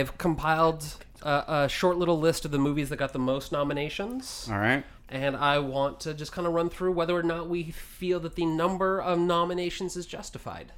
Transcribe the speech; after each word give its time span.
I've 0.00 0.18
compiled 0.18 0.84
a, 1.22 1.44
a 1.64 1.68
short 1.68 1.96
little 1.98 2.18
list 2.18 2.44
of 2.44 2.50
the 2.50 2.58
movies 2.58 2.88
that 2.88 2.96
got 2.96 3.12
the 3.12 3.18
most 3.18 3.52
nominations, 3.52 4.48
All 4.50 4.58
right. 4.58 4.84
and 5.08 5.36
I 5.36 5.58
want 5.58 6.00
to 6.00 6.14
just 6.14 6.32
kind 6.32 6.46
of 6.46 6.52
run 6.54 6.68
through 6.70 6.92
whether 6.92 7.14
or 7.16 7.22
not 7.22 7.48
we 7.48 7.70
feel 7.70 8.18
that 8.20 8.34
the 8.34 8.46
number 8.46 9.00
of 9.00 9.18
nominations 9.18 9.96
is 9.96 10.06
justified. 10.06 10.72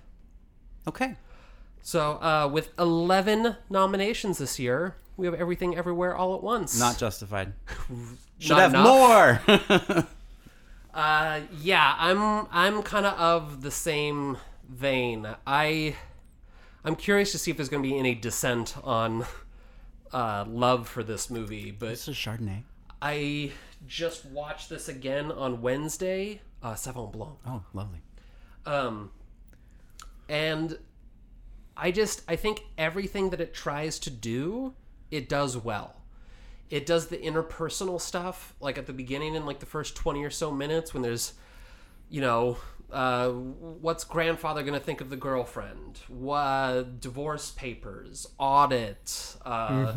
Okay. 0.87 1.17
So, 1.83 2.13
uh, 2.23 2.49
with 2.53 2.71
11 2.79 3.57
nominations 3.71 4.39
this 4.39 4.59
year, 4.59 4.97
we 5.17 5.27
have 5.27 5.35
Everything 5.35 5.77
Everywhere 5.77 6.15
All 6.17 6.35
at 6.37 6.43
Once. 6.43 6.79
Not 6.79 6.99
justified. 6.99 7.53
Should 8.39 8.51
Not 8.57 8.61
have 8.61 8.75
enough? 8.75 9.47
more. 9.89 10.07
Uh, 10.95 11.41
yeah, 11.59 11.95
I'm 11.99 12.47
I'm 12.51 12.83
kind 12.83 13.07
of 13.07 13.19
of 13.19 13.63
the 13.63 13.71
same 13.71 14.37
vein. 14.69 15.27
I 15.47 15.97
I'm 16.85 16.97
curious 16.97 17.33
to 17.33 17.39
see 17.39 17.51
if 17.51 17.57
there's 17.57 17.69
going 17.69 17.83
to 17.83 17.89
be 17.89 17.97
any 17.97 18.15
dissent 18.15 18.77
on 18.83 19.25
uh, 20.13 20.45
love 20.49 20.89
for 20.89 21.03
this 21.03 21.31
movie, 21.31 21.71
but 21.71 21.91
this 21.91 22.09
is 22.09 22.17
Chardonnay. 22.17 22.65
I 23.01 23.53
just 23.87 24.25
watched 24.27 24.69
this 24.69 24.89
again 24.89 25.31
on 25.31 25.63
Wednesday. 25.63 26.41
Uh, 26.63 26.75
Sauvignon 26.75 27.13
Blanc. 27.13 27.39
Oh, 27.47 27.63
lovely. 27.73 28.01
Um, 28.67 29.11
and 30.29 30.79
I 31.77 31.91
just 31.91 32.23
I 32.29 32.37
think 32.37 32.63
everything 32.79 33.31
that 33.31 33.41
it 33.41 33.55
tries 33.55 33.99
to 34.01 34.11
do, 34.11 34.75
it 35.11 35.29
does 35.29 35.57
well. 35.57 35.97
It 36.71 36.87
does 36.87 37.09
the 37.09 37.19
interpersonal 37.19 38.01
stuff, 38.01 38.55
like 38.61 38.79
at 38.79 38.87
the 38.87 38.93
beginning 38.93 39.35
in 39.35 39.47
like 39.47 39.59
the 39.59 39.67
first 39.67 39.97
twenty 39.97 40.25
or 40.25 40.31
so 40.31 40.51
minutes 40.53 40.95
when 40.95 41.03
there's, 41.03 41.35
you 42.09 42.21
know, 42.21 42.59
uh, 42.93 43.31
what's 43.31 44.05
grandfather 44.05 44.63
gonna 44.63 44.79
think 44.79 45.01
of 45.01 45.09
the 45.09 45.17
girlfriend? 45.17 46.01
What 46.09 47.01
divorce 47.01 47.51
papers, 47.51 48.27
audit, 48.39 49.37
uh, 49.45 49.93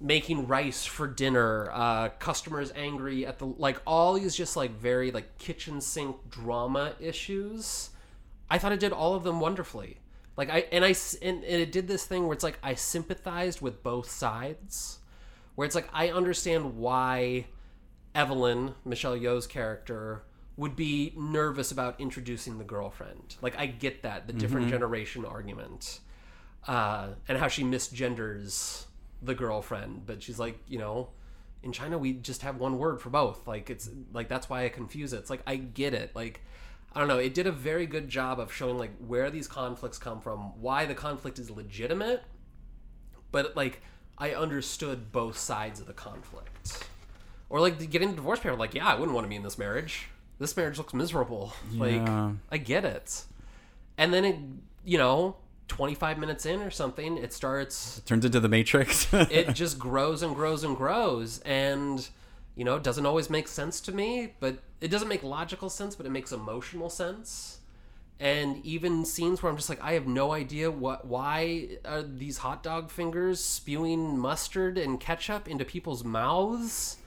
making 0.00 0.46
rice 0.46 0.84
for 0.84 1.06
dinner, 1.06 1.70
uh, 1.72 2.08
customers 2.18 2.72
angry 2.74 3.26
at 3.26 3.38
the 3.38 3.46
like 3.46 3.80
all 3.86 4.14
these 4.14 4.34
just 4.34 4.56
like 4.56 4.70
very 4.72 5.10
like 5.10 5.38
kitchen 5.38 5.80
sink 5.80 6.16
drama 6.30 6.94
issues. 6.98 7.90
I 8.50 8.58
thought 8.58 8.72
it 8.72 8.80
did 8.80 8.92
all 8.92 9.14
of 9.14 9.24
them 9.24 9.38
wonderfully. 9.38 9.98
Like 10.36 10.48
I 10.48 10.66
and 10.72 10.84
I 10.84 10.94
and, 11.20 11.44
and 11.44 11.60
it 11.60 11.70
did 11.70 11.86
this 11.86 12.06
thing 12.06 12.24
where 12.24 12.32
it's 12.32 12.44
like 12.44 12.58
I 12.62 12.74
sympathized 12.74 13.60
with 13.60 13.82
both 13.82 14.10
sides, 14.10 15.00
where 15.54 15.66
it's 15.66 15.74
like 15.74 15.88
I 15.92 16.08
understand 16.08 16.78
why 16.78 17.46
Evelyn 18.14 18.74
Michelle 18.86 19.16
Yeoh's 19.16 19.46
character 19.46 20.22
would 20.56 20.76
be 20.76 21.12
nervous 21.16 21.72
about 21.72 22.00
introducing 22.00 22.58
the 22.58 22.64
girlfriend. 22.64 23.36
Like 23.40 23.58
I 23.58 23.66
get 23.66 24.02
that 24.02 24.26
the 24.26 24.32
different 24.32 24.68
generation 24.68 25.24
argument, 25.24 26.00
uh, 26.68 27.08
and 27.28 27.38
how 27.38 27.48
she 27.48 27.64
misgenders 27.64 28.84
the 29.22 29.34
girlfriend, 29.34 30.06
but 30.06 30.22
she's 30.22 30.38
like 30.38 30.58
you 30.68 30.78
know. 30.78 31.10
In 31.64 31.70
China, 31.70 31.96
we 31.96 32.12
just 32.14 32.42
have 32.42 32.56
one 32.56 32.76
word 32.76 33.00
for 33.00 33.08
both. 33.08 33.46
Like 33.46 33.70
it's 33.70 33.88
like 34.12 34.28
that's 34.28 34.50
why 34.50 34.64
I 34.64 34.68
confuse 34.68 35.12
it. 35.12 35.18
It's 35.18 35.30
like 35.30 35.42
I 35.46 35.54
get 35.54 35.94
it. 35.94 36.10
Like 36.12 36.40
I 36.92 36.98
don't 36.98 37.08
know. 37.08 37.18
It 37.18 37.34
did 37.34 37.46
a 37.46 37.52
very 37.52 37.86
good 37.86 38.08
job 38.08 38.40
of 38.40 38.52
showing 38.52 38.78
like 38.78 38.90
where 38.98 39.30
these 39.30 39.46
conflicts 39.46 39.96
come 39.96 40.20
from, 40.20 40.60
why 40.60 40.86
the 40.86 40.94
conflict 40.94 41.38
is 41.38 41.50
legitimate, 41.50 42.24
but 43.30 43.56
like 43.56 43.80
I 44.18 44.32
understood 44.32 45.12
both 45.12 45.38
sides 45.38 45.80
of 45.80 45.86
the 45.86 45.92
conflict. 45.92 46.86
Or 47.48 47.60
like 47.60 47.90
getting 47.90 48.10
a 48.10 48.14
divorce 48.14 48.40
paper, 48.40 48.56
like 48.56 48.74
yeah, 48.74 48.86
I 48.86 48.94
wouldn't 48.94 49.14
want 49.14 49.24
to 49.24 49.28
be 49.28 49.36
in 49.36 49.42
this 49.42 49.56
marriage. 49.56 50.08
This 50.42 50.56
marriage 50.56 50.78
looks 50.78 50.92
miserable. 50.92 51.52
Like 51.74 52.08
I 52.50 52.58
get 52.58 52.84
it. 52.84 53.24
And 53.96 54.12
then 54.12 54.24
it, 54.24 54.36
you 54.84 54.98
know, 54.98 55.36
twenty 55.68 55.94
five 55.94 56.18
minutes 56.18 56.44
in 56.44 56.60
or 56.60 56.70
something, 56.70 57.16
it 57.16 57.32
starts 57.32 58.02
Turns 58.04 58.24
into 58.24 58.40
the 58.40 58.48
Matrix. 58.48 59.06
it 59.12 59.54
just 59.54 59.78
grows 59.78 60.22
and 60.22 60.34
grows 60.34 60.64
and 60.64 60.76
grows 60.76 61.40
and 61.40 62.08
you 62.54 62.64
know 62.64 62.76
it 62.76 62.82
doesn't 62.82 63.06
always 63.06 63.30
make 63.30 63.48
sense 63.48 63.80
to 63.80 63.92
me 63.92 64.34
but 64.40 64.58
it 64.80 64.88
doesn't 64.88 65.08
make 65.08 65.22
logical 65.22 65.70
sense 65.70 65.94
but 65.94 66.06
it 66.06 66.10
makes 66.10 66.32
emotional 66.32 66.90
sense 66.90 67.60
and 68.20 68.64
even 68.64 69.04
scenes 69.04 69.42
where 69.42 69.50
i'm 69.50 69.56
just 69.56 69.68
like 69.68 69.82
i 69.82 69.92
have 69.92 70.06
no 70.06 70.32
idea 70.32 70.70
what 70.70 71.06
why 71.06 71.68
are 71.84 72.02
these 72.02 72.38
hot 72.38 72.62
dog 72.62 72.90
fingers 72.90 73.42
spewing 73.42 74.18
mustard 74.18 74.76
and 74.76 75.00
ketchup 75.00 75.48
into 75.48 75.64
people's 75.64 76.04
mouths 76.04 76.98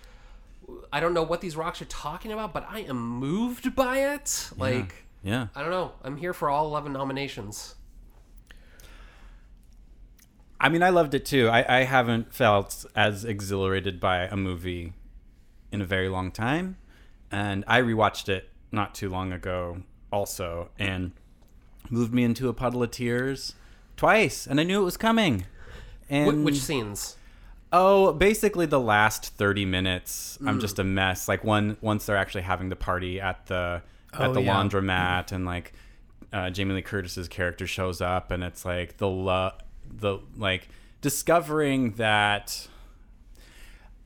i 0.92 1.00
don't 1.00 1.14
know 1.14 1.24
what 1.24 1.42
these 1.42 1.56
rocks 1.56 1.82
are 1.82 1.86
talking 1.86 2.32
about 2.32 2.54
but 2.54 2.66
i 2.70 2.80
am 2.80 2.98
moved 3.20 3.76
by 3.76 4.00
it 4.14 4.50
like 4.58 5.06
yeah. 5.24 5.48
i 5.56 5.62
don't 5.62 5.72
know 5.72 5.92
i'm 6.04 6.18
here 6.18 6.34
for 6.34 6.50
all 6.50 6.66
11 6.68 6.92
nominations 6.94 7.76
I 10.60 10.70
mean, 10.70 10.82
I 10.84 10.90
loved 10.90 11.14
it 11.14 11.26
too. 11.26 11.50
I, 11.50 11.80
I 11.80 11.84
haven't 11.84 12.34
felt 12.34 12.86
as 12.96 13.26
exhilarated 13.26 14.00
by 14.00 14.20
a 14.24 14.38
movie 14.38 14.94
in 15.72 15.82
a 15.82 15.86
very 15.86 16.08
long 16.10 16.32
time. 16.32 16.78
And 17.30 17.64
I 17.68 17.82
rewatched 17.82 18.30
it 18.30 18.50
not 18.72 18.96
too 18.96 19.10
long 19.10 19.34
ago 19.34 19.84
also 20.12 20.70
and 20.80 21.12
moved 21.90 22.14
me 22.14 22.24
into 22.24 22.48
a 22.48 22.54
puddle 22.54 22.82
of 22.82 22.92
tears 22.92 23.54
twice. 23.98 24.48
And 24.48 24.60
I 24.60 24.64
knew 24.64 24.82
it 24.82 24.86
was 24.86 24.98
coming. 24.98 25.42
Wh- 25.42 26.14
And 26.14 26.46
which 26.46 26.62
scenes 26.62 27.18
Oh, 27.78 28.14
basically 28.14 28.66
the 28.66 28.80
last 28.80 29.34
30 29.36 29.66
minutes 29.66 30.38
Mm. 30.42 30.48
I'm 30.50 30.60
just 30.60 30.80
a 30.80 30.84
mess. 30.84 31.28
Like 31.28 31.44
one 31.44 31.76
once 31.82 32.06
they're 32.06 32.16
actually 32.18 32.44
having 32.44 32.70
the 32.70 32.76
party 32.76 33.20
at 33.20 33.46
the 33.48 33.82
at 34.14 34.30
Oh, 34.30 34.34
the 34.34 34.42
yeah. 34.42 34.54
laundromat 34.56 35.32
and 35.34 35.46
like 35.46 35.74
uh, 36.32 36.50
Jamie 36.50 36.74
Lee 36.76 36.82
Curtis's 36.82 37.28
character 37.28 37.68
shows 37.68 38.00
up 38.02 38.32
and 38.32 38.44
it's 38.44 38.64
like 38.66 38.98
the 38.98 39.08
lo- 39.10 39.52
the 39.90 40.20
like 40.38 40.70
discovering 41.02 41.92
that 41.94 42.68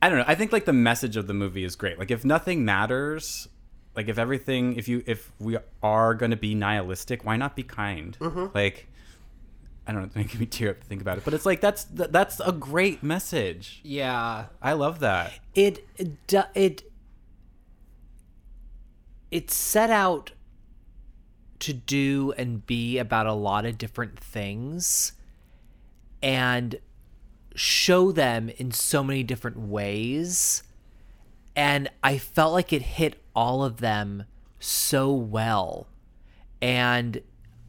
I 0.02 0.08
don't 0.08 0.18
know. 0.18 0.24
I 0.26 0.34
think 0.34 0.52
like 0.52 0.64
the 0.64 0.72
message 0.72 1.16
of 1.16 1.26
the 1.26 1.34
movie 1.34 1.62
is 1.64 1.76
great. 1.76 1.98
Like 1.98 2.10
if 2.10 2.24
nothing 2.24 2.64
matters, 2.64 3.48
like 3.94 4.08
if 4.08 4.18
everything 4.18 4.76
if 4.76 4.88
you 4.88 5.02
if 5.06 5.30
we 5.38 5.58
are 5.82 6.14
going 6.14 6.30
to 6.30 6.36
be 6.36 6.54
nihilistic, 6.54 7.24
why 7.24 7.36
not 7.36 7.54
be 7.54 7.62
kind? 7.62 8.16
Mm-hmm. 8.20 8.46
Like 8.54 8.88
I 9.86 9.92
don't 9.92 10.02
know, 10.02 10.06
it's 10.06 10.16
making 10.16 10.38
me 10.40 10.46
tear 10.46 10.70
up 10.70 10.80
to 10.80 10.86
think 10.86 11.00
about 11.00 11.18
it. 11.18 11.24
But 11.24 11.34
it's 11.34 11.46
like 11.46 11.60
that's 11.60 11.84
that's 11.84 12.40
a 12.40 12.52
great 12.52 13.02
message. 13.02 13.80
yeah 13.82 14.46
I 14.62 14.72
love 14.74 15.00
that. 15.00 15.32
it 15.54 15.86
it 15.96 16.34
it 16.54 16.82
it 19.30 19.50
set 19.50 19.90
out 19.90 20.32
to 21.60 21.72
do 21.72 22.32
and 22.38 22.64
be 22.66 22.98
about 22.98 23.26
a 23.26 23.32
lot 23.32 23.64
of 23.64 23.78
different 23.78 24.18
things 24.18 25.12
and 26.22 26.76
show 27.54 28.12
them 28.12 28.48
in 28.56 28.70
so 28.72 29.02
many 29.04 29.22
different 29.22 29.58
ways 29.58 30.62
and 31.56 31.90
i 32.02 32.16
felt 32.16 32.52
like 32.52 32.72
it 32.72 32.80
hit 32.82 33.20
all 33.34 33.62
of 33.64 33.78
them 33.78 34.24
so 34.58 35.12
well 35.12 35.88
and 36.62 37.20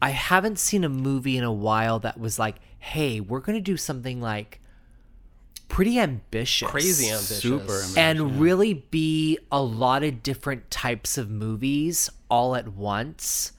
i 0.02 0.10
haven't 0.10 0.60
seen 0.60 0.84
a 0.84 0.90
movie 0.90 1.38
in 1.38 1.44
a 1.44 1.52
while 1.52 2.00
that 2.00 2.20
was 2.20 2.40
like 2.40 2.56
hey 2.80 3.20
we're 3.20 3.40
going 3.40 3.58
to 3.58 3.62
do 3.62 3.78
something 3.78 4.20
like 4.22 4.62
pretty 5.72 5.98
ambitious. 5.98 6.70
Crazy 6.70 7.08
ambitious. 7.08 7.42
Super 7.42 7.62
ambitious. 7.62 7.98
and 7.98 8.42
really 8.42 8.74
be 8.92 9.40
a 9.52 9.62
lot 9.62 10.04
of 10.04 10.22
different 10.22 10.70
types 10.70 11.18
of 11.18 11.30
movies 11.32 12.10
all 12.30 12.56
at 12.56 12.68
once. 12.68 13.54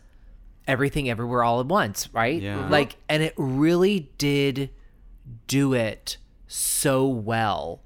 Everything 0.68 1.08
everywhere 1.08 1.42
all 1.42 1.58
at 1.60 1.66
once 1.66 2.08
right? 2.12 2.40
Yeah. 2.40 2.60
Uh-huh. 2.60 2.68
like 2.68 2.96
and 3.08 3.22
it 3.22 3.34
really 3.36 4.12
did 4.18 4.70
do 5.46 5.72
it 5.72 6.18
so 6.46 7.06
well. 7.06 7.80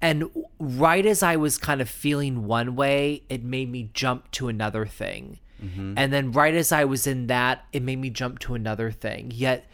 And 0.00 0.30
right 0.60 1.04
as 1.04 1.24
i 1.24 1.34
was 1.34 1.58
kind 1.58 1.80
of 1.80 1.88
feeling 1.88 2.46
one 2.46 2.76
way 2.76 3.24
it 3.28 3.42
made 3.42 3.68
me 3.68 3.90
jump 3.92 4.30
to 4.30 4.46
another 4.46 4.86
thing 4.86 5.40
Mm-hmm. 5.62 5.94
and 5.96 6.12
then 6.12 6.30
right 6.32 6.54
as 6.54 6.70
i 6.70 6.84
was 6.84 7.06
in 7.06 7.26
that 7.26 7.64
it 7.72 7.82
made 7.82 7.98
me 7.98 8.10
jump 8.10 8.38
to 8.40 8.54
another 8.54 8.90
thing 8.92 9.32
yet 9.34 9.66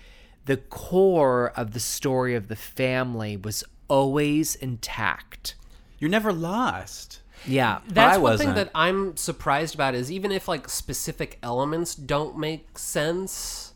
the 0.46 0.56
core 0.56 1.52
of 1.56 1.72
the 1.72 1.80
story 1.80 2.34
of 2.34 2.48
the 2.48 2.56
family 2.56 3.36
was 3.36 3.64
always 3.88 4.54
intact 4.56 5.54
You're 5.98 6.10
never 6.10 6.32
lost. 6.32 7.20
yeah 7.46 7.80
That's 7.88 8.16
I 8.16 8.18
one 8.18 8.38
thing 8.38 8.48
wasn't. 8.48 8.56
that 8.56 8.70
I'm 8.74 9.16
surprised 9.16 9.74
about 9.74 9.94
is 9.94 10.10
even 10.10 10.32
if 10.32 10.48
like 10.48 10.68
specific 10.70 11.38
elements 11.42 11.94
don't 11.94 12.38
make 12.38 12.78
sense, 12.78 13.72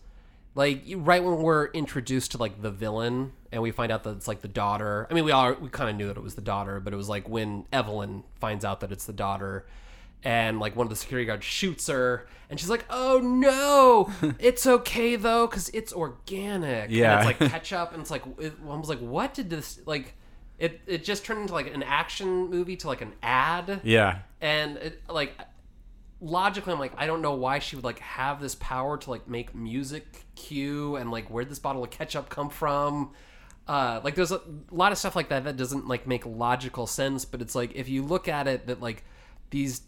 like 0.54 0.82
right 0.96 1.22
when 1.22 1.36
we're 1.38 1.66
introduced 1.68 2.32
to 2.32 2.38
like 2.38 2.62
the 2.62 2.70
villain 2.70 3.32
and 3.52 3.62
we 3.62 3.70
find 3.70 3.92
out 3.92 4.04
that 4.04 4.16
it's 4.16 4.28
like 4.28 4.40
the 4.42 4.48
daughter. 4.48 5.06
I 5.10 5.14
mean, 5.14 5.24
we 5.24 5.30
all 5.32 5.54
we 5.54 5.68
kind 5.68 5.88
of 5.90 5.96
knew 5.96 6.06
that 6.08 6.16
it 6.16 6.22
was 6.22 6.34
the 6.34 6.40
daughter, 6.42 6.80
but 6.80 6.92
it 6.92 6.96
was 6.96 7.08
like 7.08 7.28
when 7.28 7.64
Evelyn 7.72 8.24
finds 8.40 8.64
out 8.64 8.80
that 8.80 8.92
it's 8.92 9.04
the 9.06 9.12
daughter. 9.12 9.66
And 10.24 10.58
like 10.58 10.74
one 10.76 10.84
of 10.86 10.90
the 10.90 10.96
security 10.96 11.26
guards 11.26 11.44
shoots 11.44 11.86
her, 11.86 12.26
and 12.50 12.58
she's 12.58 12.68
like, 12.68 12.84
"Oh 12.90 13.20
no, 13.22 14.12
it's 14.40 14.66
okay 14.66 15.14
though, 15.16 15.46
because 15.46 15.68
it's 15.70 15.92
organic." 15.92 16.90
Yeah. 16.90 17.20
and 17.20 17.30
it's 17.30 17.40
like 17.40 17.50
ketchup, 17.52 17.92
and 17.92 18.00
it's 18.02 18.10
like 18.10 18.24
it, 18.38 18.52
I 18.68 18.74
was 18.76 18.88
like, 18.88 18.98
"What 19.00 19.32
did 19.34 19.48
this 19.48 19.80
like?" 19.86 20.14
It 20.58 20.80
it 20.88 21.04
just 21.04 21.24
turned 21.24 21.42
into 21.42 21.52
like 21.54 21.72
an 21.72 21.84
action 21.84 22.50
movie 22.50 22.74
to 22.78 22.88
like 22.88 23.00
an 23.00 23.12
ad 23.22 23.80
Yeah. 23.84 24.18
and 24.40 24.76
it, 24.78 25.02
like 25.08 25.38
logically 26.20 26.72
i'm 26.72 26.80
like 26.80 26.92
i 26.96 27.06
don't 27.06 27.22
know 27.22 27.34
why 27.34 27.60
she 27.60 27.76
would 27.76 27.84
like 27.84 28.00
have 28.00 28.40
this 28.40 28.56
power 28.56 28.98
to 28.98 29.08
like 29.10 29.28
make 29.28 29.54
music 29.54 30.24
cue 30.34 30.96
and 30.96 31.12
like 31.12 31.28
where'd 31.30 31.48
this 31.48 31.60
bottle 31.60 31.84
of 31.84 31.90
ketchup 31.90 32.28
come 32.28 32.50
from 32.50 33.12
uh 33.68 34.00
like 34.02 34.16
there's 34.16 34.32
a 34.32 34.40
lot 34.72 34.90
of 34.90 34.98
stuff 34.98 35.14
like 35.14 35.28
that 35.28 35.44
that 35.44 35.56
doesn't 35.56 35.86
like 35.86 36.08
make 36.08 36.26
logical 36.26 36.88
sense 36.88 37.24
but 37.24 37.40
it's 37.40 37.54
like 37.54 37.70
if 37.76 37.88
you 37.88 38.02
look 38.02 38.26
at 38.26 38.48
it 38.48 38.66
that 38.66 38.82
like 38.82 39.04
these 39.50 39.82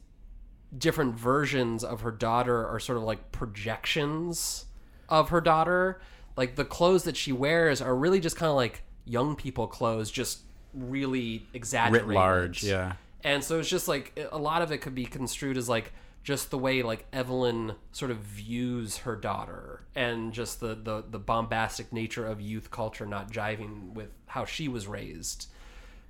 different 0.77 1.15
versions 1.15 1.83
of 1.83 2.03
her 2.03 2.13
daughter 2.13 2.67
are 2.67 2.79
sort 2.79 2.97
of 2.97 3.05
like 3.05 3.33
projections 3.33 4.67
of 5.09 5.31
her 5.31 5.41
daughter 5.41 6.01
like 6.37 6.57
the 6.57 6.65
clothes 6.65 7.05
that 7.05 7.17
she 7.17 7.33
wears 7.33 7.83
are 7.83 7.95
really 7.95 8.21
just 8.21 8.37
kind 8.37 8.49
of 8.49 8.57
like 8.57 8.83
young 9.05 9.37
people 9.37 9.67
clothes 9.67 10.11
just 10.11 10.41
really 10.75 11.47
exaggerated 11.53 12.09
Writ 12.09 12.15
large, 12.15 12.63
yeah. 12.63 12.95
and 13.25 13.43
so 13.43 13.59
it's 13.59 13.69
just 13.69 13.89
like 13.89 14.19
a 14.31 14.39
lot 14.39 14.63
of 14.63 14.71
it 14.73 14.79
could 14.79 14.95
be 14.95 15.05
construed 15.05 15.57
as 15.57 15.69
like 15.69 15.93
just 16.23 16.51
the 16.51 16.59
way 16.59 16.83
like 16.83 17.07
Evelyn 17.13 17.75
sort 17.93 18.11
of 18.11 18.19
views 18.19 18.99
her 18.99 19.17
daughter 19.17 19.83
and 19.95 20.33
just 20.33 20.61
the 20.61 20.75
the, 20.75 21.05
the 21.11 21.19
bombastic 21.19 21.93
nature 21.93 22.27
of 22.27 22.41
youth 22.41 22.71
culture 22.71 23.07
not 23.07 23.31
jiving 23.31 23.93
with 23.95 24.11
how 24.27 24.45
she 24.45 24.69
was 24.69 24.87
raised. 24.87 25.47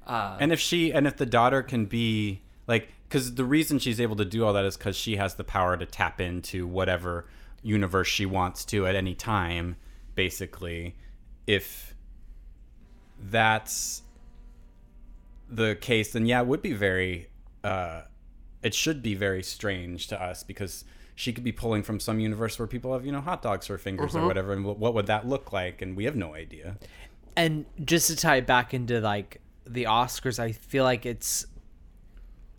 Uh, 0.06 0.36
and 0.40 0.52
if 0.52 0.60
she 0.60 0.92
and 0.92 1.06
if 1.06 1.16
the 1.16 1.26
daughter 1.26 1.62
can 1.62 1.86
be 1.86 2.40
like 2.66 2.92
because 3.10 3.34
the 3.34 3.44
reason 3.44 3.80
she's 3.80 4.00
able 4.00 4.14
to 4.14 4.24
do 4.24 4.44
all 4.44 4.52
that 4.52 4.64
is 4.64 4.76
because 4.76 4.94
she 4.94 5.16
has 5.16 5.34
the 5.34 5.42
power 5.42 5.76
to 5.76 5.84
tap 5.84 6.20
into 6.20 6.64
whatever 6.64 7.26
universe 7.60 8.06
she 8.06 8.24
wants 8.24 8.64
to 8.64 8.86
at 8.86 8.94
any 8.94 9.14
time 9.14 9.74
basically. 10.14 10.94
If 11.46 11.94
that's 13.18 14.02
the 15.48 15.76
case 15.80 16.12
then 16.12 16.24
yeah 16.24 16.40
it 16.40 16.46
would 16.46 16.62
be 16.62 16.72
very 16.72 17.28
uh 17.64 18.02
it 18.62 18.72
should 18.72 19.02
be 19.02 19.14
very 19.14 19.42
strange 19.42 20.06
to 20.06 20.22
us 20.22 20.44
because 20.44 20.84
she 21.16 21.32
could 21.32 21.42
be 21.42 21.50
pulling 21.50 21.82
from 21.82 21.98
some 21.98 22.20
universe 22.20 22.58
where 22.58 22.68
people 22.68 22.92
have 22.92 23.04
you 23.04 23.10
know 23.10 23.20
hot 23.20 23.42
dogs 23.42 23.66
for 23.66 23.76
fingers 23.76 24.14
or 24.14 24.24
whatever 24.24 24.52
and 24.52 24.64
what 24.64 24.94
would 24.94 25.06
that 25.06 25.26
look 25.26 25.52
like? 25.52 25.82
And 25.82 25.96
we 25.96 26.04
have 26.04 26.16
no 26.16 26.34
idea. 26.34 26.78
And 27.36 27.66
just 27.84 28.06
to 28.06 28.16
tie 28.16 28.36
it 28.36 28.46
back 28.46 28.72
into 28.72 29.00
like 29.00 29.40
the 29.66 29.84
Oscars, 29.84 30.38
I 30.38 30.52
feel 30.52 30.84
like 30.84 31.04
it's 31.04 31.46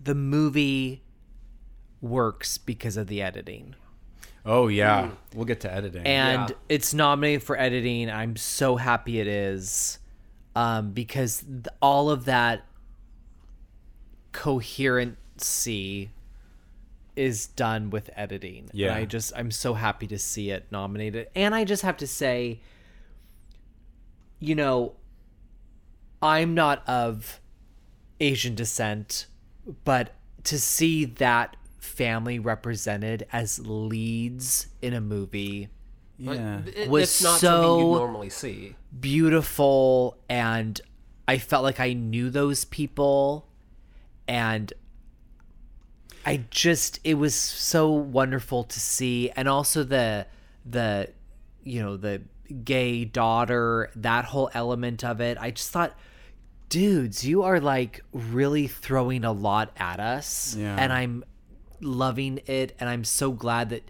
the 0.03 0.15
movie 0.15 1.03
works 2.01 2.57
because 2.57 2.97
of 2.97 3.07
the 3.07 3.21
editing. 3.21 3.75
oh 4.45 4.67
yeah 4.67 5.11
we'll 5.35 5.45
get 5.45 5.59
to 5.61 5.71
editing 5.71 6.03
and 6.05 6.49
Yeah. 6.49 6.55
it's 6.69 6.93
nominated 6.93 7.43
for 7.43 7.57
editing. 7.59 8.09
I'm 8.09 8.35
so 8.35 8.77
happy 8.77 9.19
it 9.19 9.27
is, 9.27 9.99
um, 10.55 10.91
because 10.93 11.41
th- 11.41 11.67
all 11.81 12.09
of 12.09 12.25
that 12.25 12.65
coherency 14.71 16.09
is 17.15 17.45
done 17.47 17.89
with 17.89 18.09
editing. 18.15 18.69
Yeah. 18.73 18.87
and 18.89 18.95
I 18.97 19.05
just 19.05 19.33
I'm 19.35 19.51
so 19.51 19.73
happy 19.73 20.07
to 20.07 20.17
see 20.17 20.49
it 20.49 20.65
nominated, 20.71 21.27
and 21.35 21.53
I 21.53 21.63
just 21.65 21.83
have 21.83 21.97
to 21.97 22.07
say, 22.07 22.59
you 24.39 24.55
know, 24.55 24.93
I'm 26.21 26.53
not 26.55 26.87
of 26.87 27.39
Asian 28.19 28.55
descent, 28.55 29.27
but 29.83 30.13
to 30.45 30.59
see 30.59 31.05
that 31.05 31.55
family 31.79 32.39
represented 32.39 33.25
as 33.31 33.59
leads 33.59 34.67
in 34.81 34.93
a 34.93 35.01
movie 35.01 35.67
yeah 36.17 36.61
it- 36.75 36.89
was 36.89 37.03
it's 37.03 37.21
not 37.23 37.39
something 37.39 37.69
you 37.79 37.93
so- 37.93 37.97
normally 37.97 38.29
see. 38.29 38.75
beautiful 38.99 40.17
and 40.29 40.79
I 41.27 41.37
felt 41.37 41.63
like 41.63 41.79
I 41.79 41.93
knew 41.93 42.29
those 42.29 42.65
people 42.65 43.47
and 44.27 44.71
I 46.25 46.43
just 46.51 46.99
it 47.03 47.15
was 47.15 47.33
so 47.33 47.89
wonderful 47.89 48.63
to 48.65 48.79
see 48.79 49.29
and 49.35 49.47
also 49.47 49.83
the 49.83 50.27
the 50.65 51.09
you 51.63 51.81
know 51.81 51.97
the 51.97 52.21
gay 52.63 53.05
daughter 53.05 53.89
that 53.95 54.25
whole 54.25 54.49
element 54.53 55.03
of 55.03 55.21
it 55.21 55.37
I 55.39 55.51
just 55.51 55.71
thought 55.71 55.95
dudes 56.71 57.23
you 57.25 57.43
are 57.43 57.59
like 57.59 58.01
really 58.13 58.65
throwing 58.65 59.23
a 59.25 59.31
lot 59.31 59.71
at 59.77 59.99
us 59.99 60.55
Yeah. 60.57 60.75
and 60.77 60.91
I'm 60.91 61.23
loving 61.81 62.39
it 62.47 62.75
and 62.79 62.89
I'm 62.89 63.03
so 63.03 63.31
glad 63.31 63.69
that 63.69 63.83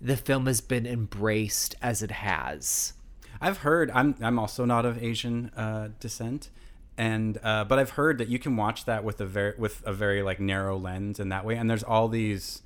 the 0.00 0.16
film 0.16 0.46
has 0.46 0.60
been 0.60 0.86
embraced 0.86 1.74
as 1.82 2.02
it 2.02 2.10
has 2.12 2.92
I've 3.40 3.58
heard 3.58 3.90
I'm 3.92 4.14
I'm 4.20 4.38
also 4.38 4.64
not 4.64 4.84
of 4.84 5.00
Asian 5.02 5.50
uh, 5.56 5.88
descent, 6.00 6.50
and 6.96 7.38
uh, 7.44 7.62
but 7.64 7.78
I've 7.78 7.90
heard 7.90 8.18
that 8.18 8.26
you 8.26 8.40
can 8.40 8.56
watch 8.56 8.84
that 8.86 9.04
with 9.04 9.20
a 9.20 9.26
very 9.26 9.54
with 9.56 9.80
a 9.86 9.92
very 9.92 10.22
like 10.24 10.40
narrow 10.40 10.76
lens 10.76 11.20
in 11.20 11.28
that 11.28 11.44
way. 11.44 11.54
And 11.56 11.70
there's 11.70 11.84
all 11.84 12.08
these, 12.08 12.62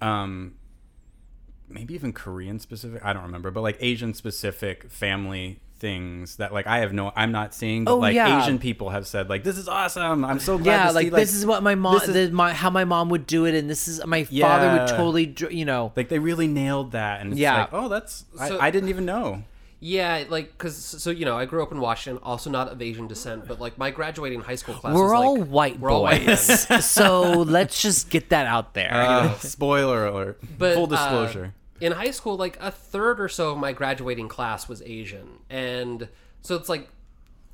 um, 0.00 0.54
maybe 1.68 1.94
even 1.94 2.12
Korean 2.12 2.60
specific. 2.60 3.04
I 3.04 3.12
don't 3.12 3.24
remember, 3.24 3.50
but 3.50 3.62
like 3.62 3.76
Asian 3.80 4.14
specific 4.14 4.88
family 4.88 5.58
things 5.82 6.36
that 6.36 6.52
like 6.54 6.66
I 6.66 6.78
have 6.78 6.92
no 6.94 7.12
I'm 7.14 7.32
not 7.32 7.52
seeing, 7.52 7.84
but 7.84 7.92
Oh, 7.92 7.98
like 7.98 8.14
yeah. 8.14 8.40
Asian 8.42 8.58
people 8.58 8.88
have 8.90 9.06
said 9.06 9.28
like 9.28 9.42
this 9.44 9.58
is 9.58 9.68
awesome. 9.68 10.24
I'm 10.24 10.38
so 10.38 10.56
glad. 10.56 10.66
yeah 10.76 10.86
to 10.88 10.92
like, 10.94 11.04
see, 11.06 11.10
this 11.10 11.34
is 11.34 11.44
what 11.44 11.62
my 11.62 11.74
mom 11.74 11.94
this 11.98 12.08
is- 12.08 12.14
the, 12.30 12.34
my 12.34 12.52
how 12.54 12.70
my 12.70 12.84
mom 12.84 13.10
would 13.10 13.26
do 13.26 13.44
it 13.44 13.54
and 13.54 13.68
this 13.68 13.88
is 13.88 14.00
my 14.06 14.24
father 14.24 14.78
would 14.78 14.88
totally 14.88 15.34
you 15.50 15.64
know 15.66 15.92
like 15.96 16.08
they 16.08 16.18
really 16.20 16.46
nailed 16.46 16.92
that, 16.92 17.20
and 17.20 17.32
it's 17.32 17.40
Yeah. 17.40 17.58
like 17.62 17.74
oh 17.74 17.88
that's 17.88 18.24
So- 18.38 18.56
I, 18.58 18.68
I 18.68 18.70
didn't 18.70 18.88
even 18.88 19.04
know. 19.04 19.42
Yeah, 19.84 20.22
like 20.28 20.52
because 20.56 20.76
so 20.76 21.10
you 21.10 21.24
know 21.24 21.36
I 21.36 21.44
grew 21.44 21.60
up 21.60 21.72
in 21.72 21.80
Washington, 21.80 22.22
also 22.22 22.48
not 22.50 22.68
of 22.70 22.80
Asian 22.80 23.08
descent, 23.08 23.48
but 23.48 23.58
like 23.60 23.76
my 23.78 23.90
graduating 23.90 24.40
high 24.42 24.54
school 24.54 24.76
class. 24.76 24.94
we're 24.94 25.10
was, 25.10 25.12
all 25.12 25.38
like, 25.40 25.48
white 25.48 25.80
we're 25.80 25.90
all 25.90 26.04
white 26.04 26.24
boys 26.24 26.70
men. 26.70 26.80
so 27.00 27.42
let's 27.42 27.82
just 27.82 28.08
get 28.08 28.28
that 28.28 28.46
out 28.46 28.74
there 28.74 28.92
Uh, 28.94 29.34
spoiler 29.40 30.06
alert! 30.06 30.38
But, 30.56 30.74
Full 30.74 30.84
uh, 30.84 30.86
disclosure. 30.86 31.54
In 31.82 31.92
high 31.92 32.10
school, 32.12 32.36
like 32.36 32.56
a 32.60 32.70
third 32.70 33.20
or 33.20 33.28
so 33.28 33.50
of 33.52 33.58
my 33.58 33.72
graduating 33.72 34.28
class 34.28 34.68
was 34.68 34.80
Asian, 34.82 35.40
and 35.50 36.08
so 36.40 36.54
it's 36.56 36.68
like 36.68 36.88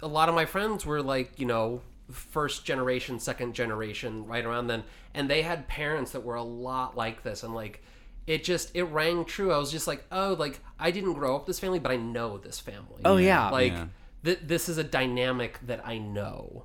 a 0.02 0.06
lot 0.08 0.28
of 0.28 0.34
my 0.34 0.44
friends 0.44 0.84
were 0.86 1.02
like 1.02 1.38
you 1.40 1.46
know 1.46 1.80
first 2.10 2.64
generation, 2.64 3.19
second 3.19 3.54
generation, 3.54 4.26
right 4.26 4.44
around 4.44 4.66
then, 4.68 4.85
and 5.14 5.28
they 5.28 5.42
had 5.42 5.66
parents 5.68 6.12
that 6.12 6.23
were 6.23 6.37
a 6.37 6.42
lot 6.42 6.97
like 6.97 7.23
this, 7.23 7.42
and 7.42 7.54
like 7.54 7.82
it 8.26 8.44
just 8.44 8.70
it 8.75 8.85
rang 8.85 9.25
true. 9.25 9.52
I 9.52 9.58
was 9.58 9.70
just 9.73 9.87
like, 9.87 10.04
oh, 10.12 10.35
like 10.38 10.61
I 10.78 10.90
didn't 10.90 11.14
grow 11.14 11.35
up 11.37 11.47
this 11.47 11.58
family, 11.58 11.78
but 11.78 11.90
I 11.90 11.97
know 11.97 12.38
this 12.38 12.61
family. 12.61 13.00
oh 13.04 13.16
yeah 13.16 13.49
like 13.50 13.73
Yeah. 13.73 13.87
th- 14.25 14.40
this 14.44 14.68
is 14.68 14.76
a 14.78 14.85
dynamic 14.85 15.58
that 15.66 15.80
I 15.87 15.99
know. 15.99 16.64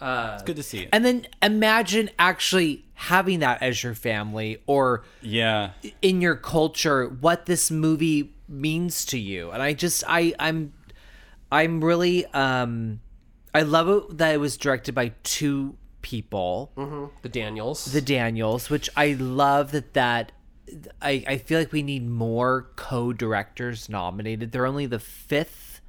Uh, 0.00 0.32
it's 0.34 0.42
Good 0.42 0.56
to 0.56 0.62
see 0.62 0.80
it. 0.80 0.88
and 0.92 1.04
then 1.04 1.26
imagine 1.42 2.10
actually 2.18 2.84
having 3.06 3.40
that 3.40 3.62
as 3.62 3.82
your 3.82 3.94
family 3.94 4.62
or 4.66 5.04
yeah. 5.22 5.70
in 6.02 6.20
your 6.20 6.34
culture 6.36 7.06
what 7.06 7.46
this 7.46 7.70
movie 7.70 8.34
means 8.48 9.04
to 9.04 9.18
you 9.18 9.50
and 9.50 9.62
i 9.62 9.72
just 9.72 10.02
i 10.08 10.34
i'm 10.38 10.72
i'm 11.50 11.82
really 11.82 12.26
um 12.26 13.00
i 13.54 13.62
love 13.62 13.88
it 13.88 14.18
that 14.18 14.34
it 14.34 14.38
was 14.38 14.56
directed 14.56 14.94
by 14.94 15.12
two 15.22 15.76
people 16.02 16.72
the 17.22 17.28
Daniels. 17.28 17.86
the 17.86 18.00
daniels 18.00 18.70
which 18.70 18.88
i 18.96 19.12
love 19.18 19.72
that 19.72 19.94
that 19.94 20.32
I, 21.00 21.24
I 21.26 21.38
feel 21.38 21.58
like 21.58 21.72
we 21.72 21.82
need 21.82 22.08
more 22.08 22.70
co-directors 22.76 23.88
nominated. 23.88 24.52
They're 24.52 24.66
only 24.66 24.86
the 24.86 24.98
fifth. 24.98 25.80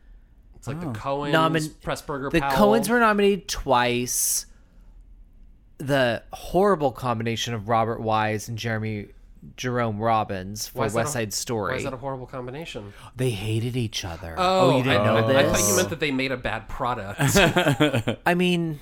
it's 0.56 0.68
like 0.68 0.80
the 0.80 0.88
Coens, 0.88 1.32
Nomin- 1.32 1.74
Pressburger, 1.82 2.32
The 2.32 2.42
Powell. 2.42 2.74
Coens 2.74 2.90
were 2.90 3.00
nominated 3.00 3.48
twice. 3.48 4.46
The 5.80 6.24
horrible 6.34 6.92
combination 6.92 7.54
of 7.54 7.70
Robert 7.70 8.00
Wise 8.02 8.48
and 8.48 8.58
Jeremy 8.58 9.08
Jerome 9.56 10.00
Robbins 10.00 10.68
for 10.68 10.80
Why 10.80 10.86
is 10.86 10.94
that 10.94 11.00
West 11.00 11.10
a- 11.10 11.14
Side 11.14 11.28
Why 11.28 11.32
Story. 11.32 11.78
is 11.78 11.84
that 11.84 11.94
a 11.94 11.98
horrible 11.98 12.26
combination? 12.26 12.94
They 13.16 13.30
hated 13.30 13.76
each 13.78 14.04
other. 14.04 14.36
Oh, 14.38 14.72
oh 14.72 14.78
you 14.78 14.84
didn't 14.84 15.02
I, 15.02 15.06
know 15.06 15.18
I, 15.18 15.22
this? 15.22 15.38
I 15.38 15.44
thought 15.44 15.70
you 15.70 15.76
meant 15.76 15.90
that 15.90 16.00
they 16.00 16.12
made 16.12 16.32
a 16.32 16.38
bad 16.38 16.68
product. 16.68 17.20
I 18.26 18.34
mean, 18.34 18.80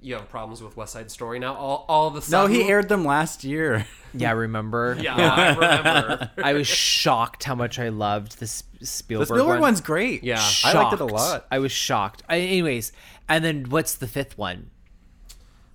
you 0.00 0.14
have 0.14 0.28
problems 0.30 0.62
with 0.62 0.76
West 0.76 0.92
Side 0.92 1.10
Story 1.10 1.38
now. 1.38 1.54
All, 1.54 1.84
all 1.88 2.08
of 2.08 2.16
a 2.16 2.30
No, 2.30 2.46
he 2.46 2.64
aired 2.64 2.88
them 2.88 3.04
last 3.04 3.44
year. 3.44 3.86
yeah, 4.14 4.32
remember? 4.32 4.96
Yeah, 5.00 5.14
I 5.16 5.54
remember. 5.54 6.30
I 6.42 6.52
was 6.54 6.66
shocked 6.66 7.44
how 7.44 7.54
much 7.54 7.78
I 7.78 7.88
loved 7.88 8.38
this 8.40 8.62
Spielberg, 8.82 9.28
The 9.28 9.34
Spielberg 9.34 9.54
one. 9.54 9.60
one's 9.60 9.80
great. 9.80 10.22
Yeah. 10.24 10.42
I 10.64 10.72
liked 10.72 10.94
it 10.94 11.00
a 11.00 11.06
lot. 11.06 11.46
I 11.50 11.58
was 11.58 11.72
shocked. 11.72 12.22
I, 12.28 12.38
anyways, 12.38 12.92
and 13.28 13.44
then 13.44 13.64
what's 13.68 13.94
the 13.94 14.06
fifth 14.06 14.38
one? 14.38 14.70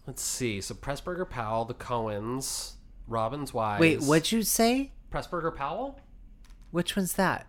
Let's 0.08 0.22
see. 0.24 0.62
So 0.62 0.74
Pressburger, 0.74 1.29
Powell, 1.29 1.65
the 1.65 1.74
Coens, 1.74 2.74
Robbins, 3.08 3.53
Wise. 3.53 3.79
Wait, 3.79 4.01
what'd 4.01 4.31
you 4.31 4.43
say? 4.43 4.91
Pressburger, 5.12 5.55
Powell? 5.55 6.00
Which 6.72 6.96
one's 6.96 7.13
that? 7.13 7.48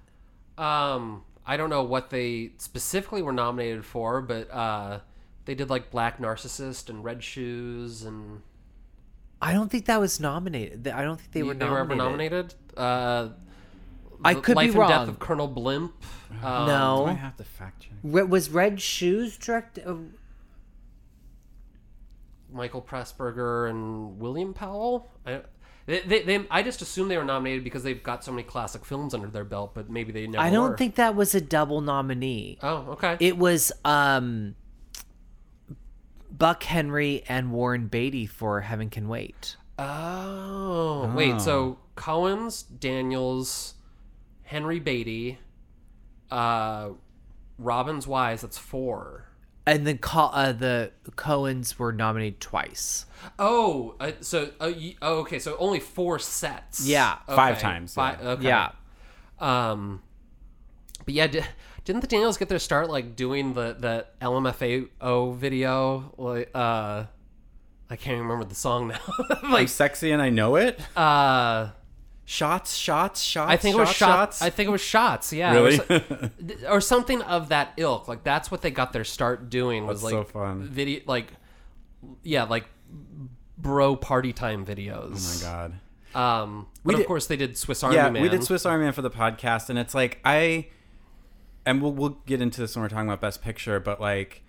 Um, 0.58 1.24
I 1.46 1.56
don't 1.56 1.70
know 1.70 1.82
what 1.82 2.10
they 2.10 2.52
specifically 2.58 3.22
were 3.22 3.32
nominated 3.32 3.84
for, 3.84 4.20
but 4.20 4.50
uh, 4.50 5.00
they 5.44 5.54
did 5.54 5.70
like 5.70 5.90
Black 5.90 6.20
Narcissus 6.20 6.88
and 6.88 7.02
Red 7.02 7.22
Shoes, 7.24 8.02
and 8.04 8.42
I 9.40 9.52
don't 9.52 9.70
think 9.70 9.86
that 9.86 9.98
was 10.00 10.20
nominated. 10.20 10.86
I 10.88 11.02
don't 11.02 11.18
think 11.18 11.32
they 11.32 11.42
were 11.42 11.54
they 11.54 11.64
were 11.68 11.78
ever 11.78 11.94
nominated. 11.94 12.54
nominated. 12.76 12.78
Uh, 12.78 13.28
I 14.24 14.34
The 14.34 14.40
could 14.40 14.56
Life 14.56 14.72
be 14.74 14.78
and 14.78 14.88
Death 14.88 15.08
of 15.08 15.18
Colonel 15.18 15.48
Blimp. 15.48 15.94
Um, 16.30 16.38
Do 16.40 16.46
I 16.46 16.66
no, 16.66 17.06
have 17.06 17.36
to 17.38 17.44
fact 17.44 17.82
check? 17.82 17.92
Was 18.28 18.50
Red 18.50 18.80
Shoes 18.80 19.36
directed? 19.36 19.84
Michael 22.52 22.82
Pressburger 22.82 23.68
and 23.70 24.18
William 24.18 24.54
Powell. 24.54 25.10
I, 25.26 25.40
They, 25.86 26.00
they, 26.00 26.22
they, 26.22 26.46
I 26.50 26.62
just 26.62 26.80
assume 26.82 27.08
they 27.08 27.16
were 27.16 27.24
nominated 27.24 27.64
because 27.64 27.82
they've 27.82 28.02
got 28.02 28.24
so 28.24 28.30
many 28.30 28.44
classic 28.44 28.84
films 28.84 29.14
under 29.14 29.26
their 29.28 29.44
belt, 29.44 29.74
but 29.74 29.90
maybe 29.90 30.12
they 30.12 30.26
never. 30.26 30.42
I 30.44 30.50
don't 30.50 30.70
were. 30.70 30.76
think 30.76 30.94
that 30.96 31.14
was 31.14 31.34
a 31.34 31.40
double 31.40 31.80
nominee. 31.80 32.58
Oh, 32.62 32.92
okay. 32.92 33.16
It 33.18 33.36
was 33.36 33.72
um 33.84 34.54
Buck 36.30 36.62
Henry 36.62 37.24
and 37.28 37.52
Warren 37.52 37.88
Beatty 37.88 38.26
for 38.26 38.60
Heaven 38.62 38.90
Can 38.90 39.08
Wait. 39.08 39.56
oh, 39.78 41.12
wait. 41.14 41.40
So 41.40 41.78
Coen's, 41.94 42.62
Daniels, 42.62 43.74
Henry 44.44 44.78
Beatty, 44.80 45.38
uh, 46.30 46.90
Robbins 47.58 48.06
Wise. 48.06 48.42
That's 48.42 48.58
four. 48.58 49.28
And 49.64 49.86
then 49.86 49.98
Co- 49.98 50.30
uh, 50.32 50.52
the 50.52 50.90
Coens 51.12 51.78
were 51.78 51.92
nominated 51.92 52.40
twice. 52.40 53.06
Oh, 53.38 53.94
uh, 54.00 54.10
so 54.20 54.50
uh, 54.60 54.72
y- 54.76 54.96
oh, 55.00 55.18
okay. 55.20 55.38
So 55.38 55.56
only 55.58 55.78
four 55.78 56.18
sets. 56.18 56.84
Yeah. 56.86 57.18
Five 57.26 57.60
times, 57.60 57.94
Fi- 57.94 58.12
yeah. 58.20 58.28
okay. 58.30 58.42
Yeah. 58.48 58.70
Um, 59.38 60.02
but 61.04 61.14
yeah, 61.14 61.26
di- 61.28 61.44
didn't 61.84 62.00
the 62.00 62.06
Daniels 62.08 62.36
get 62.38 62.48
their 62.48 62.58
start 62.58 62.90
like 62.90 63.14
doing 63.14 63.54
the 63.54 63.76
the 63.78 64.06
LMFAO 64.20 65.36
video? 65.36 66.12
Like, 66.18 66.50
uh, 66.54 67.04
I 67.90 67.96
can't 67.96 68.20
remember 68.20 68.44
the 68.44 68.54
song 68.56 68.88
now. 68.88 69.00
I'm 69.42 69.52
like, 69.52 69.68
sexy 69.68 70.10
and 70.12 70.20
I 70.22 70.30
know 70.30 70.56
it. 70.56 70.80
uh, 70.96 71.68
Shots, 72.24 72.76
shots, 72.76 73.20
shots. 73.20 73.50
I 73.50 73.56
think 73.56 73.76
it 73.76 73.80
was 73.80 73.88
shots, 73.88 73.98
shots. 73.98 74.38
shots. 74.38 74.42
I 74.42 74.50
think 74.50 74.68
it 74.68 74.70
was 74.70 74.80
shots. 74.80 75.32
Yeah, 75.32 75.52
Really? 75.54 75.80
or, 75.80 76.30
or 76.76 76.80
something 76.80 77.20
of 77.22 77.48
that 77.48 77.72
ilk. 77.76 78.06
Like 78.08 78.22
that's 78.22 78.50
what 78.50 78.62
they 78.62 78.70
got 78.70 78.92
their 78.92 79.04
start 79.04 79.50
doing. 79.50 79.86
Was 79.86 80.02
That's 80.02 80.12
like 80.14 80.26
so 80.26 80.32
fun. 80.32 80.62
video, 80.62 81.00
like 81.06 81.32
yeah, 82.22 82.44
like 82.44 82.66
bro 83.58 83.96
party 83.96 84.32
time 84.32 84.64
videos. 84.64 85.42
oh 85.44 85.46
my 85.46 85.52
god. 85.52 85.78
Um, 86.14 86.66
but 86.84 86.88
We 86.90 86.94
of 86.94 87.00
did- 87.00 87.06
course 87.06 87.26
they 87.26 87.36
did 87.36 87.56
Swiss 87.58 87.82
Army 87.82 87.96
yeah, 87.96 88.08
Man. 88.10 88.22
we 88.22 88.28
did 88.28 88.44
Swiss 88.44 88.64
Army 88.66 88.84
Man 88.84 88.92
for 88.92 89.02
the 89.02 89.10
podcast, 89.10 89.68
and 89.70 89.78
it's 89.78 89.94
like 89.94 90.20
I, 90.24 90.68
and 91.66 91.82
we'll 91.82 91.92
we'll 91.92 92.18
get 92.26 92.40
into 92.40 92.60
this 92.60 92.76
when 92.76 92.82
we're 92.82 92.88
talking 92.88 93.08
about 93.08 93.20
Best 93.20 93.42
Picture, 93.42 93.80
but 93.80 94.00
like, 94.00 94.42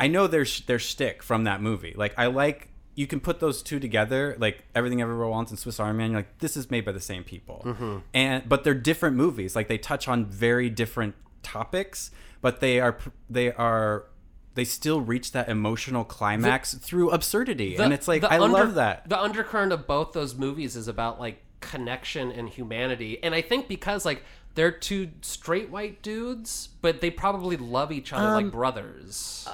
I 0.00 0.06
know 0.08 0.26
there's 0.26 0.60
their 0.62 0.78
stick 0.78 1.22
from 1.22 1.44
that 1.44 1.60
movie. 1.60 1.94
Like, 1.96 2.14
I 2.18 2.26
like 2.26 2.68
you 2.96 3.06
can 3.06 3.20
put 3.20 3.38
those 3.38 3.62
two 3.62 3.78
together, 3.78 4.34
like 4.40 4.64
Everything 4.74 5.00
Everywhere 5.00 5.28
Wants 5.28 5.30
at 5.30 5.36
Once 5.38 5.50
and 5.52 5.58
Swiss 5.60 5.78
Army 5.78 5.98
Man. 5.98 6.10
You're 6.10 6.20
like, 6.20 6.38
this 6.38 6.56
is 6.56 6.70
made 6.70 6.84
by 6.84 6.90
the 6.92 7.00
same 7.00 7.22
people, 7.22 7.62
Mm-hmm. 7.64 7.98
and 8.14 8.48
but 8.48 8.64
they're 8.64 8.74
different 8.74 9.16
movies. 9.16 9.54
Like 9.54 9.68
they 9.68 9.78
touch 9.78 10.08
on 10.08 10.24
very 10.26 10.68
different 10.70 11.14
topics, 11.44 12.10
but 12.40 12.60
they 12.60 12.80
are 12.80 12.96
they 13.30 13.52
are. 13.52 14.06
They 14.54 14.64
still 14.64 15.02
reach 15.02 15.32
that 15.32 15.50
emotional 15.50 16.02
climax 16.02 16.72
through 16.72 17.10
absurdity, 17.10 17.76
The- 17.76 17.82
and 17.84 17.92
it's 17.92 18.08
like 18.08 18.24
I 18.24 18.38
under- 18.40 18.48
love 18.56 18.74
that. 18.76 19.06
The 19.08 19.20
undercurrent 19.20 19.70
of 19.72 19.86
both 19.86 20.12
those 20.12 20.34
movies 20.34 20.74
is 20.76 20.88
about 20.88 21.20
like 21.20 21.42
connection 21.60 22.32
and 22.32 22.48
humanity, 22.48 23.22
and 23.22 23.34
I 23.34 23.42
think 23.42 23.68
because 23.68 24.06
like 24.06 24.22
they're 24.54 24.70
two 24.72 25.10
straight 25.20 25.68
white 25.68 26.00
dudes, 26.00 26.70
but 26.80 27.02
they 27.02 27.10
probably 27.10 27.58
love 27.58 27.92
each 27.92 28.14
other 28.14 28.30
like 28.42 28.50
brothers. 28.50 29.46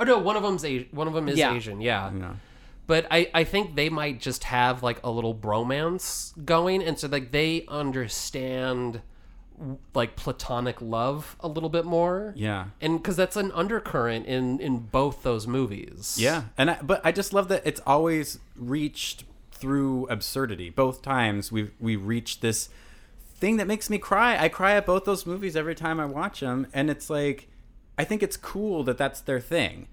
oh 0.00 0.02
no, 0.02 0.18
one 0.18 0.34
of 0.36 0.42
them's 0.42 0.64
a- 0.64 0.88
one 0.90 1.06
of 1.06 1.14
them 1.14 1.28
is 1.28 1.38
Yeah. 1.38 1.54
Asian, 1.54 1.80
yeah. 1.80 2.10
Yeah. 2.12 2.34
But 2.90 3.06
I, 3.08 3.30
I 3.32 3.44
think 3.44 3.76
they 3.76 3.88
might 3.88 4.18
just 4.18 4.42
have 4.42 4.82
like 4.82 4.98
a 5.04 5.12
little 5.12 5.32
bromance 5.32 6.32
going, 6.44 6.82
and 6.82 6.98
so 6.98 7.06
like 7.06 7.30
they 7.30 7.64
understand 7.68 9.00
like 9.94 10.16
platonic 10.16 10.82
love 10.82 11.36
a 11.38 11.46
little 11.46 11.68
bit 11.68 11.84
more. 11.84 12.34
Yeah. 12.36 12.64
and 12.80 13.00
because 13.00 13.16
that's 13.16 13.36
an 13.36 13.52
undercurrent 13.52 14.26
in 14.26 14.58
in 14.58 14.78
both 14.78 15.22
those 15.22 15.46
movies. 15.46 16.16
Yeah, 16.18 16.46
and 16.58 16.72
I, 16.72 16.78
but 16.82 17.00
I 17.04 17.12
just 17.12 17.32
love 17.32 17.46
that 17.46 17.62
it's 17.64 17.80
always 17.86 18.40
reached 18.56 19.22
through 19.52 20.08
absurdity. 20.08 20.68
Both 20.68 21.00
times 21.00 21.52
we 21.52 21.70
we 21.78 21.94
reach 21.94 22.40
this 22.40 22.70
thing 23.36 23.56
that 23.58 23.68
makes 23.68 23.88
me 23.88 23.98
cry. 23.98 24.36
I 24.36 24.48
cry 24.48 24.72
at 24.72 24.84
both 24.84 25.04
those 25.04 25.24
movies 25.24 25.54
every 25.54 25.76
time 25.76 26.00
I 26.00 26.06
watch 26.06 26.40
them, 26.40 26.66
and 26.72 26.90
it's 26.90 27.08
like 27.08 27.46
I 27.96 28.02
think 28.02 28.20
it's 28.20 28.36
cool 28.36 28.82
that 28.82 28.98
that's 28.98 29.20
their 29.20 29.38
thing. 29.38 29.86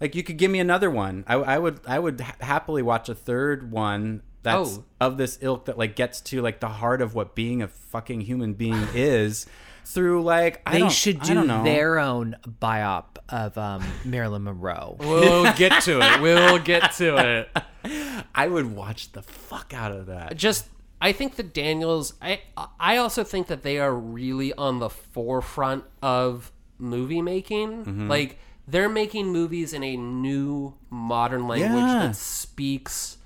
Like 0.00 0.14
you 0.14 0.22
could 0.22 0.36
give 0.36 0.50
me 0.50 0.60
another 0.60 0.90
one. 0.90 1.24
I, 1.26 1.34
I 1.34 1.58
would 1.58 1.80
I 1.86 1.98
would 1.98 2.20
ha- 2.20 2.36
happily 2.40 2.82
watch 2.82 3.08
a 3.08 3.14
third 3.14 3.70
one 3.72 4.22
that's 4.42 4.78
Oh. 4.78 4.84
of 5.00 5.16
this 5.18 5.38
ilk 5.40 5.64
that 5.66 5.76
like 5.78 5.96
gets 5.96 6.20
to 6.22 6.40
like 6.40 6.60
the 6.60 6.68
heart 6.68 7.02
of 7.02 7.14
what 7.14 7.34
being 7.34 7.62
a 7.62 7.68
fucking 7.68 8.20
human 8.22 8.54
being 8.54 8.86
is 8.94 9.46
through 9.84 10.22
like 10.22 10.62
I 10.66 10.72
They 10.72 10.78
don't- 10.80 10.92
should 10.92 11.20
I 11.20 11.24
do 11.24 11.34
don't 11.34 11.46
know. 11.48 11.64
their 11.64 11.98
own 11.98 12.36
biop 12.60 13.16
of 13.28 13.58
um, 13.58 13.82
Marilyn 14.04 14.44
Monroe. 14.44 14.96
We'll 15.00 15.52
get 15.54 15.82
to 15.82 16.00
it. 16.00 16.20
We'll 16.20 16.58
get 16.58 16.92
to 16.92 17.16
it. 17.16 18.24
I 18.34 18.46
would 18.48 18.74
watch 18.76 19.12
the 19.12 19.22
fuck 19.22 19.72
out 19.74 19.92
of 19.92 20.06
that. 20.06 20.36
just 20.36 20.68
I 21.00 21.12
think 21.12 21.36
the 21.36 21.42
Daniels 21.42 22.14
I 22.22 22.40
I 22.78 22.96
also 22.98 23.24
think 23.24 23.48
that 23.48 23.62
they 23.62 23.78
are 23.78 23.94
really 23.94 24.52
on 24.54 24.78
the 24.78 24.90
forefront 24.90 25.84
of 26.02 26.52
movie 26.78 27.22
making. 27.22 27.84
Mm-hmm. 27.84 28.08
Like 28.08 28.38
they're 28.70 28.88
making 28.88 29.26
movies 29.32 29.72
in 29.72 29.82
a 29.82 29.96
new 29.96 30.74
modern 30.90 31.46
language 31.48 31.70
Yeah. 31.82 32.06
that 32.08 32.16
speaks 32.16 33.16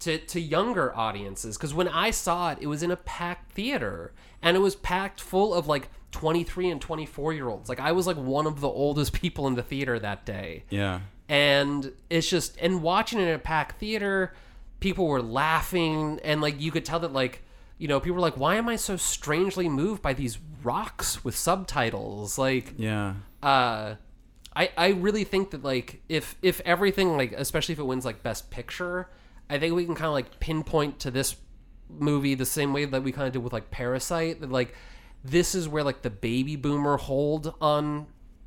to 0.00 0.18
to 0.18 0.40
younger 0.40 0.96
audiences 0.96 1.56
cuz 1.58 1.72
when 1.74 1.88
I 1.88 2.10
saw 2.10 2.50
it 2.52 2.58
it 2.60 2.66
was 2.66 2.82
in 2.82 2.90
a 2.90 2.96
packed 2.96 3.52
theater 3.52 4.12
and 4.42 4.56
it 4.56 4.60
was 4.60 4.74
packed 4.76 5.20
full 5.20 5.54
of 5.54 5.66
like 5.66 5.88
23 6.12 6.70
and 6.70 6.80
24 6.80 7.32
year 7.34 7.48
olds. 7.48 7.68
Like 7.68 7.80
I 7.80 7.92
was 7.92 8.06
like 8.06 8.16
one 8.16 8.46
of 8.46 8.60
the 8.60 8.68
oldest 8.68 9.12
people 9.22 9.46
in 9.46 9.54
the 9.54 9.62
theater 9.62 9.98
that 9.98 10.24
day 10.24 10.64
Yeah. 10.70 11.00
and 11.28 11.92
it's 12.10 12.28
just 12.28 12.56
and 12.60 12.82
watching 12.82 13.18
it 13.20 13.28
in 13.28 13.34
a 13.34 13.38
packed 13.38 13.78
theater 13.80 14.32
people 14.80 15.06
were 15.06 15.22
laughing 15.22 16.20
and 16.22 16.40
like 16.40 16.60
you 16.60 16.70
could 16.70 16.84
tell 16.84 17.00
that 17.00 17.12
like 17.12 17.42
you 17.78 17.88
know 17.88 17.98
people 18.00 18.14
were 18.16 18.20
like 18.20 18.36
why 18.36 18.56
am 18.56 18.68
i 18.68 18.76
so 18.76 18.96
strangely 18.96 19.68
moved 19.68 20.00
by 20.02 20.12
these 20.12 20.38
rocks 20.62 21.24
with 21.24 21.34
subtitles 21.36 22.38
like 22.38 22.74
Yeah. 22.76 23.14
uh 23.42 23.94
i 24.56 24.70
i 24.76 24.88
really 24.88 25.22
think 25.24 25.50
that 25.52 25.62
like 25.62 26.02
if 26.08 26.34
if 26.42 26.60
everything 26.64 27.16
like 27.16 27.32
especially 27.32 27.72
if 27.74 27.78
it 27.78 27.84
wins 27.84 28.04
like 28.04 28.22
best 28.24 28.50
picture 28.50 29.08
i 29.48 29.58
think 29.58 29.74
we 29.74 29.84
can 29.84 29.94
kind 29.94 30.06
of 30.08 30.12
like 30.14 30.40
pinpoint 30.40 30.98
to 30.98 31.10
this 31.10 31.36
movie 31.88 32.34
the 32.34 32.44
same 32.46 32.72
way 32.72 32.84
that 32.84 33.02
we 33.04 33.12
kind 33.12 33.26
of 33.28 33.32
did 33.32 33.38
with 33.44 33.52
like 33.52 33.70
parasite 33.70 34.40
that 34.40 34.50
like 34.50 34.74
this 35.22 35.54
is 35.54 35.68
where 35.68 35.84
like 35.84 36.02
the 36.02 36.10
baby 36.10 36.56
boomer 36.56 36.96
hold 36.96 37.54
on 37.60 38.06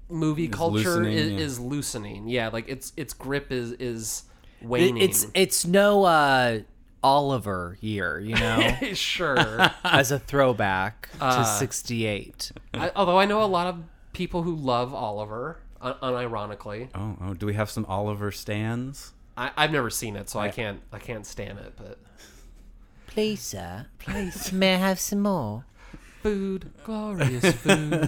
movie 0.09 0.47
culture 0.47 0.97
loosening, 1.03 1.13
is, 1.17 1.31
yeah. 1.31 1.37
is 1.37 1.59
loosening. 1.59 2.27
Yeah 2.27 2.47
like 2.49 2.67
its 2.67 2.91
its 2.97 3.13
grip 3.13 3.51
is 3.51 3.71
is 3.73 4.23
It- 4.61 4.67
waning. 4.67 4.97
it's 4.97 5.27
it's 5.33 5.65
no 5.65 6.03
uh, 6.03 6.59
Oliver 7.03 7.77
year, 7.79 8.19
you 8.19 8.35
know, 8.35 8.75
sure. 8.93 9.37
As 9.85 10.11
a 10.11 10.19
throwback 10.19 11.07
Uh, 11.21 11.37
to 11.37 11.45
'68. 11.45 12.51
I, 12.73 12.91
although 12.95 13.19
i 13.19 13.25
know 13.25 13.41
a 13.43 13.45
lot 13.45 13.67
of 13.67 13.83
people 14.13 14.43
who 14.43 14.53
love 14.55 14.93
oliver 14.93 15.59
un- 15.81 15.95
unironically 16.01 16.89
Oh, 16.95 17.15
oh, 17.21 17.33
do 17.33 17.45
we 17.45 17.53
have 17.53 17.69
some 17.69 17.85
Oliver 17.85 18.31
stands? 18.31 19.13
I, 19.37 19.51
i've 19.55 19.71
never 19.71 19.89
seen 19.89 20.15
it 20.17 20.29
so 20.29 20.39
i 20.39 20.49
can't 20.49 20.81
i 20.91 20.99
can't 20.99 21.25
stand 21.25 21.59
it 21.59 21.73
but 21.77 21.97
Please, 23.07 23.41
sir. 23.41 23.87
Please, 23.97 24.51
may 24.53 24.75
I 24.75 24.77
have 24.77 24.99
some 24.99 25.21
more? 25.21 25.65
food, 26.21 26.71
glorious 26.83 27.55
food. 27.63 28.07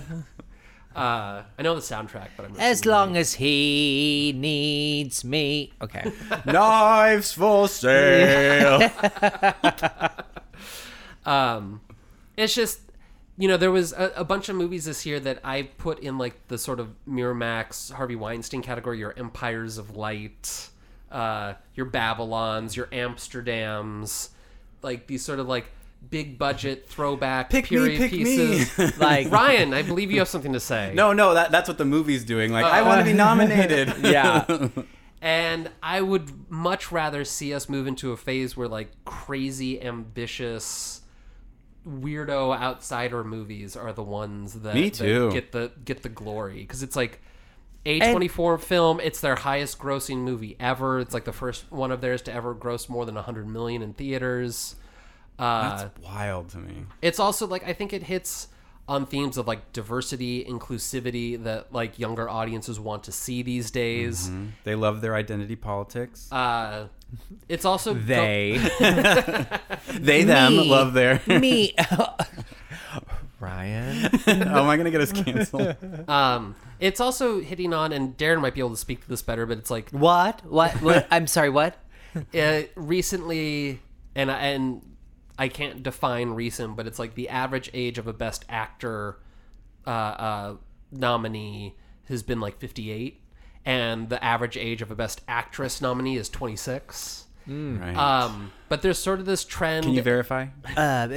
uh, 0.96 1.42
I 1.58 1.62
know 1.64 1.74
the 1.74 1.82
soundtrack, 1.82 2.28
but 2.38 2.46
I'm 2.46 2.56
As 2.60 2.86
long 2.86 3.18
as 3.18 3.34
he 3.34 4.32
needs 4.38 5.24
me. 5.26 5.74
Okay. 5.82 6.12
Knives 6.46 7.34
for 7.34 7.68
sale. 7.68 8.92
um, 11.26 11.82
it's 12.38 12.54
just 12.54 12.80
you 13.42 13.48
know 13.48 13.58
there 13.58 13.72
was 13.72 13.92
a, 13.94 14.12
a 14.18 14.24
bunch 14.24 14.50
of 14.50 14.56
movies 14.56 14.86
this 14.86 15.04
year 15.04 15.20
that 15.20 15.40
I 15.44 15.64
put 15.64 16.00
in 16.00 16.20
like 16.20 16.48
the 16.48 16.60
sort 16.60 16.80
of 16.80 16.94
Miramax 17.10 17.92
Harvey 17.92 18.16
Weinstein 18.16 18.62
category, 18.62 19.00
your 19.00 19.16
Empires 19.18 19.80
of 19.80 19.96
Light, 19.98 20.70
uh, 21.12 21.54
your 21.74 21.88
Babylons, 21.88 22.78
your 22.78 22.86
Amsterdams, 22.88 24.30
like 24.84 25.08
these 25.08 25.26
sort 25.26 25.40
of 25.40 25.48
like 25.48 25.66
big 26.12 26.38
budget 26.38 26.88
throwback 26.88 27.50
Pick 27.50 27.66
me, 27.66 27.78
period 27.78 27.98
pick 27.98 28.12
me. 28.12 28.24
pieces. 28.24 28.98
Like, 29.00 29.32
Ryan, 29.32 29.74
I 29.74 29.82
believe 29.82 30.12
you 30.12 30.20
have 30.20 30.28
something 30.28 30.54
to 30.54 30.60
say. 30.60 30.94
no, 30.94 31.12
no, 31.12 31.34
that, 31.34 31.52
that's 31.52 31.68
what 31.68 31.80
the 31.80 31.86
movie's 31.86 32.24
doing. 32.24 32.52
Like, 32.52 32.66
I 32.66 32.84
want 32.84 33.00
to 33.00 33.06
be 33.06 33.14
nominated. 33.14 33.94
yeah. 34.04 34.70
And 35.20 35.70
I 35.82 36.02
would 36.02 36.50
much 36.52 36.92
rather 36.92 37.26
see 37.26 37.54
us 37.54 37.70
move 37.70 37.88
into 37.88 38.12
a 38.12 38.18
phase 38.18 38.56
where 38.56 38.68
like 38.68 38.90
crazy, 39.06 39.82
ambitious, 39.82 41.01
weirdo 41.88 42.56
outsider 42.58 43.24
movies 43.24 43.76
are 43.76 43.92
the 43.94 44.04
ones 44.04 44.54
that, 44.62 44.76
Me 44.76 44.90
that 44.90 45.32
get 45.34 45.52
the 45.52 45.72
get 45.84 46.04
the 46.04 46.10
glory 46.10 46.60
because 46.60 46.84
it's 46.84 46.96
like 46.96 47.20
a 47.86 48.00
twenty 48.12 48.28
four 48.28 48.58
film. 48.58 49.00
It's 49.00 49.22
their 49.22 49.36
highest 49.36 49.80
grossing 49.80 50.18
movie 50.18 50.56
ever. 50.60 51.00
It's 51.00 51.14
like 51.14 51.26
the 51.26 51.34
first 51.34 51.72
one 51.72 51.92
of 51.92 52.02
theirs 52.02 52.22
to 52.24 52.34
ever 52.34 52.54
gross 52.54 52.88
more 52.90 53.06
than 53.06 53.16
hundred 53.16 53.48
million 53.48 53.82
in 53.82 53.94
theaters. 53.94 54.76
Uh, 55.40 55.78
That's 55.78 56.00
wild 56.04 56.50
to 56.50 56.58
me. 56.60 56.86
it's 57.02 57.20
also 57.20 57.48
like 57.48 57.68
I 57.68 57.74
think 57.74 57.94
it 57.94 58.04
hits 58.04 58.48
on 58.88 59.06
themes 59.08 59.38
of 59.38 59.48
like 59.48 59.72
diversity, 59.74 60.44
inclusivity 60.44 61.42
that 61.44 61.74
like 61.74 61.98
younger 61.98 62.30
audiences 62.30 62.80
want 62.80 63.06
to 63.06 63.12
see 63.12 63.42
these 63.42 63.72
days. 63.72 64.30
They 64.64 64.76
love 64.76 65.02
their 65.02 65.16
identity 65.16 65.56
politics. 65.56 66.32
Uh, 66.32 66.88
it's 67.50 67.66
also 67.66 67.94
go- 67.94 68.00
They, 68.00 68.58
They 70.00 70.24
them 70.24 70.54
Me. 70.58 70.70
love 70.70 70.94
their. 70.94 71.22
me, 71.28 71.74
Ryan. 73.40 74.10
oh, 74.28 74.32
am 74.64 74.68
I 74.70 74.78
gonna 74.78 74.92
get 74.92 75.02
us 75.02 75.12
canceled? 75.12 75.76
um, 76.08 76.56
it's 76.80 77.00
also 77.00 77.40
hitting 77.42 77.74
on, 77.74 77.92
and 77.92 78.16
Darren 78.18 78.40
might 78.42 78.54
be 78.54 78.60
able 78.60 78.70
to 78.72 78.78
speak 78.78 79.02
to 79.02 79.10
this 79.10 79.22
better, 79.24 79.46
but 79.46 79.58
it's 79.58 79.72
like 79.72 79.90
What? 79.92 80.46
What? 80.46 80.74
What? 80.82 81.08
I'm 81.10 81.26
sorry. 81.28 81.50
What? 81.50 81.76
uh, 82.36 82.62
recently, 82.76 83.80
and 84.16 84.30
I- 84.32 84.40
and 84.40 84.82
I 85.40 85.48
can't 85.48 85.82
define 85.82 86.32
recent, 86.32 86.76
but 86.76 86.86
it's 86.86 87.00
like 87.00 87.16
the 87.16 87.30
average 87.30 87.72
age 87.74 87.98
of 87.98 88.06
a 88.06 88.14
Best 88.14 88.46
Actor 88.48 89.18
uh, 89.88 89.90
uh, 89.90 90.56
nominee 90.92 91.76
has 92.10 92.22
been 92.22 92.40
like 92.40 92.60
58, 92.60 93.21
and 93.66 94.10
the 94.10 94.24
average 94.24 94.58
age 94.58 94.82
of 94.82 94.92
a 94.92 94.96
Best 94.96 95.22
Actress 95.28 95.82
nominee 95.82 96.18
is 96.18 96.30
26. 96.30 97.26
right. 97.48 97.96
Um, 97.96 98.52
but 98.70 98.82
there's 98.82 98.98
sort 98.98 99.20
of 99.20 99.26
this 99.26 99.44
trend. 99.44 99.86
Can 99.86 99.94
you 99.94 100.02
verify? 100.02 100.48
Uh, 100.78 101.08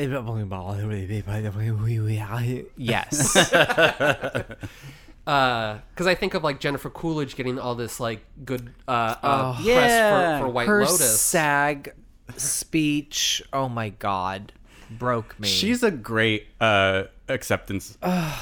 yes. 2.76 3.32
because 5.24 6.06
I 6.06 6.14
think 6.14 6.34
of 6.34 6.44
like 6.44 6.60
Jennifer 6.60 6.90
Coolidge 6.90 7.34
getting 7.34 7.58
all 7.58 7.74
this 7.74 7.98
like 7.98 8.20
good 8.44 8.74
uh, 8.86 9.14
uh, 9.22 9.52
press 9.54 9.64
yeah. 9.64 10.38
for, 10.38 10.44
for 10.44 10.52
White 10.52 10.66
Her 10.66 10.80
Lotus. 10.80 11.20
SAG 11.20 11.94
speech. 12.36 13.42
Oh 13.52 13.68
my 13.68 13.88
god, 13.90 14.52
broke 14.90 15.38
me. 15.40 15.48
She's 15.48 15.82
a 15.82 15.90
great 15.90 16.48
uh, 16.60 17.04
acceptance 17.28 17.96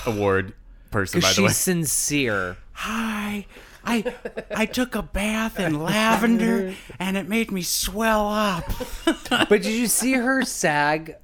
award 0.06 0.54
person, 0.90 1.20
by 1.20 1.32
the 1.32 1.42
way. 1.42 1.48
she's 1.48 1.56
sincere. 1.56 2.56
Hi. 2.72 3.46
I 3.84 4.14
I 4.54 4.66
took 4.66 4.94
a 4.94 5.02
bath 5.02 5.58
in 5.58 5.82
lavender 5.82 6.74
and 6.98 7.16
it 7.16 7.28
made 7.28 7.50
me 7.50 7.62
swell 7.62 8.28
up. 8.28 8.64
But 9.28 9.48
did 9.48 9.66
you 9.66 9.86
see 9.86 10.12
her 10.12 10.42
SAG? 10.42 11.16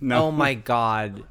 No. 0.00 0.26
Oh 0.26 0.30
my 0.30 0.54
god. 0.54 1.24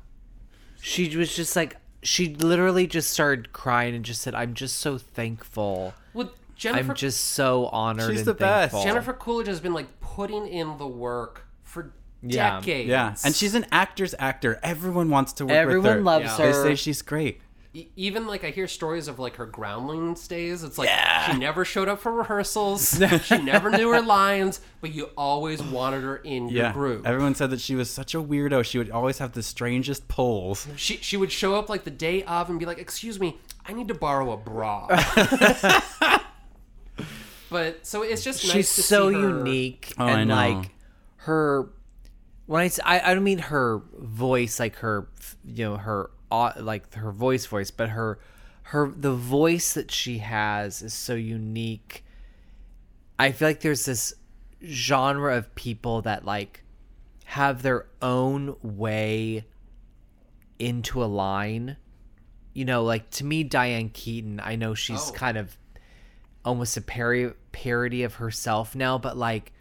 She 0.82 1.16
was 1.16 1.36
just 1.36 1.56
like 1.56 1.78
she 2.02 2.34
literally 2.36 2.88
just 2.88 3.10
started 3.10 3.52
crying 3.52 3.94
and 3.96 4.06
just 4.06 4.22
said, 4.22 4.34
"I'm 4.34 4.54
just 4.54 4.78
so 4.78 4.98
thankful. 4.98 5.94
Well, 6.14 6.32
Jennifer 6.56 6.92
I'm 6.92 6.96
just 6.96 7.22
so 7.22 7.66
honored." 7.68 8.10
She's 8.10 8.20
and 8.20 8.28
the 8.28 8.34
best. 8.34 8.72
thankful." 8.72 8.84
Jennifer 8.84 9.14
Coolidge 9.14 9.48
has 9.48 9.60
been 9.60 9.74
like 9.74 10.00
putting 10.00 10.48
in 10.48 10.78
the 10.78 10.88
work 10.88 11.46
for 11.64 11.92
Yeah. 12.22 12.60
decades. 12.62 12.90
Yeah, 12.90 13.16
and 13.26 13.36
she's 13.36 13.54
an 13.56 13.66
actor's 13.72 14.16
actor. 14.18 14.60
Everyone 14.64 15.10
wants 15.10 15.34
to 15.34 15.46
work 15.46 15.50
with 15.50 15.58
her. 15.58 15.62
Everyone 15.62 16.04
loves 16.06 16.26
Yeah. 16.26 16.38
They 16.38 16.54
say 16.54 16.76
she's 16.76 17.02
great. 17.02 17.42
E- 17.72 17.88
even 17.96 18.26
like 18.26 18.44
I 18.44 18.50
hear 18.50 18.68
stories 18.68 19.08
of 19.08 19.20
like 19.20 19.36
her 19.36 19.46
groundlings 19.46 20.28
days. 20.28 20.64
It's 20.64 20.78
like 20.80 20.88
Yeah. 20.90 21.32
she 21.32 21.38
never 21.38 21.64
showed 21.64 21.88
up 21.88 22.00
for 22.00 22.12
rehearsals. 22.12 23.00
she 23.26 23.38
never 23.38 23.70
knew 23.70 23.90
her 23.92 24.02
lines, 24.02 24.60
but 24.82 24.92
you 24.92 25.10
always 25.16 25.62
wanted 25.62 26.02
her 26.02 26.18
in 26.18 26.50
your 26.50 26.72
group. 26.72 27.06
everyone 27.06 27.36
said 27.36 27.52
that 27.52 27.62
she 27.62 27.76
was 27.76 27.90
such 27.90 28.16
a 28.16 28.18
weirdo. 28.22 28.66
She 28.66 28.80
would 28.80 28.90
always 28.90 29.20
have 29.20 29.34
the 29.34 29.44
strangest 29.44 30.08
pulls. 30.08 30.68
she 30.78 30.98
she 30.98 31.16
would 31.16 31.32
show 31.32 31.54
up 31.56 31.70
like 31.70 31.84
the 31.84 31.92
day 31.92 32.24
of 32.24 32.50
and 32.50 32.60
be 32.60 32.66
like, 32.66 32.80
"Excuse 32.80 33.20
me, 33.20 33.38
I 33.68 33.74
need 33.74 33.88
to 33.90 33.94
borrow 33.94 34.32
a 34.32 34.38
bra." 34.38 34.88
but 37.52 37.86
so 37.86 38.02
it's 38.04 38.24
just 38.24 38.44
nice 38.46 38.54
she's 38.54 38.76
to 38.76 38.82
so 38.84 39.10
see 39.10 39.16
her- 39.16 39.38
unique 39.40 39.94
Oh, 39.98 40.06
and 40.08 40.30
like 40.30 40.70
her 41.18 41.70
when 42.46 42.62
i 42.64 42.68
say 42.68 42.82
i 42.86 43.14
don't 43.14 43.24
mean 43.24 43.40
her 43.40 43.82
voice 43.98 44.60
like 44.60 44.76
her 44.78 45.08
you 45.46 45.66
know 45.66 45.78
her 45.78 46.06
au- 46.06 46.10
like 46.32 46.94
her 46.96 47.12
voice 47.12 47.46
voice 47.46 47.72
but 47.72 47.90
her 47.90 48.20
her 48.64 48.92
the 48.96 49.14
voice 49.14 49.74
that 49.74 49.92
she 49.92 50.20
has 50.20 50.82
is 50.82 50.94
so 50.94 51.16
unique 51.16 52.04
i 53.18 53.32
feel 53.32 53.48
like 53.48 53.62
there's 53.62 53.86
this 53.86 54.14
genre 54.66 55.36
of 55.36 55.54
people 55.56 56.02
that 56.02 56.26
like 56.26 56.64
have 57.26 57.62
their 57.62 57.86
own 58.02 58.56
way 58.62 59.46
into 60.60 61.04
a 61.04 61.06
line 61.06 61.78
you 62.54 62.66
know 62.66 62.84
like 62.84 63.10
to 63.10 63.24
me 63.24 63.44
diane 63.44 63.90
keaton 63.90 64.40
i 64.44 64.56
know 64.56 64.74
she's 64.74 65.10
Oh. 65.10 65.14
kind 65.14 65.38
of 65.38 65.58
almost 66.46 66.78
a 66.78 66.82
pari- 66.82 67.34
parody 67.52 68.02
of 68.02 68.16
herself 68.16 68.74
now, 68.74 68.98
but 68.98 69.18
like 69.18 69.52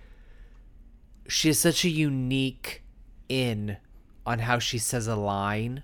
she 1.26 1.48
has 1.48 1.58
such 1.58 1.84
a 1.84 1.88
unique 1.90 2.82
in 3.28 3.76
on 4.24 4.38
how 4.38 4.60
she 4.60 4.78
says 4.78 5.08
a 5.08 5.16
line. 5.16 5.82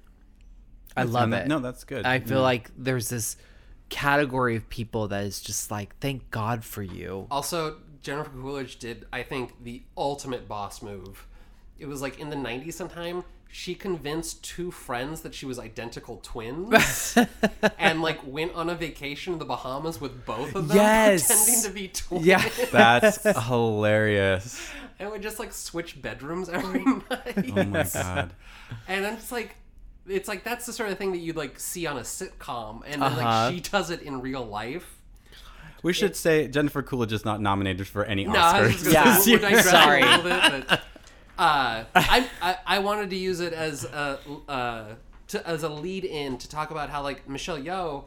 I 0.96 1.02
love 1.04 1.28
it. 1.28 1.33
that- 1.33 1.48
No, 1.48 1.59
that's 1.61 1.85
good. 1.85 2.04
I 2.07 2.20
feel 2.20 2.38
Yeah. 2.38 2.42
like 2.44 2.70
there's 2.76 3.09
this 3.09 3.37
category 3.90 4.57
of 4.57 4.68
people 4.68 5.09
that 5.09 5.24
is 5.24 5.40
just 5.40 5.70
like, 5.70 5.96
thank 5.98 6.30
God 6.30 6.64
for 6.64 6.83
you. 6.83 7.26
Also, 7.30 7.76
Jennifer 8.02 8.30
Coolidge 8.30 8.78
did, 8.78 9.07
I 9.12 9.22
think, 9.22 9.62
the 9.62 9.83
ultimate 9.96 10.48
boss 10.48 10.83
move. 10.83 11.26
It 11.78 11.87
was 11.87 12.00
like 12.02 12.18
in 12.18 12.30
the 12.30 12.37
90s 12.37 12.74
sometime, 12.74 13.24
she 13.48 13.74
convinced 13.74 14.42
two 14.42 14.70
friends 14.72 15.20
that 15.20 15.33
she 15.35 15.46
was 15.46 15.59
identical 15.61 16.18
twins 16.24 17.16
and 17.78 18.02
like 18.02 18.18
went 18.26 18.52
on 18.54 18.68
a 18.68 18.74
vacation 18.74 19.35
in 19.35 19.38
the 19.38 19.44
Bahamas 19.44 20.00
with 20.00 20.24
both 20.26 20.54
of 20.57 20.66
them 20.68 20.76
Yes. 20.76 21.26
pretending 21.28 21.62
to 21.62 21.70
be 21.70 21.88
twins. 21.88 22.26
Yeah. 22.26 22.48
That's 22.72 23.22
hilarious. 23.46 24.68
And 24.98 25.11
would 25.11 25.22
just 25.22 25.38
like 25.38 25.52
switch 25.52 26.00
bedrooms 26.02 26.48
every 26.48 26.85
night. 26.85 27.52
Oh 27.57 27.64
my 27.64 27.83
god. 27.92 28.30
And 28.88 29.07
I'm 29.07 29.16
just 29.16 29.30
like, 29.33 29.54
it's 30.07 30.29
like 30.29 30.45
that's 30.45 30.67
the 30.67 30.73
sort 30.73 30.90
of 30.90 30.99
thing 30.99 31.12
that 31.12 31.19
you'd 31.19 31.37
like 31.37 31.59
see 31.59 31.87
on 31.87 31.97
a 31.97 32.01
sitcom, 32.03 32.83
and 32.87 33.01
then 33.01 33.12
Uh-huh. 33.12 33.23
like 33.47 33.55
she 33.55 33.61
does 33.61 33.90
it 33.90 34.03
in 34.03 34.21
real 34.21 34.45
life. 34.45 34.99
We 35.83 35.93
should 35.93 36.17
say 36.17 36.49
Jennifer 36.49 36.83
Coolidge 36.83 37.12
is 37.12 37.25
not 37.27 37.40
nominated 37.43 37.87
for 37.87 38.05
any 38.07 38.25
No, 38.25 38.38
I 38.38 38.62
was 38.62 38.73
Oscars. 38.73 38.79
just 38.85 38.90
Yeah. 38.93 39.17
say, 39.19 39.33
we're 39.33 39.38
digressing 39.38 39.71
Sorry. 39.71 40.01
a 40.03 40.19
bit, 40.23 40.67
but 40.69 40.81
uh, 41.38 41.85
I, 41.95 42.29
I 42.40 42.57
I 42.67 42.79
wanted 42.79 43.11
to 43.11 43.17
use 43.17 43.40
it 43.40 43.53
as 43.53 43.85
a 43.85 44.19
uh, 44.49 44.85
to, 45.29 45.47
as 45.47 45.62
a 45.62 45.69
lead 45.69 46.05
in 46.05 46.38
to 46.38 46.49
talk 46.49 46.71
about 46.71 46.88
how 46.90 47.03
like 47.03 47.29
Michelle 47.29 47.59
Yeoh, 47.59 48.05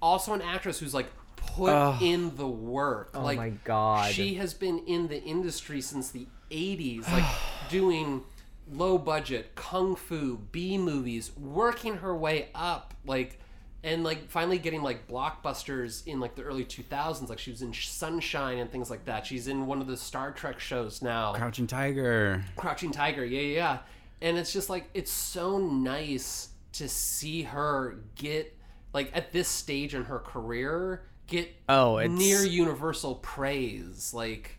also 0.00 0.34
an 0.34 0.42
actress 0.42 0.78
who's 0.78 0.94
like 0.94 1.06
put 1.36 2.00
in 2.02 2.36
the 2.36 2.46
work. 2.46 3.10
Oh 3.14 3.22
like, 3.22 3.38
my 3.38 3.50
God. 3.64 4.10
she 4.12 4.34
has 4.34 4.52
been 4.54 4.80
in 4.86 5.08
the 5.08 5.20
industry 5.22 5.80
since 5.80 6.10
the 6.10 6.26
'80s, 6.50 7.10
like 7.10 7.24
doing 7.70 8.22
low 8.70 8.98
budget 8.98 9.54
kung 9.54 9.96
fu 9.96 10.38
B 10.52 10.78
movies, 10.78 11.30
working 11.36 11.96
her 11.98 12.16
way 12.16 12.48
up, 12.54 12.94
like. 13.06 13.40
And 13.84 14.02
like 14.02 14.30
finally 14.30 14.58
getting 14.58 14.82
like 14.82 15.06
blockbusters 15.06 16.04
in 16.08 16.18
like 16.18 16.34
the 16.34 16.42
early 16.42 16.64
2000s, 16.64 17.28
like 17.28 17.38
she 17.38 17.52
was 17.52 17.62
in 17.62 17.72
Sunshine 17.72 18.58
and 18.58 18.72
things 18.72 18.90
like 18.90 19.04
that. 19.04 19.24
She's 19.24 19.46
in 19.46 19.66
one 19.66 19.80
of 19.80 19.86
the 19.86 19.96
Star 19.96 20.32
Trek 20.32 20.58
shows 20.58 21.02
now. 21.02 21.34
Crouching 21.34 21.68
Tiger. 21.68 22.42
Crouching 22.56 22.90
Tiger, 22.90 23.24
yeah, 23.24 23.40
yeah, 23.42 23.54
yeah. 23.54 23.78
And 24.22 24.38
it's 24.38 24.52
just 24.52 24.68
like 24.68 24.88
it's 24.92 25.12
so 25.12 25.58
nice 25.58 26.48
to 26.72 26.88
see 26.88 27.42
her 27.42 27.98
get 28.16 28.56
like 28.92 29.12
at 29.14 29.30
this 29.30 29.46
stage 29.46 29.94
in 29.94 30.04
her 30.06 30.18
career 30.18 31.02
get 31.28 31.54
Oh, 31.68 31.98
it's- 31.98 32.18
near 32.18 32.42
universal 32.44 33.16
praise. 33.16 34.12
Like 34.12 34.58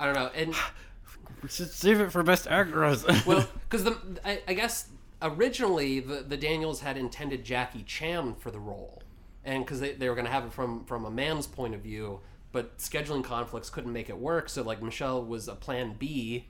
I 0.00 0.06
don't 0.06 0.14
know, 0.14 0.30
and 0.34 0.54
save 1.48 2.00
it 2.00 2.12
for 2.12 2.22
best 2.22 2.46
actress. 2.46 3.04
well, 3.26 3.46
because 3.68 3.84
the 3.84 3.98
I, 4.24 4.40
I 4.48 4.54
guess 4.54 4.88
originally 5.22 6.00
the 6.00 6.22
the 6.22 6.36
Daniels 6.36 6.80
had 6.80 6.96
intended 6.96 7.44
Jackie 7.44 7.82
Chan 7.82 8.36
for 8.36 8.50
the 8.50 8.58
role, 8.58 9.02
and 9.44 9.64
because 9.64 9.80
they, 9.80 9.92
they 9.92 10.08
were 10.08 10.14
going 10.14 10.26
to 10.26 10.32
have 10.32 10.44
it 10.44 10.52
from 10.52 10.84
from 10.84 11.04
a 11.04 11.10
man's 11.10 11.46
point 11.46 11.74
of 11.74 11.80
view, 11.80 12.20
but 12.52 12.78
scheduling 12.78 13.24
conflicts 13.24 13.70
couldn't 13.70 13.92
make 13.92 14.08
it 14.08 14.18
work. 14.18 14.48
So 14.48 14.62
like 14.62 14.82
Michelle 14.82 15.24
was 15.24 15.48
a 15.48 15.54
plan 15.54 15.96
B. 15.98 16.46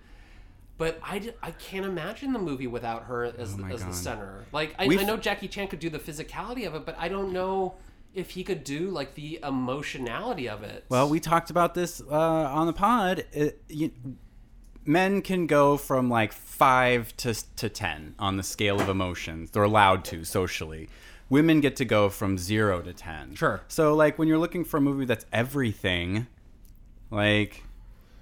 But 0.76 0.98
I, 1.04 1.33
I 1.40 1.52
can't 1.52 1.87
imagine 1.87 2.33
the 2.33 2.40
movie 2.40 2.66
without 2.66 3.04
her 3.04 3.24
as, 3.24 3.54
the, 3.54 3.62
my 3.62 3.70
as 3.70 3.85
the 3.85 3.92
center. 3.92 4.44
Like 4.50 4.74
I, 4.76 4.87
I 4.87 5.04
know 5.04 5.16
Jackie 5.16 5.46
Chan 5.46 5.68
could 5.68 5.78
do 5.78 5.88
the 5.88 6.00
physicality 6.00 6.66
of 6.66 6.74
it, 6.74 6.85
but 6.85 6.96
I 6.98 7.07
don't 7.07 7.33
know 7.33 7.76
if 8.14 8.30
he 8.30 8.44
could 8.44 8.64
do 8.64 8.90
like 8.90 9.14
the 9.14 9.40
emotionality 9.42 10.48
of 10.48 10.62
it. 10.62 10.85
Well, 10.88 11.09
we 11.09 11.20
talked 11.20 11.50
about 11.50 11.74
this 11.74 12.00
uh, 12.00 12.14
on 12.14 12.66
the 12.66 12.72
pod. 12.72 13.24
It, 13.33 13.61
you, 13.68 13.92
men 14.87 15.23
can 15.23 15.47
go 15.47 15.77
from 15.77 16.09
like 16.11 16.33
five 16.33 17.16
to 17.18 17.35
to 17.57 17.68
ten 17.68 18.14
on 18.18 18.37
the 18.37 18.42
scale 18.42 18.81
of 18.81 18.88
emotions. 18.88 19.51
They're 19.51 19.62
allowed 19.62 20.05
to 20.07 20.25
socially. 20.25 20.88
Women 21.31 21.61
get 21.61 21.77
to 21.77 21.85
go 21.85 22.11
from 22.11 22.37
zero 22.37 22.83
to 22.83 22.92
ten. 22.92 23.35
Sure. 23.35 23.62
So, 23.68 23.94
like, 23.94 24.18
when 24.18 24.29
you're 24.29 24.38
looking 24.38 24.64
for 24.64 24.77
a 24.77 24.81
movie 24.81 25.07
that's 25.07 25.25
everything, 25.33 26.27
like, 27.11 27.62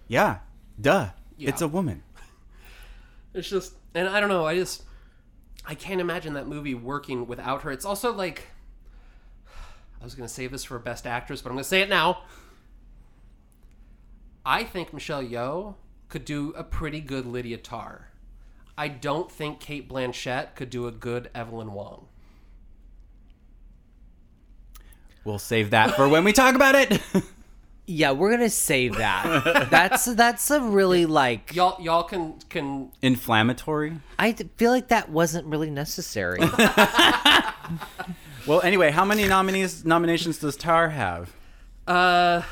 yeah, 0.06 0.38
duh, 0.80 1.10
it's 1.38 1.62
a 1.62 1.68
woman. 1.68 2.02
It's 3.34 3.48
just, 3.48 3.72
and 3.94 4.06
I 4.06 4.20
don't 4.20 4.28
know. 4.28 4.44
I 4.44 4.54
just, 4.56 4.82
I 5.64 5.74
can't 5.74 6.02
imagine 6.02 6.34
that 6.34 6.46
movie 6.46 6.74
working 6.74 7.26
without 7.26 7.62
her. 7.62 7.70
It's 7.70 7.86
also 7.86 8.12
like, 8.12 8.48
I 10.02 10.04
was 10.04 10.14
gonna 10.14 10.28
save 10.28 10.50
this 10.50 10.64
for 10.64 10.78
best 10.78 11.06
actress, 11.06 11.40
but 11.40 11.48
I'm 11.48 11.56
gonna 11.56 11.64
say 11.64 11.80
it 11.80 11.88
now. 11.88 12.24
I 14.44 14.64
think 14.64 14.92
Michelle 14.92 15.22
Yeoh 15.24 15.76
could 16.12 16.24
do 16.26 16.50
a 16.50 16.62
pretty 16.62 17.00
good 17.00 17.24
Lydia 17.24 17.56
Tar. 17.56 18.08
I 18.76 18.88
don't 18.88 19.32
think 19.32 19.60
Cate 19.60 19.88
Blanchett 19.88 20.54
could 20.54 20.68
do 20.68 20.86
a 20.86 20.92
good 20.92 21.30
Evelyn 21.34 21.72
Wong. 21.72 22.06
We'll 25.24 25.38
save 25.38 25.70
that 25.70 25.96
for 25.96 26.06
when 26.08 26.22
we 26.22 26.32
talk 26.32 26.54
about 26.54 26.74
it. 26.74 27.00
Yeah, 27.84 28.12
we're 28.12 28.30
gonna 28.30 28.48
save 28.48 28.96
that. 28.98 29.68
that's 29.68 30.04
that's 30.14 30.52
a 30.52 30.60
really 30.60 31.04
like. 31.04 31.52
Y'all 31.52 31.82
y'all 31.82 32.04
can 32.04 32.38
can 32.48 32.92
Inflammatory. 33.02 33.98
I 34.20 34.32
feel 34.32 34.70
like 34.70 34.88
that 34.88 35.10
wasn't 35.10 35.48
really 35.48 35.68
necessary. 35.68 36.38
Well, 38.46 38.60
anyway, 38.62 38.92
how 38.92 39.04
many 39.04 39.26
nominees 39.26 39.84
nominations 39.84 40.38
does 40.38 40.56
Tar 40.56 40.90
have? 40.90 41.34
uh 41.88 42.42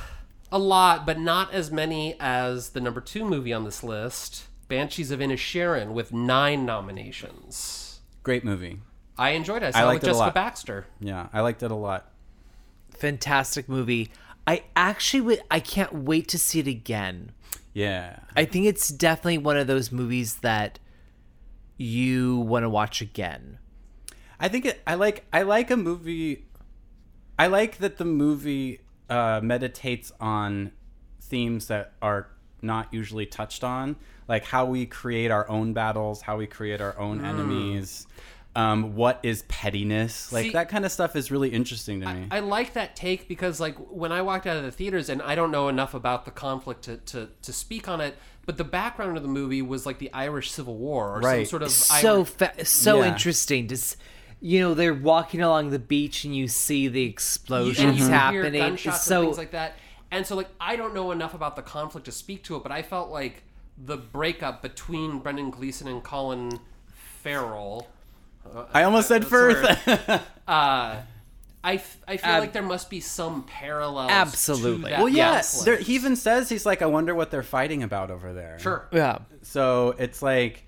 a 0.53 0.59
lot, 0.59 1.07
but 1.07 1.19
not 1.19 1.53
as 1.53 1.71
many 1.71 2.17
as 2.19 2.71
the 2.71 2.81
number 2.81 3.01
two 3.01 3.25
movie 3.25 3.53
on 3.53 3.65
this 3.65 3.83
list, 3.83 4.47
Banshees 4.69 5.11
of 5.11 5.21
Inisherin, 5.21 5.93
with 5.93 6.13
nine 6.13 6.67
nominations. 6.67 8.01
Great 8.23 8.45
movie. 8.45 8.81
I 9.17 9.31
enjoyed 9.31 9.63
it. 9.63 9.67
I 9.67 9.71
saw 9.73 9.83
it 9.83 9.87
liked 9.87 10.03
with 10.03 10.05
it 10.05 10.07
a 10.07 10.13
Jessica 10.13 10.25
lot. 10.25 10.35
Baxter. 10.35 10.87
Yeah, 10.99 11.29
I 11.33 11.41
liked 11.41 11.63
it 11.63 11.71
a 11.71 11.75
lot. 11.75 12.11
Fantastic 12.97 13.69
movie. 13.69 14.11
I 14.47 14.65
actually 14.75 15.21
would. 15.21 15.43
I 15.51 15.61
can't 15.61 15.93
wait 15.93 16.29
to 16.29 16.39
see 16.39 16.61
it 16.61 16.67
again. 16.67 17.33
Yeah. 17.73 18.19
I 18.35 18.45
think 18.45 18.67
it's 18.67 18.89
definitely 18.89 19.39
one 19.39 19.57
of 19.57 19.67
those 19.67 19.93
movies 19.93 20.37
that 20.37 20.79
you 21.77 22.39
want 22.39 22.65
to 22.65 22.69
watch 22.69 23.01
again. 23.01 23.59
I 24.39 24.49
think 24.49 24.65
it, 24.67 24.81
I 24.87 24.95
like 24.95 25.27
I 25.33 25.43
like 25.43 25.71
a 25.71 25.77
movie. 25.77 26.47
I 27.39 27.47
like 27.47 27.79
that 27.79 27.99
the 27.99 28.05
movie 28.05 28.81
uh, 29.11 29.40
meditates 29.42 30.12
on 30.20 30.73
themes 31.20 31.66
that 31.66 31.92
are 32.01 32.29
not 32.62 32.92
usually 32.92 33.27
touched 33.27 33.64
on, 33.64 33.96
like 34.29 34.44
how 34.44 34.64
we 34.66 34.87
create 34.87 35.31
our 35.31 35.49
own 35.49 35.73
battles, 35.73 36.23
how 36.23 36.37
we 36.37 36.46
create 36.46 36.81
our 36.81 36.99
own 36.99 37.25
enemies, 37.25 38.07
um, 38.57 38.94
what 38.96 39.20
is 39.23 39.42
pettiness, 39.42 40.33
like 40.33 40.46
See- 40.46 40.51
that 40.53 40.68
kind 40.68 40.85
of 40.85 40.90
stuff 40.92 41.14
is 41.16 41.31
really 41.31 41.49
interesting 41.51 42.01
to 42.01 42.12
me. 42.12 42.27
I 42.31 42.40
like 42.40 42.73
that 42.75 42.96
take 42.96 43.29
because, 43.29 43.61
like, 43.61 43.77
when 43.79 44.11
I 44.12 44.23
walked 44.23 44.46
out 44.46 44.57
of 44.57 44.64
the 44.64 44.73
theaters, 44.73 45.09
and 45.09 45.23
I 45.23 45.35
don't 45.37 45.51
know 45.53 45.68
enough 45.68 45.94
about 45.94 46.25
the 46.25 46.33
conflict 46.33 46.83
to, 46.85 46.96
to, 46.99 47.29
to 47.42 47.53
speak 47.53 47.88
on 47.88 48.01
it, 48.01 48.16
but 48.46 48.57
the 48.57 48.64
background 48.64 49.16
of 49.16 49.23
the 49.23 49.29
movie 49.29 49.62
was 49.62 49.87
like 49.87 49.99
the 49.99 50.12
Irish 50.12 50.51
Civil 50.51 50.77
War 50.77 51.11
or 51.16 51.23
some 51.23 51.31
Right. 51.31 51.49
sort 51.49 51.62
of 51.62 51.70
so 51.70 52.16
Irish- 52.18 52.29
fa- 52.29 52.64
so 52.64 52.99
Yeah. 53.03 53.12
interesting 53.12 53.68
to 53.68 53.75
s- 53.77 53.96
you 54.40 54.61
know 54.61 54.74
they're 54.74 54.94
walking 54.94 55.42
along 55.42 55.70
the 55.70 55.79
beach 55.79 56.24
and 56.24 56.35
you 56.35 56.48
see 56.48 56.88
the 56.88 57.05
explosions 57.05 57.98
you 57.98 58.05
hear 58.07 58.14
happening 58.14 58.61
gunshots 58.61 59.03
so 59.03 59.20
and 59.20 59.29
things 59.29 59.38
like 59.38 59.50
that. 59.53 59.74
And 60.11 60.26
so, 60.26 60.35
like, 60.35 60.48
I 60.61 60.74
don't 60.74 60.92
know 60.92 61.12
enough 61.12 61.35
about 61.35 61.55
the 61.55 61.62
conflict 61.62 62.07
to 62.07 62.12
speak 62.12 62.42
to 62.44 62.57
it, 62.57 62.62
but 62.64 62.72
I 62.72 62.83
felt 62.83 63.11
like 63.11 63.44
the 63.79 63.96
breakup 63.96 64.61
between 64.61 65.20
Brendan 65.20 65.50
Gleeson 65.50 65.87
and 65.87 66.03
Colin 66.03 66.59
Farrell. 67.22 67.88
I 68.72 68.83
almost 68.83 69.09
said 69.09 69.26
sorry. 69.26 69.55
Firth. 69.55 70.22
Uh, 70.48 71.03
I, 71.62 71.74
f- 71.74 71.98
I 72.09 72.16
feel 72.16 72.31
Ab- 72.31 72.40
like 72.40 72.53
there 72.53 72.62
must 72.62 72.90
be 72.90 72.98
some 72.98 73.44
parallels. 73.44 74.11
Absolutely. 74.11 74.85
To 74.85 74.90
that 74.90 74.98
well, 74.98 75.09
yeah, 75.09 75.35
conflict. 75.35 75.64
there, 75.64 75.76
he 75.76 75.94
even 75.94 76.16
says 76.16 76.48
he's 76.48 76.66
like, 76.66 76.83
I 76.83 76.87
wonder 76.87 77.14
what 77.14 77.31
they're 77.31 77.44
fighting 77.44 77.85
about 77.85 78.11
over 78.11 78.33
there. 78.33 78.59
Sure. 78.59 78.88
yeah 78.90 79.18
So 79.42 79.94
it's 79.96 80.22
like, 80.22 80.64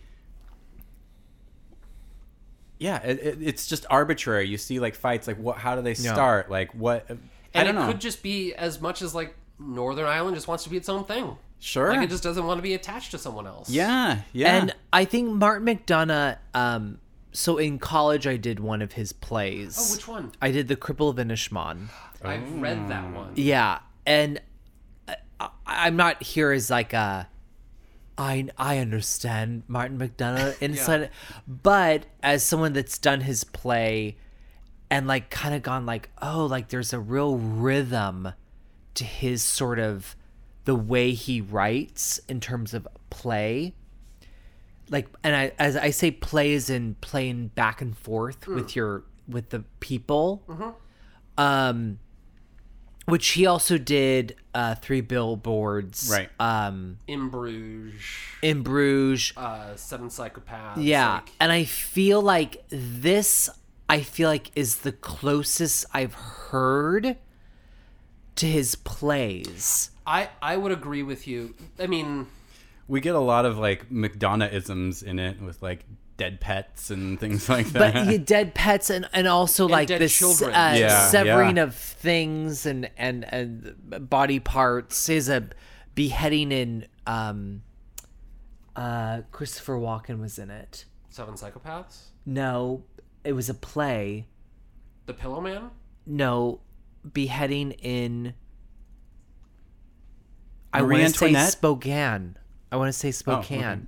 yeah, 2.82 2.98
it, 3.02 3.18
it, 3.20 3.38
it's 3.40 3.66
just 3.66 3.86
arbitrary. 3.90 4.46
You 4.48 4.58
see 4.58 4.78
like 4.80 4.94
fights, 4.94 5.26
like 5.26 5.38
what? 5.38 5.56
How 5.58 5.74
do 5.76 5.82
they 5.82 5.92
Yeah. 5.94 6.12
start? 6.12 6.50
Like 6.50 6.72
what? 6.72 7.06
I 7.08 7.12
And 7.54 7.66
don't 7.66 7.68
it 7.68 7.72
know. 7.80 7.86
could 7.86 8.00
just 8.00 8.22
be 8.22 8.54
as 8.54 8.80
much 8.80 9.02
as 9.02 9.14
like 9.14 9.34
Northern 9.58 10.06
Ireland 10.06 10.36
just 10.36 10.48
wants 10.48 10.64
to 10.64 10.70
be 10.70 10.76
its 10.76 10.88
own 10.88 11.04
thing. 11.04 11.36
sure. 11.60 11.90
Like 11.94 12.02
it 12.02 12.10
just 12.10 12.22
doesn't 12.24 12.44
want 12.44 12.58
to 12.58 12.62
be 12.62 12.74
attached 12.74 13.12
to 13.12 13.18
someone 13.18 13.46
else. 13.46 13.70
yeah, 13.70 14.22
yeah. 14.32 14.56
and 14.56 14.74
i 14.92 15.04
think 15.04 15.30
martin 15.30 15.64
mcdonagh 15.66 16.36
um 16.54 16.98
so 17.32 17.56
in 17.58 17.78
college 17.78 18.26
i 18.26 18.36
did 18.36 18.58
one 18.58 18.82
of 18.82 18.92
his 18.94 19.12
plays 19.12 19.76
Oh, 19.78 19.94
which 19.94 20.08
one? 20.08 20.32
i 20.42 20.50
did 20.50 20.66
the 20.66 20.74
cripple 20.76 21.08
of 21.08 21.16
inishmaan 21.16 21.86
I've 22.24 22.60
read 22.60 22.88
that 22.88 23.12
one. 23.14 23.32
Yeah, 23.36 23.78
and 24.06 24.40
I, 25.08 25.16
I- 25.40 25.50
I'm 25.66 25.96
not 25.96 26.22
here 26.22 26.50
as 26.52 26.68
like 26.70 26.92
a. 26.92 27.28
I 28.18 28.48
I 28.58 28.78
understand 28.78 29.62
Martin 29.68 29.98
McDonagh 29.98 30.56
inside, 30.62 31.10
but 31.46 32.06
as 32.22 32.42
someone 32.42 32.72
that's 32.72 32.98
done 32.98 33.22
his 33.22 33.44
play, 33.44 34.16
and 34.90 35.06
like 35.06 35.30
kind 35.30 35.54
of 35.54 35.62
gone 35.62 35.86
like, 35.86 36.10
oh, 36.20 36.46
like 36.46 36.68
there's 36.68 36.92
a 36.92 37.00
real 37.00 37.36
rhythm 37.38 38.32
to 38.94 39.04
his 39.04 39.42
sort 39.42 39.78
of 39.78 40.14
the 40.64 40.74
way 40.74 41.12
he 41.12 41.40
writes 41.40 42.20
in 42.28 42.40
terms 42.40 42.74
of 42.74 42.86
play. 43.10 43.74
Like, 44.90 45.08
and 45.24 45.34
I 45.34 45.52
as 45.58 45.76
I 45.76 45.90
say, 45.90 46.10
play 46.10 46.52
is 46.52 46.68
in 46.68 46.96
playing 47.00 47.48
back 47.48 47.80
and 47.80 47.96
forth 47.96 48.46
with 48.56 48.76
your 48.76 49.04
with 49.26 49.48
the 49.50 49.64
people. 49.80 50.42
Um, 51.38 51.98
which 53.06 53.28
he 53.30 53.46
also 53.46 53.78
did 53.78 54.36
uh 54.54 54.74
three 54.76 55.00
billboards 55.00 56.08
Right. 56.10 56.28
um 56.40 56.98
In 57.06 57.28
Bruges, 57.28 57.94
in 58.42 58.62
bruges 58.62 59.32
uh, 59.36 59.74
Seven 59.76 60.08
Psychopaths. 60.08 60.74
yeah 60.78 61.14
like- 61.14 61.30
and 61.40 61.50
i 61.52 61.64
feel 61.64 62.20
like 62.22 62.62
this 62.68 63.48
i 63.88 64.00
feel 64.00 64.28
like 64.28 64.50
is 64.54 64.76
the 64.78 64.92
closest 64.92 65.84
i've 65.92 66.14
heard 66.14 67.16
to 68.36 68.46
his 68.46 68.74
plays 68.76 69.90
I 70.06 70.30
I 70.40 70.56
would 70.56 70.72
agree 70.72 71.04
with 71.04 71.28
you. 71.28 71.54
I 71.78 71.86
mean, 71.86 72.26
we 72.88 73.00
get 73.00 73.14
a 73.14 73.20
lot 73.20 73.44
of 73.46 73.56
like 73.56 73.88
McDonagh 73.88 74.52
isms 74.52 75.00
in 75.00 75.20
it 75.20 75.40
with 75.40 75.62
like 75.62 75.84
dead 76.16 76.40
pets 76.40 76.90
and 76.90 77.18
things 77.18 77.48
like 77.48 77.66
that. 77.70 77.78
but 77.78 77.94
that. 77.94 78.10
yeah, 78.12 78.18
dead 78.18 78.54
pets 78.54 78.90
and 78.90 79.08
and 79.12 79.26
also 79.26 79.66
like 79.66 79.88
dead 79.88 80.00
this 80.00 80.16
children. 80.16 80.50
uh, 80.54 80.74
Yeah, 80.78 81.08
severing 81.08 81.56
yeah. 81.56 81.62
of 81.64 81.74
things 81.74 82.66
and 82.66 82.90
and 82.96 83.24
and 83.32 84.08
body 84.10 84.38
parts 84.40 85.08
is 85.08 85.28
a 85.28 85.48
beheading 85.94 86.52
in 86.52 86.86
um 87.06 87.62
uh 88.76 89.20
christopher 89.32 89.74
walken 89.76 90.20
was 90.20 90.38
in 90.38 90.50
it 90.50 90.84
Seven 91.10 91.34
Psychopaths, 91.34 92.04
no 92.24 92.84
it 93.24 93.32
was 93.34 93.50
a 93.50 93.54
play 93.54 94.26
The 95.06 95.12
Pillow 95.14 95.40
Man. 95.42 95.70
no 96.06 96.60
beheading 97.12 97.72
in 97.72 98.32
i 100.72 100.80
Marie 100.80 101.02
want 101.02 101.12
to 101.14 101.18
say 101.18 101.34
spokane 101.50 102.36
i 102.70 102.76
want 102.76 102.88
to 102.88 102.98
say 102.98 103.10
spokane 103.10 103.60
okay. 103.60 103.80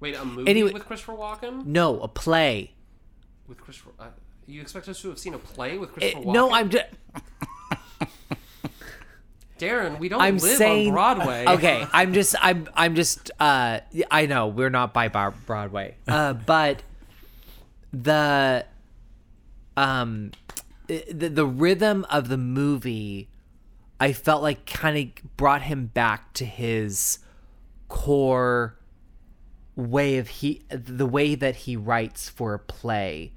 Wait, 0.00 0.14
a 0.14 0.24
movie 0.24 0.48
Anyway- 0.50 0.72
with 0.72 0.84
Christopher 0.86 1.14
Walken? 1.14 1.64
no 1.66 2.00
a 2.00 2.08
play 2.08 2.72
With 3.46 3.60
Christopher, 3.60 3.90
uh, 3.98 4.06
you 4.46 4.60
expect 4.60 4.88
us 4.88 5.00
to 5.02 5.08
have 5.08 5.18
seen 5.18 5.34
a 5.34 5.38
play 5.38 5.76
with 5.78 5.90
Eh, 5.90 5.92
Christopher 6.12 6.24
Walken? 6.24 6.32
no 6.34 6.52
i'm 6.52 6.70
just 6.70 6.86
Darren. 9.58 9.98
We 9.98 10.08
don't 10.08 10.20
I'm 10.20 10.38
live 10.38 10.56
saying 10.56 10.88
on 10.88 10.94
Broadway. 10.94 11.44
Okay, 11.48 11.84
I'm 11.92 12.12
just 12.12 12.36
I'm 12.40 12.68
I'm 12.74 12.94
just 12.94 13.32
uh 13.40 13.80
I 14.08 14.26
know 14.26 14.46
we're 14.46 14.70
not 14.70 14.94
by 14.94 15.08
Bar- 15.08 15.34
Broadway. 15.46 15.96
Uh 16.06 16.32
but 16.34 16.84
the 17.92 18.64
um 19.76 20.30
the, 20.86 21.28
the 21.28 21.44
rhythm 21.44 22.06
of 22.08 22.28
the 22.28 22.36
movie 22.38 23.28
I 23.98 24.12
felt 24.12 24.42
like 24.44 24.64
kind 24.64 24.96
of 25.18 25.36
brought 25.36 25.62
him 25.62 25.86
back 25.86 26.32
to 26.34 26.44
his 26.44 27.18
core 27.88 28.76
way 29.78 30.18
of 30.18 30.26
he 30.28 30.60
the 30.70 31.06
way 31.06 31.34
that 31.36 31.54
he 31.54 31.76
writes 31.76 32.28
for 32.28 32.52
a 32.52 32.58
play 32.58 33.32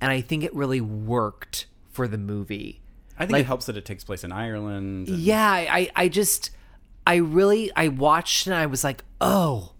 and 0.00 0.12
I 0.12 0.20
think 0.20 0.44
it 0.44 0.54
really 0.54 0.80
worked 0.80 1.66
for 1.90 2.06
the 2.06 2.18
movie. 2.18 2.82
I 3.18 3.20
think 3.24 3.32
like- 3.32 3.40
it 3.40 3.46
helps 3.46 3.64
that 3.66 3.76
it 3.78 3.86
takes 3.86 4.04
place 4.04 4.22
in 4.24 4.30
Ireland. 4.30 5.08
and- 5.08 5.18
Yeah, 5.18 5.42
I, 5.50 5.90
I 5.96 6.08
just, 6.08 6.50
I 7.06 7.16
really, 7.16 7.72
I 7.74 7.88
watched 7.88 8.46
and 8.46 8.54
I 8.54 8.66
was 8.66 8.84
like, 8.84 9.04
oh, 9.22 9.72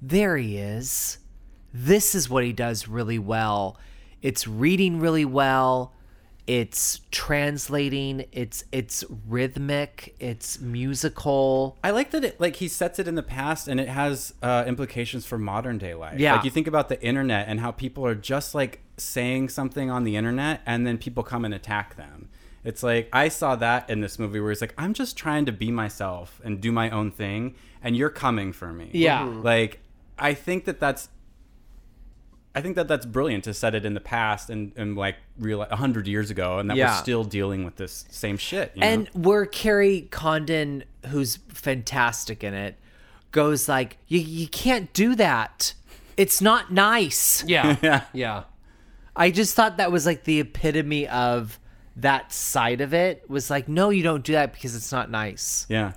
there 0.00 0.36
he 0.36 0.58
is. 0.58 1.18
This 1.72 2.16
is 2.16 2.28
what 2.28 2.42
he 2.42 2.52
does 2.52 2.88
really 2.88 3.20
well. 3.20 3.78
It's 4.20 4.48
reading 4.48 4.98
really 4.98 5.24
well. 5.24 5.94
It's 6.46 7.00
translating. 7.10 8.24
It's 8.32 8.64
it's 8.72 9.04
rhythmic. 9.28 10.14
It's 10.18 10.60
musical. 10.60 11.78
I 11.84 11.90
like 11.90 12.10
that 12.10 12.24
it 12.24 12.40
like 12.40 12.56
he 12.56 12.68
sets 12.68 12.98
it 12.98 13.06
in 13.08 13.14
the 13.14 13.22
past 13.22 13.68
and 13.68 13.78
it 13.78 13.88
has 13.88 14.34
uh, 14.42 14.64
implications 14.66 15.24
for 15.24 15.38
modern 15.38 15.78
day 15.78 15.94
life. 15.94 16.18
Yeah. 16.18 16.34
Like 16.34 16.44
you 16.44 16.50
think 16.50 16.66
about 16.66 16.88
the 16.88 17.00
internet 17.02 17.46
and 17.48 17.60
how 17.60 17.70
people 17.70 18.04
are 18.06 18.14
just 18.14 18.54
like 18.54 18.80
saying 18.96 19.48
something 19.50 19.90
on 19.90 20.04
the 20.04 20.16
internet 20.16 20.62
and 20.66 20.86
then 20.86 20.98
people 20.98 21.22
come 21.22 21.44
and 21.44 21.54
attack 21.54 21.96
them. 21.96 22.28
It's 22.64 22.82
like 22.82 23.08
I 23.12 23.28
saw 23.28 23.56
that 23.56 23.88
in 23.90 24.00
this 24.00 24.18
movie 24.18 24.38
where 24.40 24.50
he's 24.50 24.60
like, 24.60 24.74
I'm 24.78 24.94
just 24.94 25.16
trying 25.16 25.46
to 25.46 25.52
be 25.52 25.70
myself 25.70 26.40
and 26.44 26.60
do 26.60 26.70
my 26.70 26.90
own 26.90 27.10
thing, 27.10 27.54
and 27.82 27.96
you're 27.96 28.10
coming 28.10 28.52
for 28.52 28.72
me. 28.72 28.90
Yeah. 28.92 29.22
Mhm. 29.22 29.42
Like 29.44 29.80
I 30.18 30.34
think 30.34 30.64
that 30.66 30.78
that's. 30.80 31.08
I 32.54 32.60
think 32.60 32.76
that 32.76 32.86
that's 32.86 33.06
brilliant 33.06 33.44
to 33.44 33.54
set 33.54 33.74
it 33.74 33.86
in 33.86 33.94
the 33.94 34.00
past 34.00 34.50
and, 34.50 34.72
and 34.76 34.96
like 34.96 35.16
real 35.38 35.62
a 35.62 35.76
hundred 35.76 36.06
years 36.06 36.30
ago, 36.30 36.58
and 36.58 36.68
that 36.70 36.76
Yeah. 36.76 36.94
we're 36.94 37.02
still 37.02 37.24
dealing 37.24 37.64
with 37.64 37.76
this 37.76 38.04
same 38.10 38.36
shit. 38.36 38.72
You 38.74 38.80
know? 38.82 38.86
And 38.86 39.08
where 39.14 39.46
Kerry 39.46 40.02
Condon, 40.10 40.84
who's 41.06 41.36
fantastic 41.48 42.44
in 42.44 42.52
it, 42.54 42.76
goes 43.30 43.68
like, 43.68 43.96
you 44.08 44.20
you 44.20 44.48
can't 44.48 44.92
do 44.92 45.14
that. 45.14 45.72
It's 46.16 46.42
not 46.42 46.70
nice. 46.72 47.42
Yeah. 47.46 47.76
Yeah. 47.82 48.02
Yeah. 48.12 48.42
I 49.16 49.30
just 49.30 49.54
thought 49.56 49.76
that 49.78 49.90
was 49.92 50.04
like 50.06 50.24
the 50.24 50.40
epitome 50.40 51.06
of 51.08 51.58
that 51.96 52.32
side 52.32 52.80
of 52.80 52.94
it 52.94 53.28
was 53.28 53.50
like, 53.50 53.68
no, 53.68 53.90
you 53.90 54.02
don't 54.02 54.24
do 54.24 54.32
that 54.32 54.52
because 54.54 54.74
it's 54.74 54.90
not 54.92 55.10
nice. 55.10 55.66
Yeah. 55.68 55.92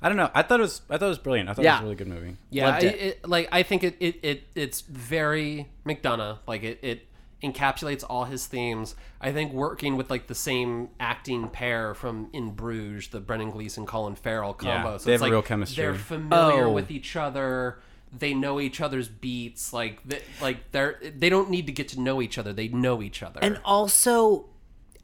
I 0.00 0.08
don't 0.08 0.16
know. 0.16 0.30
I 0.34 0.42
thought 0.42 0.60
it 0.60 0.62
was. 0.62 0.82
I 0.88 0.96
thought 0.98 1.06
it 1.06 1.08
was 1.08 1.18
brilliant. 1.18 1.48
I 1.48 1.54
thought 1.54 1.64
it 1.64 1.68
was 1.68 1.80
a 1.80 1.82
really 1.84 1.94
good 1.96 2.08
movie. 2.08 2.36
Yeah, 2.50 2.66
Loved 2.70 2.84
I, 2.84 2.88
it. 2.88 3.00
it, 3.00 3.28
like 3.28 3.48
I 3.50 3.62
think 3.62 3.82
it, 3.84 3.96
it, 4.00 4.16
it 4.22 4.42
it's 4.54 4.80
very 4.82 5.68
McDonagh. 5.86 6.38
Like 6.46 6.62
it, 6.62 6.78
it 6.82 7.06
encapsulates 7.42 8.04
all 8.08 8.24
his 8.24 8.46
themes. 8.46 8.94
I 9.20 9.32
think 9.32 9.52
working 9.52 9.96
with 9.96 10.10
like 10.10 10.26
the 10.26 10.34
same 10.34 10.88
acting 11.00 11.48
pair 11.48 11.94
from 11.94 12.28
In 12.32 12.50
Bruges, 12.50 13.08
the 13.08 13.20
Brendan 13.20 13.50
Gleeson, 13.50 13.86
Colin 13.86 14.14
Farrell 14.14 14.54
combo. 14.54 14.92
Yeah, 14.92 14.96
so 14.98 15.04
they 15.06 15.14
it's 15.14 15.20
have 15.20 15.20
like 15.22 15.30
real 15.32 15.42
chemistry. 15.42 15.82
They're 15.84 15.94
familiar 15.94 16.66
Oh. 16.66 16.72
with 16.72 16.90
each 16.90 17.16
other. 17.16 17.78
They 18.16 18.34
know 18.34 18.58
each 18.60 18.80
other's 18.80 19.08
beats. 19.08 19.72
Like 19.72 20.00
they, 20.04 20.22
like 20.40 20.70
they're 20.72 20.98
they 21.16 21.28
don't 21.28 21.50
need 21.50 21.66
to 21.66 21.72
get 21.72 21.88
to 21.88 22.00
know 22.00 22.22
each 22.22 22.38
other. 22.38 22.52
They 22.52 22.68
know 22.68 23.02
each 23.02 23.22
other. 23.22 23.40
And 23.42 23.60
also, 23.64 24.46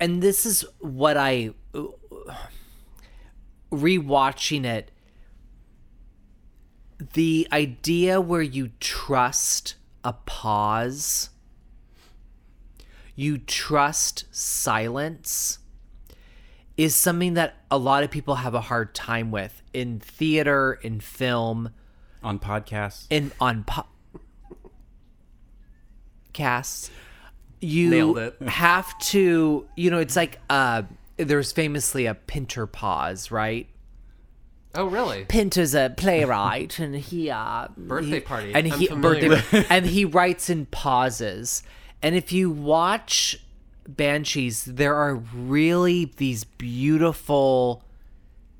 and 0.00 0.22
this 0.22 0.46
is 0.46 0.64
what 0.80 1.16
I 1.16 1.50
rewatching 3.72 4.64
it. 4.64 4.90
The 7.14 7.46
idea 7.52 8.20
where 8.20 8.42
you 8.42 8.70
trust 8.80 9.74
a 10.04 10.12
pause, 10.12 11.30
you 13.16 13.38
trust 13.38 14.24
silence, 14.30 15.58
is 16.76 16.94
something 16.94 17.34
that 17.34 17.56
a 17.70 17.78
lot 17.78 18.02
of 18.04 18.10
people 18.10 18.36
have 18.36 18.54
a 18.54 18.60
hard 18.62 18.94
time 18.94 19.30
with 19.30 19.62
in 19.72 20.00
theater, 20.00 20.78
in 20.82 21.00
film, 21.00 21.70
On 22.22 22.38
podcasts. 22.38 23.06
in 23.10 23.32
on 23.40 23.64
po- 23.64 23.86
casts 26.32 26.90
you 27.60 28.32
have 28.48 28.98
to 28.98 29.66
you 29.76 29.88
know 29.88 29.98
it's 29.98 30.16
like 30.16 30.40
uh 30.50 30.82
there's 31.16 31.52
famously 31.52 32.06
a 32.06 32.14
pinter 32.14 32.66
pause 32.66 33.30
right 33.30 33.68
oh 34.74 34.86
really? 34.86 35.24
pinter's 35.26 35.74
a 35.74 35.92
playwright 35.96 36.78
and 36.78 36.94
he 36.96 37.30
uh 37.30 37.68
Birthday 37.76 38.14
he- 38.16 38.20
party. 38.20 38.52
and 38.54 38.72
I'm 38.72 38.78
he 38.78 38.88
birthday 38.88 39.64
and 39.70 39.86
he 39.86 40.04
writes 40.04 40.50
in 40.50 40.66
pauses 40.66 41.62
and 42.02 42.14
if 42.14 42.32
you 42.32 42.50
watch 42.50 43.38
banshees 43.86 44.64
there 44.64 44.94
are 44.96 45.14
really 45.14 46.06
these 46.16 46.44
beautiful 46.44 47.84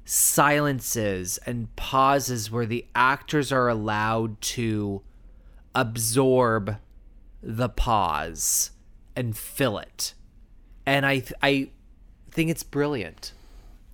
silences 0.04 1.38
and 1.46 1.74
pauses 1.76 2.50
where 2.50 2.66
the 2.66 2.86
actors 2.94 3.50
are 3.50 3.68
allowed 3.68 4.40
to 4.40 5.02
absorb 5.74 6.76
the 7.42 7.68
pause 7.68 8.70
and 9.16 9.36
fill 9.36 9.78
it 9.78 10.14
and 10.86 11.06
i 11.06 11.22
i 11.42 11.68
think 12.34 12.50
it's 12.50 12.62
brilliant 12.62 13.32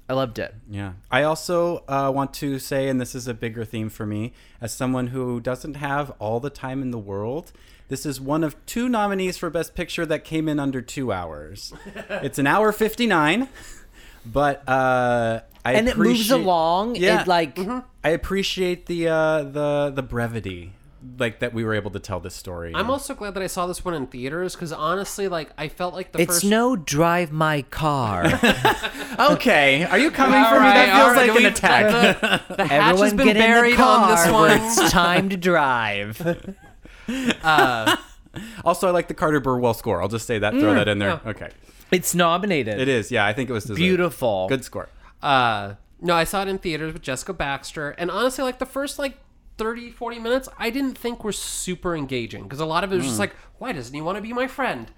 i 0.09 0.13
loved 0.13 0.39
it 0.41 0.53
Yeah. 0.69 0.93
I 1.11 1.23
also 1.23 1.85
uh, 1.89 2.11
want 2.13 2.35
to 2.35 2.59
say, 2.59 2.89
and 2.89 3.01
this 3.01 3.15
is 3.15 3.29
a 3.29 3.35
bigger 3.35 3.65
theme 3.65 3.89
for 3.91 4.05
me, 4.07 4.33
as 4.61 4.73
someone 4.75 5.09
who 5.09 5.41
doesn't 5.41 5.75
have 5.75 6.11
all 6.19 6.41
the 6.41 6.51
time 6.51 6.83
in 6.83 6.91
the 6.91 6.99
world, 6.99 7.53
this 7.89 8.05
is 8.05 8.21
one 8.21 8.43
of 8.43 8.55
two 8.67 8.89
nominees 8.89 9.37
for 9.39 9.51
Best 9.51 9.75
Picture 9.77 10.05
that 10.07 10.25
came 10.25 10.49
in 10.49 10.59
under 10.59 10.81
two 10.83 11.13
hours. 11.13 11.73
it's 12.27 12.39
an 12.41 12.47
hour 12.49 12.73
59, 12.73 13.49
but 14.27 14.69
uh, 14.69 15.41
I 15.65 15.73
and 15.75 15.89
it 15.89 15.97
moves 15.97 16.31
along 16.31 16.97
Yeah. 16.97 17.23
it 17.23 17.27
like 17.29 17.57
I 18.03 18.11
appreciate 18.11 18.87
the 18.87 19.09
uh, 19.09 19.43
the 19.45 19.93
the 19.95 20.03
brevity, 20.03 20.73
like 21.19 21.39
that 21.41 21.55
we 21.55 21.65
were 21.65 21.75
able 21.75 21.91
to 21.93 21.99
tell 21.99 22.21
this 22.21 22.35
story. 22.35 22.73
I'm 22.75 22.91
also 22.91 23.15
glad 23.15 23.35
that 23.35 23.43
I 23.43 23.47
saw 23.47 23.67
this 23.67 23.85
one 23.85 23.95
in 23.95 24.07
theaters 24.07 24.55
because 24.55 24.73
honestly, 24.73 25.29
like 25.29 25.51
I 25.57 25.69
felt 25.69 25.95
like 25.95 26.13
the 26.13 26.21
it's 26.21 26.35
first. 26.35 26.45
no 26.45 26.77
drive 26.77 27.33
my 27.33 27.63
car 27.63 28.27
okay. 29.19 29.85
Are 29.85 29.99
you 29.99 30.11
coming 30.11 30.39
All 30.39 30.49
for 30.51 30.61
me? 30.61 30.67
That 30.67 30.95
feels 30.95 31.09
all 31.09 31.15
right, 31.15 31.29
like 31.31 31.41
an 31.41 31.47
attack. 31.47 32.49
The, 32.49 32.55
the 32.57 32.65
hatch 32.69 32.99
has 32.99 33.15
been 33.15 33.27
get 33.27 33.37
in 33.37 33.43
the 33.43 33.47
buried 33.49 33.77
car 33.77 34.03
on 34.05 34.11
this 34.11 34.33
one. 34.33 34.51
it's 34.53 34.93
time 34.93 35.29
to 35.31 35.37
drive 35.37 36.55
Uh, 37.43 37.97
Also, 38.65 38.87
I 38.87 38.91
like 38.93 39.09
the 39.09 39.15
Carter 39.15 39.41
Burwell 39.41 39.75
score. 39.75 40.01
I'll 40.01 40.09
just 40.09 40.27
say 40.27 40.39
that. 40.39 40.53
Throw 40.53 40.75
that 40.75 40.87
in 40.87 40.99
there. 40.99 41.21
yeah. 41.25 41.31
Okay. 41.31 41.51
it's 41.91 42.15
nominated 42.15 42.79
It 42.79 42.87
is. 42.89 43.11
Yeah, 43.11 43.27
I 43.27 43.33
think 43.33 43.51
it 43.51 43.53
was 43.53 43.65
deserved. 43.65 43.79
beautiful 43.79 44.47
Good 44.49 44.65
score. 44.65 44.89
Uh, 45.23 45.75
no, 46.01 46.15
I 46.15 46.25
saw 46.25 46.43
it 46.43 46.49
in 46.49 46.59
theaters 46.59 46.93
with 46.93 47.03
Jessica 47.03 47.33
Baxter, 47.33 47.91
and 47.99 48.11
honestly, 48.11 48.45
like 48.45 48.59
the 48.59 48.67
first 48.67 48.99
like 48.99 49.19
30, 49.61 49.91
40 49.91 50.19
minutes, 50.21 50.49
I 50.59 50.71
didn't 50.71 50.97
think 50.97 51.23
were 51.23 51.33
super 51.33 51.95
engaging 51.95 52.45
because 52.45 52.61
a 52.61 52.65
lot 52.65 52.83
of 52.83 52.95
it 52.95 52.97
was 52.97 53.05
just 53.05 53.17
hmm. 53.17 53.21
like, 53.21 53.37
why 53.59 53.73
doesn't 53.73 53.95
he 53.95 54.01
want 54.01 54.17
to 54.17 54.23
be 54.23 54.33
my 54.33 54.47
friend? 54.47 54.91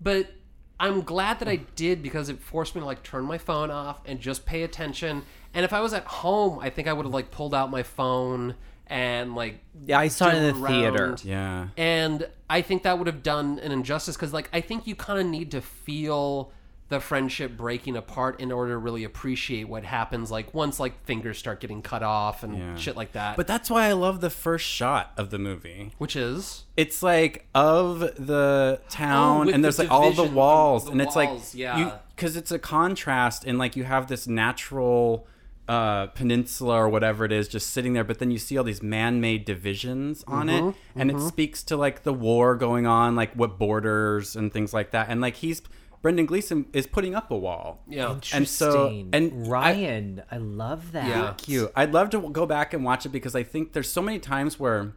But 0.00 0.30
I'm 0.78 1.02
glad 1.02 1.40
that 1.40 1.48
I 1.48 1.56
hmm. 1.56 1.64
did 1.74 2.00
because 2.00 2.28
it 2.28 2.38
forced 2.38 2.76
me 2.76 2.80
to 2.80 2.86
like 2.86 3.02
turn 3.02 3.24
my 3.24 3.38
phone 3.38 3.72
off 3.72 3.98
and 4.06 4.20
just 4.20 4.46
pay 4.46 4.62
attention. 4.62 5.24
And 5.52 5.64
if 5.64 5.72
I 5.72 5.80
was 5.80 5.92
at 5.92 6.04
home, 6.04 6.60
I 6.60 6.70
think 6.70 6.86
I 6.86 6.92
would 6.92 7.06
have 7.06 7.12
like 7.12 7.32
pulled 7.32 7.56
out 7.56 7.72
my 7.72 7.82
phone 7.82 8.54
and 8.86 9.34
like 9.34 9.58
Yeah, 9.84 9.98
I 9.98 10.06
saw 10.06 10.28
it 10.28 10.36
in 10.36 10.42
the 10.44 10.52
diddled 10.52 10.68
theater. 10.68 11.16
Yeah. 11.24 11.68
And 11.76 12.28
I 12.48 12.62
think 12.62 12.84
that 12.84 12.98
would 12.98 13.08
have 13.08 13.24
done 13.24 13.58
an 13.58 13.72
injustice 13.72 14.14
because, 14.14 14.32
like, 14.32 14.48
I 14.52 14.60
think 14.60 14.86
you 14.86 14.94
kind 14.94 15.18
of 15.18 15.26
need 15.26 15.50
to 15.50 15.60
feel 15.60 16.52
the 16.90 17.00
friendship 17.00 17.56
breaking 17.56 17.96
apart 17.96 18.38
in 18.40 18.52
order 18.52 18.72
to 18.72 18.78
really 18.78 19.04
appreciate 19.04 19.68
what 19.68 19.84
happens. 19.84 20.30
Like, 20.30 20.52
once 20.52 20.78
like 20.78 21.02
fingers 21.04 21.38
start 21.38 21.60
getting 21.60 21.80
cut 21.80 22.02
off 22.02 22.42
and 22.42 22.56
Yeah. 22.58 22.76
shit 22.76 22.94
like 22.94 23.12
that. 23.12 23.36
But 23.36 23.46
that's 23.46 23.70
why 23.70 23.86
I 23.86 23.92
love 23.92 24.20
the 24.20 24.28
first 24.30 24.66
shot 24.66 25.12
of 25.16 25.30
the 25.30 25.38
movie. 25.38 25.92
which 25.98 26.14
is 26.14 26.64
It's 26.76 27.02
like 27.02 27.46
of 27.54 28.00
the 28.00 28.80
town, 28.90 29.48
Oh, 29.48 29.52
and 29.52 29.62
the 29.64 29.66
there's 29.68 29.78
like 29.78 29.90
all 29.90 30.12
the 30.12 30.24
walls, 30.24 30.84
the 30.84 30.90
and 30.92 31.00
it's 31.00 31.16
walls, 31.16 31.54
like 31.54 31.58
yeah. 31.58 31.98
because 32.14 32.36
it's 32.36 32.50
a 32.52 32.58
contrast, 32.58 33.44
and 33.44 33.58
like 33.58 33.76
you 33.76 33.84
have 33.84 34.08
this 34.08 34.26
natural 34.26 35.26
uh, 35.66 36.08
peninsula 36.08 36.74
or 36.76 36.90
whatever 36.90 37.24
it 37.24 37.32
is 37.32 37.48
just 37.48 37.70
sitting 37.70 37.94
there, 37.94 38.04
but 38.04 38.18
then 38.18 38.30
you 38.30 38.36
see 38.36 38.58
all 38.58 38.64
these 38.64 38.82
man-made 38.82 39.46
divisions 39.46 40.22
on 40.26 40.48
Mm-hmm, 40.48 40.68
it, 40.68 40.74
and 40.94 41.10
it 41.10 41.18
speaks 41.20 41.62
to 41.62 41.76
like 41.78 42.02
the 42.02 42.12
war 42.12 42.54
going 42.54 42.86
on, 42.86 43.16
like 43.16 43.32
what 43.32 43.58
borders 43.58 44.36
and 44.36 44.52
things 44.52 44.74
like 44.74 44.90
that, 44.90 45.08
and 45.08 45.22
like 45.22 45.36
he's 45.36 45.62
Brendan 46.04 46.26
Gleeson 46.26 46.66
is 46.74 46.86
putting 46.86 47.14
up 47.14 47.30
a 47.30 47.36
wall. 47.36 47.80
yeah. 47.88 48.18
And 48.34 48.46
so- 48.46 49.06
and 49.14 49.48
Ryan, 49.48 50.22
I, 50.30 50.36
love 50.36 50.92
that. 50.92 51.08
Yeah. 51.08 51.32
cute. 51.38 51.72
I'd 51.74 51.94
love 51.94 52.10
to 52.10 52.20
go 52.28 52.44
back 52.44 52.74
and 52.74 52.84
watch 52.84 53.06
it 53.06 53.08
because 53.08 53.34
I 53.34 53.42
think 53.42 53.72
there's 53.72 53.88
so 53.90 54.02
many 54.02 54.18
times 54.18 54.60
where 54.60 54.92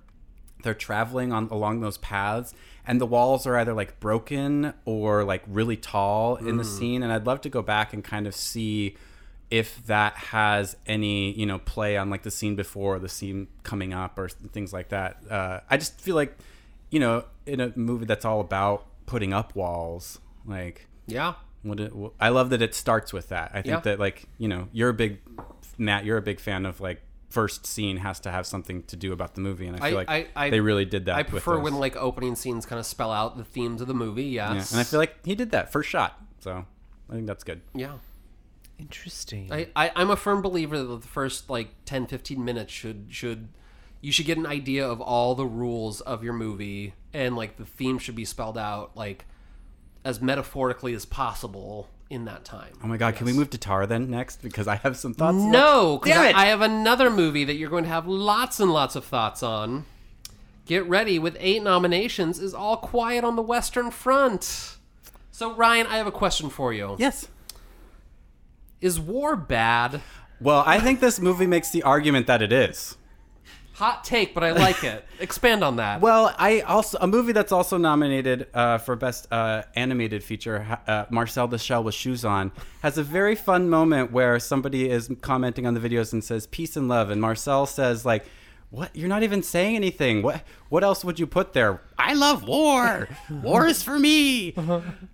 they're 0.63 0.74
traveling 0.74 1.32
on 1.32 1.48
along 1.50 1.80
those 1.80 1.98
paths 1.98 2.54
and 2.86 3.00
the 3.00 3.06
walls 3.06 3.48
are 3.48 3.56
either 3.56 3.74
like 3.74 4.02
broken 4.02 4.74
or 4.84 5.24
like 5.24 5.43
really 5.48 5.78
tall 5.78 6.36
in 6.36 6.58
the 6.58 6.65
scene 6.65 7.02
and 7.04 7.13
I'd 7.13 7.26
love 7.26 7.39
to 7.41 7.50
go 7.50 7.62
back 7.62 7.93
and 7.93 8.04
kind 8.04 8.28
of 8.28 8.36
see 8.36 8.98
if 9.50 9.86
that 9.86 10.13
has 10.15 10.76
any 10.88 11.32
you 11.39 11.46
know 11.46 11.60
play 11.60 11.96
on 11.96 12.10
like 12.10 12.24
the 12.24 12.32
scene 12.32 12.58
before 12.58 12.96
or 12.96 13.00
the 13.00 13.08
scene 13.08 13.48
coming 13.63 13.93
up 13.93 14.20
or 14.20 14.28
things 14.28 14.74
like 14.74 14.89
that 14.89 15.22
uh, 15.32 15.62
i 15.70 15.78
just 15.78 16.02
feel 16.02 16.15
like 16.15 16.36
you 16.89 17.00
know 17.00 17.24
in 17.46 17.62
a 17.62 17.72
movie 17.78 18.04
that's 18.06 18.26
all 18.26 18.41
about 18.41 18.86
putting 19.06 19.32
up 19.32 19.56
walls 19.56 20.20
like 20.46 20.87
Yeah. 21.08 21.34
what 21.63 21.80
it, 21.80 21.91
wh- 21.91 22.13
I 22.20 22.30
love 22.30 22.50
that 22.52 22.62
it 22.62 22.76
starts 22.76 23.12
with 23.13 23.30
that. 23.30 23.52
I 23.54 23.62
think 23.62 23.67
Yeah. 23.67 23.80
that 23.82 24.00
like 24.00 24.26
you 24.38 24.48
know 24.48 24.67
you're 24.72 24.89
a 24.89 24.93
big 24.93 25.20
Matt, 25.78 26.06
you're 26.06 26.17
a 26.17 26.22
big 26.22 26.39
fan 26.39 26.65
of 26.65 26.80
like 26.82 27.02
first 27.30 27.65
scene 27.65 27.98
has 27.98 28.20
to 28.22 28.32
have 28.32 28.46
something 28.46 28.84
to 28.84 28.96
do 28.96 29.12
about 29.12 29.36
the 29.36 29.41
movie, 29.41 29.67
and 29.67 29.76
I 29.76 29.80
feel 29.89 29.98
I- 29.98 30.02
like 30.02 30.10
I- 30.10 30.28
I- 30.46 30.50
they 30.50 30.60
really 30.60 30.86
did 30.86 31.06
that. 31.06 31.15
I 31.15 31.24
prefer 31.24 31.56
this. 31.56 31.63
when 31.63 31.76
like 31.80 31.96
opening 31.96 32.36
scenes 32.36 32.65
kind 32.65 32.80
of 32.80 32.86
spell 32.86 33.12
out 33.12 33.38
the 33.38 33.43
themes 33.43 33.82
of 33.82 33.88
the 33.88 33.93
movie. 33.93 34.26
Yes. 34.26 34.72
yeah, 34.72 34.78
and 34.78 34.80
I 34.82 34.84
feel 34.89 35.00
like 35.00 35.26
he 35.26 35.36
did 35.36 35.52
that 35.52 35.72
first 35.72 35.89
shot, 35.89 36.20
so 36.39 36.65
I 37.10 37.13
think 37.13 37.28
that's 37.28 37.43
good. 37.43 37.62
yeah. 37.74 37.98
Interesting. 38.80 39.52
I, 39.52 39.70
I 39.76 39.91
I'm 39.96 40.12
a 40.12 40.15
firm 40.15 40.41
believer 40.43 40.78
that 40.78 41.02
the 41.02 41.08
first 41.08 41.50
like 41.50 41.70
10 41.86 42.06
15 42.06 42.43
minutes 42.46 42.72
should 42.72 43.08
should 43.10 43.48
you 44.02 44.12
should 44.12 44.28
get 44.28 44.38
an 44.38 44.46
idea 44.46 44.88
of 44.88 45.02
all 45.02 45.34
the 45.34 45.48
rules 45.48 46.00
of 46.02 46.24
your 46.24 46.34
movie 46.34 46.93
and 47.12 47.36
like 47.36 47.58
the 47.58 47.65
theme 47.65 47.98
should 47.98 48.13
be 48.15 48.24
spelled 48.26 48.56
out 48.58 48.96
like 48.96 49.26
as 50.08 50.22
metaphorically 50.22 50.93
as 50.93 51.06
possible 51.06 51.89
in 52.10 52.24
that 52.26 52.46
time. 52.46 52.72
Oh 52.82 52.88
my 52.88 52.96
god, 52.96 53.15
can 53.17 53.26
we 53.26 53.34
move 53.34 53.50
to 53.50 53.58
Tar 53.58 53.86
then 53.86 54.10
next 54.10 54.41
because 54.41 54.65
I 54.65 54.76
have 54.76 54.96
some 54.96 55.13
thoughts. 55.13 55.36
No, 55.38 56.00
because 56.02 56.17
I! 56.17 56.32
I 56.32 56.46
have 56.46 56.62
another 56.62 57.10
movie 57.10 57.43
that 57.43 57.56
you're 57.56 57.70
going 57.70 57.84
to 57.84 57.89
have 57.89 58.08
lots 58.08 58.62
and 58.62 58.72
lots 58.72 58.96
of 58.96 59.04
thoughts 59.04 59.43
on. 59.43 59.86
Get 60.65 60.88
ready 60.88 61.20
with 61.20 61.36
eight 61.39 61.62
nominations 61.62 62.39
is 62.39 62.54
All 62.54 62.78
Quiet 62.78 63.24
on 63.24 63.36
the 63.36 63.41
Western 63.41 63.91
Front. 63.91 64.78
So 65.32 65.54
Ryan, 65.54 65.88
I 65.88 65.98
have 65.98 66.08
a 66.08 66.12
question 66.12 66.50
for 66.50 66.72
you. 66.72 66.96
Yes. 66.98 67.28
Is 68.80 69.00
war 69.00 69.36
bad? 69.36 70.02
Well, 70.39 70.63
I 70.65 70.80
think 70.80 71.00
this 71.00 71.20
movie 71.20 71.48
makes 71.48 71.72
the 71.72 71.84
argument 71.84 72.28
that 72.28 72.41
it 72.41 72.54
is. 72.54 72.97
Hot 73.78 74.04
take, 74.04 74.34
but 74.34 74.44
I 74.44 74.54
like 74.54 74.84
it. 74.84 75.06
Expand 75.20 75.63
on 75.63 75.76
that. 75.76 76.02
Well, 76.02 76.34
I 76.40 76.62
also 76.62 76.98
a 77.00 77.06
movie 77.06 77.32
that's 77.32 77.52
also 77.52 77.78
nominated 77.78 78.48
uh, 78.52 78.80
for 78.80 78.96
best 78.96 79.32
uh, 79.32 79.66
animated 79.76 80.24
feature. 80.24 80.80
Uh, 80.88 81.06
Marcel 81.12 81.48
the 81.48 81.60
Shell 81.60 81.84
with 81.84 81.94
shoes 81.94 82.26
on 82.26 82.52
has 82.82 82.98
a 82.98 83.04
very 83.04 83.36
fun 83.36 83.70
moment 83.70 84.12
where 84.12 84.40
somebody 84.40 84.90
is 84.90 85.12
commenting 85.22 85.68
on 85.68 85.76
the 85.76 85.80
videos 85.80 86.12
and 86.12 86.24
says 86.24 86.48
peace 86.48 86.76
and 86.76 86.88
love, 86.88 87.12
and 87.12 87.22
Marcel 87.22 87.68
says 87.68 88.04
like, 88.04 88.26
"What? 88.72 88.96
You're 88.96 89.10
not 89.10 89.22
even 89.22 89.44
saying 89.44 89.76
anything. 89.76 90.24
What? 90.24 90.42
What 90.70 90.84
else 90.84 91.06
would 91.06 91.20
you 91.20 91.28
put 91.28 91.54
there? 91.54 91.80
I 92.00 92.16
love 92.16 92.48
war. 92.48 93.08
war 93.30 93.68
is 93.68 93.84
for 93.84 94.00
me." 94.00 94.56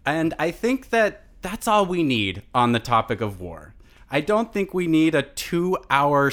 And 0.06 0.34
I 0.40 0.52
think 0.52 0.90
that 0.92 1.26
that's 1.42 1.68
all 1.68 1.86
we 1.86 2.02
need 2.02 2.44
on 2.56 2.72
the 2.72 2.80
topic 2.80 3.20
of 3.20 3.42
war. 3.42 3.74
I 4.10 4.22
don't 4.22 4.54
think 4.54 4.74
we 4.74 4.88
need 4.88 5.16
a 5.16 5.24
two-hour 5.24 6.32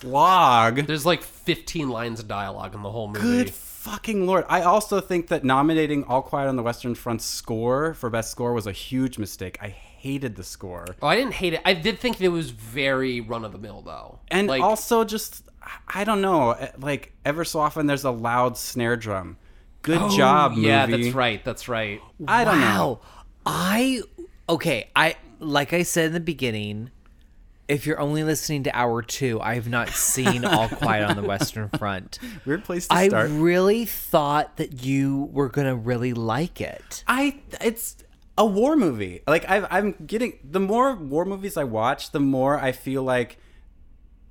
slog. 0.00 0.86
There's 0.86 1.06
like 1.06 1.22
15 1.22 1.88
lines 1.88 2.20
of 2.20 2.28
dialogue 2.28 2.74
in 2.74 2.82
the 2.82 2.90
whole 2.90 3.08
movie. 3.08 3.20
Good 3.20 3.50
fucking 3.50 4.26
lord! 4.26 4.44
I 4.48 4.62
also 4.62 5.00
think 5.00 5.28
that 5.28 5.44
nominating 5.44 6.04
All 6.04 6.22
Quiet 6.22 6.48
on 6.48 6.56
the 6.56 6.62
Western 6.62 6.94
Front 6.94 7.22
score 7.22 7.94
for 7.94 8.10
best 8.10 8.30
score 8.30 8.52
was 8.52 8.66
a 8.66 8.72
huge 8.72 9.18
mistake. 9.18 9.58
I 9.60 9.68
hated 9.68 10.36
the 10.36 10.44
score, 10.44 10.86
Oh, 11.02 11.06
I 11.06 11.14
didn't 11.16 11.34
hate 11.34 11.52
it. 11.54 11.60
I 11.64 11.74
did 11.74 11.98
think 11.98 12.20
it 12.20 12.28
was 12.28 12.50
very 12.50 13.20
run 13.20 13.44
of 13.44 13.52
the 13.52 13.58
mill 13.58 13.82
though. 13.82 14.18
and 14.28 14.48
like, 14.48 14.62
also 14.62 15.04
just 15.04 15.44
I 15.88 16.04
don't 16.04 16.22
know, 16.22 16.52
eh, 16.52 16.70
like 16.78 17.12
ever 17.24 17.44
so 17.44 17.60
often 17.60 17.86
there's 17.86 18.04
a 18.04 18.10
loud 18.10 18.56
snare 18.56 18.96
drum. 18.96 19.36
Good 19.82 19.98
Oh, 20.00 20.14
job, 20.16 20.52
movie. 20.52 20.68
Yeah, 20.68 20.86
that's 20.86 21.14
right. 21.14 21.42
That's 21.44 21.68
right. 21.68 22.00
I 22.28 22.44
don't 22.44 22.60
know. 22.60 22.66
wow. 22.66 23.00
I 23.46 24.02
okay. 24.48 24.90
I 24.94 25.16
like 25.38 25.72
I 25.72 25.82
said 25.84 26.06
in 26.06 26.12
the 26.12 26.20
beginning. 26.20 26.90
If 27.70 27.86
you're 27.86 28.00
only 28.00 28.24
listening 28.24 28.64
to 28.64 28.76
hour 28.76 29.00
two, 29.00 29.40
I 29.40 29.54
have 29.54 29.68
not 29.68 29.90
seen 29.90 30.44
All 30.44 30.68
Quiet 30.82 31.08
on 31.08 31.14
the 31.14 31.22
Western 31.22 31.68
Front. 31.78 32.18
Weird 32.44 32.64
place 32.64 32.88
to 32.88 32.94
I 32.94 33.06
start. 33.06 33.30
I 33.30 33.34
really 33.34 33.84
thought 33.84 34.56
that 34.56 34.82
you 34.82 35.28
were 35.32 35.48
gonna 35.48 35.76
really 35.76 36.12
like 36.12 36.60
it. 36.60 37.04
I 37.06 37.38
it's 37.60 38.02
a 38.36 38.44
war 38.44 38.74
movie. 38.74 39.20
Like 39.24 39.48
I've, 39.48 39.68
I'm 39.70 39.94
getting 40.04 40.40
the 40.42 40.58
more 40.58 40.96
war 40.96 41.24
movies 41.24 41.56
I 41.56 41.62
watch, 41.62 42.10
the 42.10 42.18
more 42.18 42.58
I 42.58 42.72
feel 42.72 43.04
like 43.04 43.38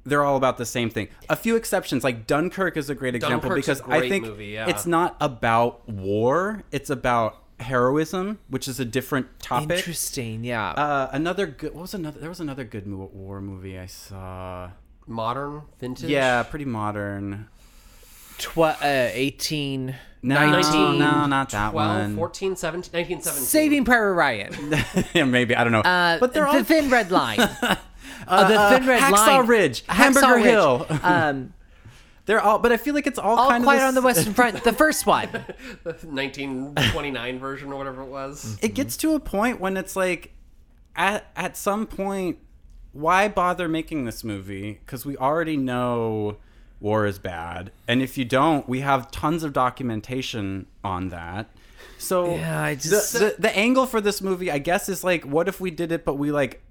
they're 0.04 0.26
all 0.26 0.36
about 0.36 0.58
the 0.58 0.66
same 0.66 0.90
thing. 0.90 1.08
A 1.30 1.36
few 1.38 1.56
exceptions, 1.56 2.04
like 2.04 2.28
Dunkirk, 2.28 2.76
is 2.76 2.90
a 2.90 2.96
great 2.96 3.16
example 3.16 3.50
Dunkirk's 3.50 3.70
a 3.70 3.76
because 3.76 3.90
I 3.90 4.10
think 4.10 4.26
movie, 4.26 4.48
yeah. 4.48 4.68
it's 4.68 4.86
not 4.86 5.16
about 5.22 5.88
war; 5.88 6.64
it's 6.74 6.90
about 6.90 7.38
heroism, 7.60 8.40
which 8.50 8.68
is 8.68 8.80
a 8.80 8.86
different 8.86 9.40
topic. 9.40 9.78
Interesting, 9.78 10.44
yeah. 10.44 10.70
Uh, 10.72 11.10
another 11.12 11.46
good. 11.48 11.74
What 11.74 11.82
was 11.82 11.94
another? 11.94 12.20
There 12.20 12.30
was 12.30 12.40
another 12.40 12.64
good 12.64 12.88
mo- 12.88 13.10
war 13.14 13.42
movie 13.42 13.78
I 13.78 13.86
saw. 13.86 14.72
Modern, 15.08 15.64
vintage. 15.80 16.10
Yeah, 16.10 16.44
pretty 16.44 16.66
modern. 16.66 17.48
Tw- 18.38 18.58
uh, 18.60 18.76
18, 19.12 19.96
No, 20.22 20.36
19, 20.52 21.00
no, 21.00 21.26
not 21.26 21.50
that 21.50 21.72
12, 21.72 21.74
one. 21.74 22.16
14, 22.16 22.56
17, 22.56 22.92
1917. 22.94 23.46
Saving 23.46 23.84
Private 23.86 24.14
Ryan. 24.14 24.54
yeah, 25.14 25.26
maybe 25.26 25.56
I 25.56 25.64
don't 25.64 25.74
know. 25.74 25.82
Uh, 25.82 26.20
but 26.20 26.34
they're 26.34 26.44
the 26.46 26.50
all 26.50 26.64
Thin 26.64 26.90
Red 26.90 27.12
Line. 27.12 27.40
Uh, 28.28 28.48
the 28.48 28.60
uh, 28.60 28.70
Thin 28.78 28.88
Red 28.88 29.02
Line. 29.02 29.14
Hacksaw 29.14 29.28
Line. 29.40 29.48
Ridge, 29.48 29.86
Hacksaw 29.86 29.94
Hamburger 29.96 30.36
Ridge. 30.36 30.46
Hill. 30.46 30.88
Um, 31.02 31.54
They're 32.30 32.40
all, 32.40 32.60
but 32.60 32.72
I 32.72 32.78
feel 32.78 32.94
like 32.94 33.08
it's 33.08 33.18
all, 33.18 33.40
all 33.40 33.50
kind 33.50 33.64
Quiet 33.64 33.82
of 33.82 33.88
on 33.88 33.96
the 33.96 34.04
Western 34.04 34.34
Front. 34.36 34.64
The 34.64 34.72
first 34.72 35.08
one. 35.08 35.30
1929 35.84 37.40
version 37.40 37.74
or 37.74 37.76
whatever 37.76 38.04
it 38.04 38.08
was. 38.08 38.54
It 38.62 38.68
mm-hmm. 38.68 38.74
gets 38.76 38.98
to 38.98 39.16
a 39.16 39.20
point 39.20 39.60
when 39.60 39.76
it's 39.76 39.96
like, 39.96 40.34
at 40.96 41.26
at 41.36 41.58
some 41.58 41.88
point, 41.88 42.38
why 42.94 43.30
bother 43.30 43.68
making 43.68 44.06
this 44.06 44.24
movie? 44.24 44.80
Because 44.86 45.08
we 45.08 45.18
already 45.18 45.58
know 45.58 46.38
war 46.80 47.08
is 47.08 47.18
bad, 47.18 47.72
and 47.88 48.00
if 48.00 48.16
you 48.16 48.26
don't, 48.26 48.70
we 48.70 48.82
have 48.82 49.10
tons 49.10 49.42
of 49.44 49.52
documentation 49.52 50.68
on 50.84 51.10
that. 51.10 51.50
So 51.98 52.36
Yeah, 52.36 52.62
I 52.62 52.76
the- 52.76 52.82
just- 52.82 53.14
the, 53.14 53.36
the 53.40 53.58
angle 53.58 53.88
for 53.88 54.02
this 54.02 54.22
movie, 54.22 54.52
I 54.52 54.60
guess, 54.60 54.88
is 54.88 55.04
like, 55.04 55.26
what 55.26 55.48
if 55.48 55.60
we 55.60 55.72
did 55.72 55.92
it, 55.92 56.06
but 56.06 56.14
we 56.14 56.32
like 56.32 56.62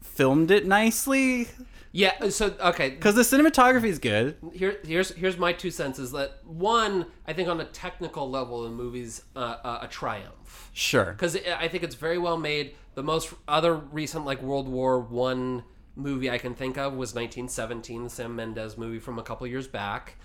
filmed 0.00 0.50
it 0.50 0.64
nicely? 0.66 1.48
Yeah, 1.94 2.28
so 2.30 2.54
okay, 2.58 2.88
Because 2.90 3.14
the 3.14 3.22
cinematography 3.22 3.84
is 3.88 3.98
good. 3.98 4.36
here, 4.54 4.78
here's 4.84 5.10
here's 5.10 5.36
my 5.36 5.52
two 5.52 5.70
cents 5.70 5.98
is 5.98 6.12
that 6.12 6.38
one, 6.44 7.06
I 7.26 7.34
think 7.34 7.48
on 7.50 7.60
a 7.60 7.66
technical 7.66 8.30
level, 8.30 8.62
the 8.62 8.70
movie's 8.70 9.22
uh, 9.36 9.56
uh, 9.62 9.78
a 9.82 9.88
triumph 9.88 10.70
Sure. 10.72 11.12
because 11.12 11.36
I 11.36 11.68
think 11.68 11.82
it's 11.84 11.94
very 11.94 12.16
well 12.18 12.38
made. 12.38 12.74
The 12.94 13.02
most 13.02 13.34
other 13.46 13.74
recent 13.74 14.24
like 14.24 14.40
World 14.42 14.68
War 14.68 15.00
One 15.00 15.64
movie 15.94 16.30
I 16.30 16.38
can 16.38 16.54
think 16.54 16.78
of 16.78 16.94
was 16.94 17.14
1917, 17.14 18.04
the 18.04 18.10
Sam 18.10 18.34
Mendes 18.36 18.78
movie 18.78 18.98
from 18.98 19.18
a 19.18 19.22
couple 19.22 19.46
years 19.46 19.68
back, 19.68 20.16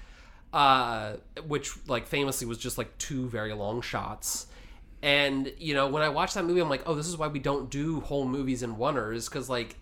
uh, 0.53 1.13
which 1.45 1.71
like 1.87 2.07
famously 2.07 2.47
was 2.47 2.57
just 2.57 2.77
like 2.77 2.97
two 2.97 3.27
very 3.27 3.51
long 3.53 3.81
shots. 3.81 4.47
And 5.01 5.51
you 5.57 5.73
know, 5.73 5.87
when 5.87 6.01
I 6.01 6.09
watched 6.09 6.35
that 6.35 6.45
movie, 6.45 6.61
I'm 6.61 6.69
like, 6.69 6.83
oh, 6.85 6.95
this 6.95 7.07
is 7.07 7.17
why 7.17 7.27
we 7.27 7.39
don't 7.39 7.69
do 7.69 7.99
whole 7.99 8.25
movies 8.25 8.63
in 8.63 8.77
oneers 8.77 9.29
because 9.29 9.49
like 9.49 9.75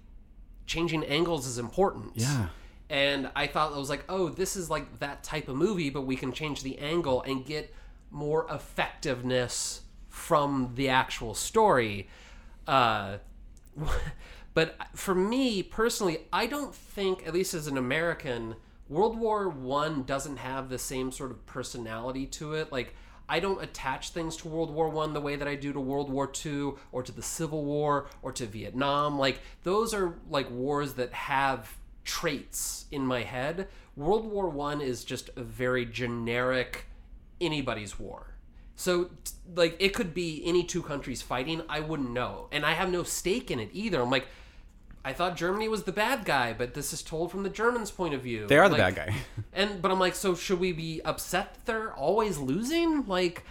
changing 0.65 1.03
angles 1.05 1.47
is 1.47 1.57
important. 1.57 2.11
Yeah. 2.15 2.47
And 2.89 3.31
I 3.35 3.47
thought 3.47 3.71
it 3.71 3.77
was 3.77 3.89
like, 3.89 4.05
oh, 4.09 4.29
this 4.29 4.55
is 4.55 4.69
like 4.69 4.99
that 4.99 5.23
type 5.23 5.47
of 5.47 5.55
movie, 5.55 5.89
but 5.89 6.01
we 6.01 6.15
can 6.15 6.31
change 6.31 6.63
the 6.63 6.77
angle 6.77 7.21
and 7.23 7.45
get 7.45 7.73
more 8.11 8.45
effectiveness 8.49 9.81
from 10.07 10.71
the 10.75 10.89
actual 10.89 11.33
story. 11.33 12.07
Uh, 12.67 13.17
but 14.53 14.77
for 14.93 15.15
me 15.15 15.63
personally, 15.63 16.19
I 16.31 16.45
don't 16.45 16.73
think, 16.73 17.25
at 17.27 17.33
least 17.33 17.53
as 17.53 17.67
an 17.67 17.77
American, 17.77 18.55
World 18.87 19.17
War 19.17 19.49
One 19.49 20.03
doesn't 20.03 20.37
have 20.37 20.69
the 20.69 20.77
same 20.77 21.11
sort 21.11 21.31
of 21.31 21.45
personality 21.47 22.27
to 22.27 22.53
it. 22.53 22.71
Like 22.71 22.95
I 23.27 23.39
don't 23.39 23.61
attach 23.63 24.11
things 24.11 24.37
to 24.37 24.47
World 24.47 24.71
War 24.71 24.89
One 24.89 25.13
the 25.13 25.21
way 25.21 25.35
that 25.35 25.47
I 25.47 25.55
do 25.55 25.73
to 25.73 25.79
World 25.79 26.09
War 26.09 26.27
Two 26.27 26.77
or 26.91 27.03
to 27.03 27.11
the 27.11 27.21
Civil 27.21 27.65
War 27.65 28.07
or 28.21 28.31
to 28.33 28.45
Vietnam. 28.45 29.17
Like 29.17 29.39
those 29.63 29.93
are 29.93 30.15
like 30.29 30.49
wars 30.51 30.93
that 30.93 31.13
have 31.13 31.77
traits 32.03 32.85
in 32.91 33.05
my 33.05 33.23
head. 33.23 33.67
World 33.95 34.25
War 34.25 34.49
One 34.49 34.81
is 34.81 35.03
just 35.03 35.29
a 35.35 35.41
very 35.41 35.85
generic 35.85 36.85
anybody's 37.41 37.99
war. 37.99 38.35
So, 38.77 39.09
like, 39.55 39.77
it 39.79 39.93
could 39.93 40.13
be 40.13 40.43
any 40.45 40.63
two 40.63 40.81
countries 40.81 41.21
fighting. 41.21 41.61
I 41.69 41.79
wouldn't 41.79 42.11
know, 42.11 42.47
and 42.51 42.65
I 42.65 42.73
have 42.73 42.91
no 42.91 43.03
stake 43.03 43.49
in 43.49 43.59
it 43.59 43.69
either. 43.71 44.01
I'm 44.01 44.11
like, 44.11 44.27
I 45.05 45.13
thought 45.13 45.37
Germany 45.37 45.67
was 45.69 45.83
the 45.83 45.91
bad 45.91 46.25
guy, 46.25 46.51
but 46.53 46.73
this 46.73 46.91
is 46.91 47.03
told 47.03 47.29
from 47.31 47.43
the 47.43 47.49
Germans' 47.49 47.91
point 47.91 48.13
of 48.15 48.21
view. 48.21 48.47
They 48.47 48.57
are 48.57 48.67
the 48.67 48.75
Like, 48.77 48.95
bad 48.95 49.07
guy. 49.09 49.15
And 49.53 49.79
but 49.81 49.91
I'm 49.91 49.99
like, 49.99 50.15
so 50.15 50.33
should 50.35 50.59
we 50.59 50.71
be 50.73 50.99
upset 51.05 51.53
that 51.53 51.65
they're 51.65 51.93
always 51.93 52.39
losing? 52.39 53.05
Like, 53.05 53.43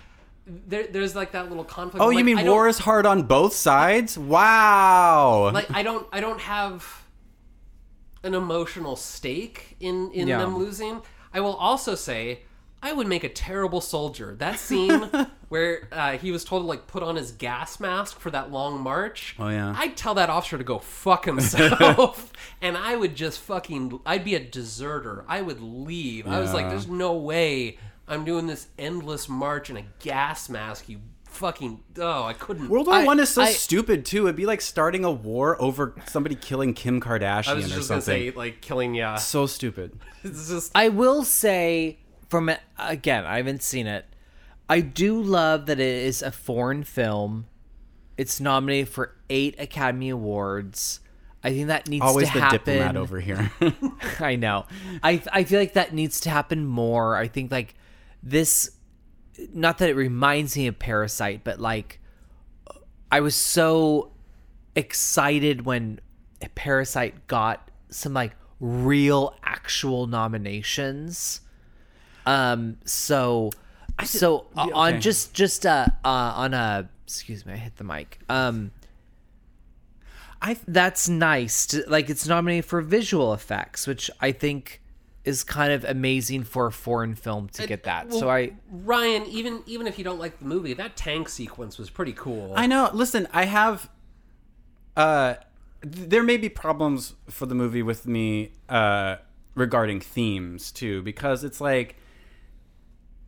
there, 0.46 0.86
there's 0.88 1.14
like 1.14 1.30
that 1.32 1.48
little 1.48 1.64
conflict. 1.64 2.02
Oh, 2.02 2.06
I'm 2.08 2.12
you 2.12 2.18
like, 2.18 2.24
mean 2.26 2.38
I 2.38 2.50
war 2.50 2.66
is 2.68 2.78
hard 2.78 3.06
on 3.06 3.22
both 3.22 3.54
sides? 3.54 4.18
Wow. 4.18 5.50
like 5.54 5.70
I 5.70 5.82
don't 5.84 6.06
I 6.12 6.20
don't 6.20 6.40
have 6.40 7.04
an 8.24 8.34
emotional 8.34 8.96
stake 8.96 9.76
in 9.80 10.10
in 10.12 10.26
Yeah. 10.28 10.38
them 10.38 10.56
losing. 10.58 11.02
I 11.32 11.40
will 11.40 11.54
also 11.54 11.94
say 11.94 12.40
I 12.84 12.92
would 12.92 13.06
make 13.06 13.24
a 13.24 13.28
terrible 13.30 13.80
soldier. 13.80 14.36
That 14.38 14.58
scene 14.58 15.10
where 15.48 15.88
uh, 15.90 16.18
he 16.18 16.30
was 16.30 16.44
told 16.44 16.62
to 16.62 16.66
like 16.66 16.86
put 16.86 17.02
on 17.02 17.16
his 17.16 17.32
gas 17.32 17.80
mask 17.80 18.18
for 18.20 18.30
that 18.30 18.52
long 18.52 18.80
march. 18.80 19.34
Oh, 19.38 19.48
yeah. 19.48 19.74
I'd 19.76 19.96
tell 19.96 20.14
that 20.14 20.28
officer 20.28 20.58
to 20.58 20.64
go 20.64 20.78
fuck 20.78 21.24
himself, 21.24 22.30
and 22.62 22.76
I 22.76 22.94
would 22.94 23.14
just 23.16 23.40
fucking. 23.40 24.00
I'd 24.04 24.22
be 24.24 24.34
a 24.34 24.40
deserter. 24.40 25.24
I 25.26 25.40
would 25.40 25.60
leave. 25.62 26.26
I 26.28 26.40
was 26.40 26.52
like, 26.52 26.68
there's 26.68 26.86
no 26.86 27.14
way 27.14 27.78
I'm 28.06 28.24
doing 28.26 28.46
this 28.46 28.68
endless 28.78 29.28
march 29.30 29.70
in 29.70 29.78
a 29.78 29.84
gas 30.00 30.50
mask. 30.50 30.88
You 30.90 31.00
fucking. 31.30 31.82
Oh, 31.98 32.24
I 32.24 32.34
couldn't. 32.34 32.68
World 32.68 32.86
War 32.86 32.96
I- 32.96 33.04
One 33.04 33.18
is 33.18 33.30
so 33.30 33.42
I- 33.42 33.50
stupid 33.52 34.04
too. 34.04 34.26
It'd 34.26 34.36
be 34.36 34.44
like 34.46 34.60
starting 34.60 35.04
a 35.06 35.10
war 35.10 35.60
over 35.60 35.94
somebody 36.06 36.34
killing 36.34 36.74
Kim 36.74 37.00
Kardashian 37.00 37.48
I 37.48 37.54
was 37.54 37.64
or 37.72 37.76
just 37.76 37.88
gonna 37.88 38.02
something. 38.02 38.30
say 38.32 38.36
like 38.36 38.60
killing 38.60 38.94
yeah. 38.94 39.14
so 39.16 39.46
stupid. 39.46 39.98
It's 40.26 40.48
just 40.48 40.72
I 40.74 40.88
will 40.88 41.22
say 41.22 41.98
from 42.34 42.48
it 42.48 42.58
again, 42.80 43.24
I 43.24 43.36
haven't 43.36 43.62
seen 43.62 43.86
it. 43.86 44.06
I 44.68 44.80
do 44.80 45.22
love 45.22 45.66
that 45.66 45.78
it 45.78 46.04
is 46.04 46.20
a 46.20 46.32
foreign 46.32 46.82
film. 46.82 47.46
It's 48.18 48.40
nominated 48.40 48.88
for 48.88 49.14
eight 49.30 49.54
Academy 49.60 50.08
Awards. 50.08 50.98
I 51.44 51.50
think 51.50 51.68
that 51.68 51.88
needs 51.88 52.04
Always 52.04 52.26
to 52.26 52.34
the 52.34 52.40
happen. 52.40 52.58
diplomat 52.58 52.96
over 52.96 53.20
here. 53.20 53.52
I 54.18 54.34
know. 54.34 54.66
I 55.00 55.22
I 55.32 55.44
feel 55.44 55.60
like 55.60 55.74
that 55.74 55.94
needs 55.94 56.18
to 56.22 56.30
happen 56.30 56.66
more. 56.66 57.14
I 57.14 57.28
think 57.28 57.52
like 57.52 57.74
this 58.20 58.68
not 59.52 59.78
that 59.78 59.88
it 59.90 59.94
reminds 59.94 60.56
me 60.56 60.66
of 60.66 60.76
Parasite, 60.76 61.44
but 61.44 61.60
like 61.60 62.00
I 63.12 63.20
was 63.20 63.36
so 63.36 64.10
excited 64.74 65.64
when 65.66 66.00
Parasite 66.56 67.28
got 67.28 67.70
some 67.90 68.12
like 68.12 68.32
real 68.58 69.36
actual 69.44 70.08
nominations. 70.08 71.40
Um 72.26 72.78
so 72.84 73.50
so 74.04 74.46
uh, 74.56 74.66
yeah, 74.68 74.74
on 74.74 75.00
just 75.00 75.34
just 75.34 75.66
uh, 75.66 75.86
uh 76.04 76.08
on 76.08 76.54
a 76.54 76.88
excuse 77.04 77.44
me, 77.46 77.52
I 77.52 77.56
hit 77.56 77.76
the 77.76 77.84
mic. 77.84 78.18
Um 78.28 78.72
I 80.42 80.58
that's 80.68 81.08
nice. 81.08 81.66
To, 81.68 81.84
like 81.88 82.10
it's 82.10 82.26
nominated 82.26 82.66
for 82.66 82.80
visual 82.82 83.32
effects, 83.32 83.86
which 83.86 84.10
I 84.20 84.32
think 84.32 84.82
is 85.24 85.42
kind 85.42 85.72
of 85.72 85.84
amazing 85.84 86.44
for 86.44 86.66
a 86.66 86.72
foreign 86.72 87.14
film 87.14 87.48
to 87.48 87.66
get 87.66 87.84
that. 87.84 88.12
so 88.12 88.28
I 88.28 88.52
Ryan, 88.70 89.24
even 89.24 89.62
even 89.66 89.86
if 89.86 89.96
you 89.98 90.04
don't 90.04 90.18
like 90.18 90.38
the 90.38 90.44
movie, 90.44 90.74
that 90.74 90.96
tank 90.96 91.28
sequence 91.28 91.78
was 91.78 91.88
pretty 91.88 92.12
cool. 92.12 92.52
I 92.54 92.66
know. 92.66 92.90
Listen, 92.92 93.26
I 93.32 93.46
have. 93.46 93.88
Uh, 94.96 95.34
there 95.80 96.22
may 96.22 96.36
be 96.36 96.48
problems 96.48 97.14
for 97.28 97.46
the 97.46 97.54
movie 97.54 97.82
with 97.82 98.06
me 98.06 98.52
uh, 98.68 99.16
regarding 99.54 100.00
themes 100.00 100.70
too, 100.70 101.02
because 101.02 101.42
it's 101.44 101.60
like. 101.60 101.96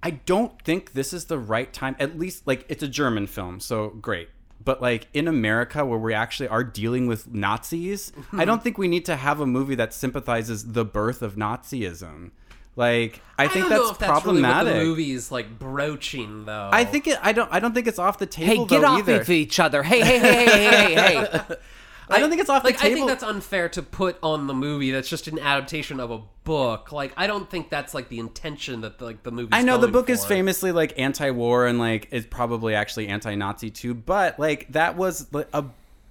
I 0.07 0.11
don't 0.11 0.53
think 0.63 0.93
this 0.93 1.13
is 1.13 1.25
the 1.25 1.39
right 1.39 1.73
time. 1.73 1.97
At 1.99 2.19
least, 2.19 2.47
like, 2.47 2.65
it's 2.69 2.83
a 2.83 2.89
German 2.89 3.27
film, 3.27 3.59
so 3.61 3.89
great. 3.89 4.29
but 4.65 4.81
like 4.83 5.09
in 5.15 5.29
America 5.29 5.85
where 5.85 5.99
we 5.99 6.13
actually 6.15 6.49
are 6.49 6.65
dealing 6.65 7.07
with 7.07 7.33
Nazis, 7.33 8.13
I 8.33 8.45
don't 8.45 8.63
think 8.63 8.79
we 8.79 8.89
need 8.89 9.05
to 9.07 9.17
have 9.17 9.41
a 9.41 9.47
movie 9.47 9.77
that 9.77 9.95
sympathizes 9.95 10.73
the 10.73 10.85
birth 10.85 11.23
of 11.23 11.37
Nazism. 11.37 12.31
Like 12.75 13.23
I 13.39 13.49
think 13.49 13.67
I 13.67 13.69
don't 13.69 13.71
that's, 13.71 13.83
know 13.83 13.91
if 13.93 13.99
that's 13.99 14.11
problematic. 14.11 14.67
Really 14.67 14.79
what 14.79 14.81
the 14.81 14.89
movie's 14.91 15.33
like 15.33 15.59
broaching 15.59 16.45
though. 16.45 16.69
I 16.73 16.85
think 16.85 17.07
it. 17.07 17.19
I 17.23 17.33
don't. 17.33 17.51
I 17.51 17.59
don't 17.59 17.75
think 17.75 17.87
it's 17.87 17.99
off 17.99 18.19
the 18.19 18.27
table. 18.27 18.65
Hey, 18.65 18.69
get 18.69 18.81
though, 18.83 18.87
off 18.89 18.99
either. 19.01 19.21
of 19.23 19.31
each 19.31 19.59
other. 19.59 19.83
Hey, 19.83 20.01
hey, 20.03 20.19
hey, 20.19 20.45
hey, 20.45 20.95
hey, 20.95 21.15
hey, 21.15 21.57
hey. 22.09 22.17
I 22.17 22.21
don't 22.21 22.31
think 22.31 22.41
it's 22.41 22.51
off 22.51 22.65
like 22.65 22.79
the 22.79 22.87
I 22.87 22.95
think 22.95 23.09
that's 23.09 23.23
unfair 23.23 23.69
to 23.71 23.83
put 23.83 24.19
on 24.23 24.47
the 24.47 24.55
movie. 24.55 24.91
That's 24.91 25.09
just 25.09 25.29
an 25.29 25.39
adaptation 25.39 26.01
of 26.01 26.11
a 26.11 26.21
book. 26.45 26.93
Like 26.93 27.13
I 27.17 27.27
don't 27.27 27.51
think 27.51 27.71
that's 27.71 27.95
like 27.95 28.09
the 28.09 28.19
intention 28.19 28.81
that 28.83 29.01
like 29.01 29.23
the 29.23 29.31
movie. 29.31 29.51
I 29.53 29.63
know 29.63 29.79
the 29.79 29.89
book 29.89 30.09
is 30.11 30.25
famously 30.25 30.73
like 30.73 30.99
anti-war 30.99 31.67
and 31.67 31.79
like 31.79 32.09
is 32.11 32.25
probably 32.27 32.75
actually 32.75 33.09
anti-Nazi 33.09 33.71
too, 33.71 33.95
but 33.95 34.39
like 34.39 34.73
that 34.73 34.97
was 34.97 35.27
a 35.53 35.65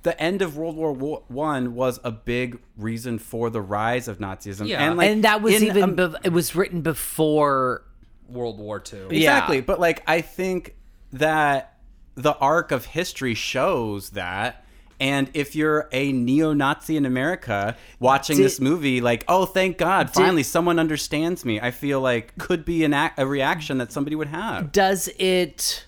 the 0.03 0.21
end 0.21 0.41
of 0.43 0.55
World 0.55 0.75
War 0.75 0.93
Wo- 0.93 1.23
One 1.27 1.73
was 1.73 1.99
a 2.03 2.11
big 2.11 2.59
reason 2.77 3.17
for 3.17 3.49
the 3.49 3.61
rise 3.61 4.07
of 4.07 4.19
Nazism. 4.19 4.67
Yeah. 4.67 4.85
and 4.87 4.97
like 4.97 5.09
and 5.09 5.23
that 5.23 5.41
was 5.41 5.61
even 5.61 5.95
bef- 5.95 6.15
it 6.23 6.31
was 6.31 6.55
written 6.55 6.81
before 6.81 7.83
World 8.29 8.59
War 8.59 8.79
Two. 8.79 9.07
Yeah. 9.09 9.17
exactly. 9.17 9.61
But 9.61 9.79
like 9.79 10.03
I 10.07 10.21
think 10.21 10.75
that 11.13 11.77
the 12.15 12.35
arc 12.35 12.71
of 12.71 12.85
history 12.85 13.33
shows 13.33 14.11
that. 14.11 14.64
And 14.99 15.29
if 15.33 15.55
you're 15.55 15.89
a 15.91 16.11
neo-Nazi 16.13 16.95
in 16.95 17.05
America 17.05 17.75
watching 17.99 18.37
Did- 18.37 18.45
this 18.45 18.59
movie, 18.61 19.01
like, 19.01 19.25
oh, 19.27 19.45
thank 19.45 19.77
God, 19.77 20.09
finally 20.09 20.43
someone 20.43 20.79
understands 20.79 21.43
me. 21.43 21.59
I 21.59 21.71
feel 21.71 21.99
like 21.99 22.37
could 22.37 22.63
be 22.63 22.83
an 22.85 22.93
ac- 22.93 23.13
a 23.17 23.27
reaction 23.27 23.77
that 23.79 23.91
somebody 23.91 24.15
would 24.15 24.29
have. 24.29 24.71
does 24.71 25.09
it 25.19 25.85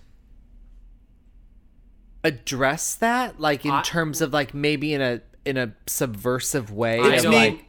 address 2.23 2.95
that 2.95 3.39
like 3.39 3.63
in 3.65 3.71
I- 3.71 3.81
terms 3.83 4.21
of 4.21 4.33
like 4.33 4.53
maybe 4.53 4.93
in 4.93 5.01
a 5.01 5.21
in 5.45 5.55
a 5.57 5.71
subversive 5.85 6.71
way 6.71 6.99
I 6.99 7.15
of, 7.15 7.25
like 7.25 7.63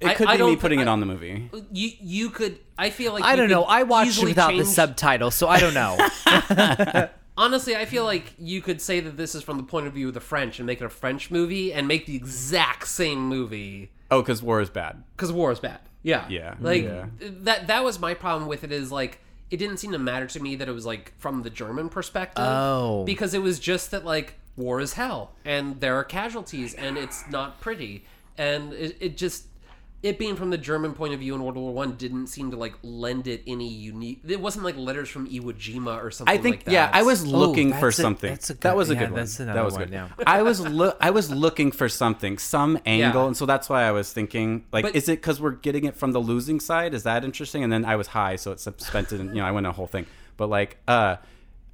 It 0.00 0.16
could 0.16 0.26
I 0.26 0.32
be 0.32 0.38
don't 0.38 0.50
me 0.50 0.56
thi- 0.56 0.60
putting 0.60 0.80
it 0.80 0.88
on 0.88 0.98
the 0.98 1.06
movie. 1.06 1.48
You 1.72 1.90
you 2.00 2.30
could. 2.30 2.58
I 2.76 2.90
feel 2.90 3.12
like 3.12 3.22
I 3.22 3.36
don't 3.36 3.48
know. 3.48 3.62
I 3.62 3.84
watched 3.84 4.08
it 4.08 4.12
easily 4.14 4.32
without 4.32 4.50
the 4.50 4.64
change- 4.64 4.68
subtitles, 4.74 5.36
so 5.36 5.46
I 5.46 5.60
don't 5.60 5.74
know. 5.74 5.96
Honestly, 7.36 7.74
I 7.74 7.84
feel 7.86 8.04
like 8.04 8.34
you 8.38 8.60
could 8.60 8.80
say 8.80 9.00
that 9.00 9.16
this 9.16 9.34
is 9.34 9.42
from 9.42 9.56
the 9.56 9.62
point 9.62 9.86
of 9.86 9.94
view 9.94 10.08
of 10.08 10.14
the 10.14 10.20
French 10.20 10.58
and 10.58 10.66
make 10.66 10.80
it 10.80 10.84
a 10.84 10.88
French 10.90 11.30
movie 11.30 11.72
and 11.72 11.88
make 11.88 12.04
the 12.06 12.14
exact 12.16 12.88
same 12.88 13.26
movie 13.26 13.90
Oh, 14.10 14.20
because 14.20 14.42
war 14.42 14.60
is 14.60 14.68
bad. 14.68 15.02
because 15.16 15.32
war 15.32 15.50
is 15.50 15.58
bad. 15.60 15.80
Yeah, 16.02 16.28
Yeah, 16.28 16.54
Like 16.60 16.82
yeah. 16.82 17.06
that. 17.20 17.68
That 17.68 17.84
was 17.84 17.98
my 17.98 18.12
problem 18.14 18.48
with 18.48 18.64
it. 18.64 18.72
Is 18.72 18.90
like 18.92 19.20
it 19.50 19.56
didn't 19.58 19.76
seem 19.78 19.92
to 19.92 19.98
matter 19.98 20.26
to 20.26 20.40
me 20.40 20.56
that 20.56 20.68
it 20.68 20.72
was 20.72 20.84
like 20.84 21.12
from 21.18 21.42
the 21.42 21.50
German 21.50 21.88
perspective. 21.88 22.44
Oh. 22.46 23.04
because 23.04 23.34
it 23.34 23.40
was 23.42 23.58
just 23.60 23.90
that 23.92 24.04
like 24.04 24.34
war 24.56 24.80
is 24.80 24.94
hell 24.94 25.32
and 25.46 25.80
there 25.80 25.94
are 25.96 26.04
casualties 26.04 26.74
and 26.74 26.98
it's 26.98 27.26
not 27.30 27.58
pretty 27.60 28.04
and 28.36 28.72
it, 28.74 28.96
it 29.00 29.16
just 29.16 29.46
it 30.02 30.18
being 30.18 30.34
from 30.34 30.50
the 30.50 30.58
German 30.58 30.94
point 30.94 31.14
of 31.14 31.20
view 31.20 31.34
in 31.34 31.42
World 31.42 31.56
War 31.56 31.72
One 31.72 31.92
didn't 31.92 32.26
seem 32.26 32.50
to 32.50 32.56
like 32.56 32.74
lend 32.82 33.26
it 33.28 33.42
any 33.46 33.68
unique. 33.68 34.20
It 34.26 34.40
wasn't 34.40 34.64
like 34.64 34.76
letters 34.76 35.08
from 35.08 35.28
Iwo 35.28 35.52
Jima 35.52 36.02
or 36.02 36.10
something. 36.10 36.32
I 36.36 36.42
think 36.42 36.56
like 36.56 36.64
that. 36.64 36.72
yeah, 36.72 36.90
I 36.92 37.02
was 37.04 37.24
looking 37.24 37.70
that's 37.70 37.80
for 37.80 37.88
a- 37.88 37.92
something. 37.92 38.30
that's 38.30 38.50
a 38.50 38.54
that 38.54 38.76
was 38.76 38.90
a 38.90 38.94
yeah, 38.94 38.98
good 39.00 39.10
one. 39.12 39.18
that's 39.20 39.38
another 39.38 39.58
that 39.58 39.64
was 39.64 39.74
one, 39.74 39.84
good. 39.84 39.92
yeah. 39.92 40.08
I 40.26 40.42
was 40.42 40.60
lo- 40.60 40.96
I 41.00 41.10
was 41.10 41.30
looking 41.30 41.70
for 41.70 41.88
something, 41.88 42.38
some 42.38 42.78
angle, 42.84 43.22
Yeah. 43.22 43.26
and 43.28 43.36
so 43.36 43.46
that's 43.46 43.68
why 43.68 43.84
I 43.84 43.92
was 43.92 44.12
thinking 44.12 44.64
like, 44.72 44.84
But- 44.84 44.96
is 44.96 45.08
it 45.08 45.20
because 45.20 45.40
we're 45.40 45.52
getting 45.52 45.84
it 45.84 45.96
from 45.96 46.12
the 46.12 46.20
losing 46.20 46.58
side? 46.58 46.94
Is 46.94 47.04
that 47.04 47.24
interesting? 47.24 47.62
And 47.62 47.72
then 47.72 47.84
I 47.84 47.94
was 47.96 48.08
high, 48.08 48.36
so 48.36 48.50
it 48.52 48.58
spent 48.60 49.12
it. 49.12 49.20
In, 49.20 49.28
you 49.28 49.34
know, 49.36 49.44
I 49.44 49.52
went 49.52 49.66
a 49.66 49.72
whole 49.72 49.86
thing. 49.86 50.06
But 50.36 50.48
like, 50.48 50.78
uh, 50.88 51.16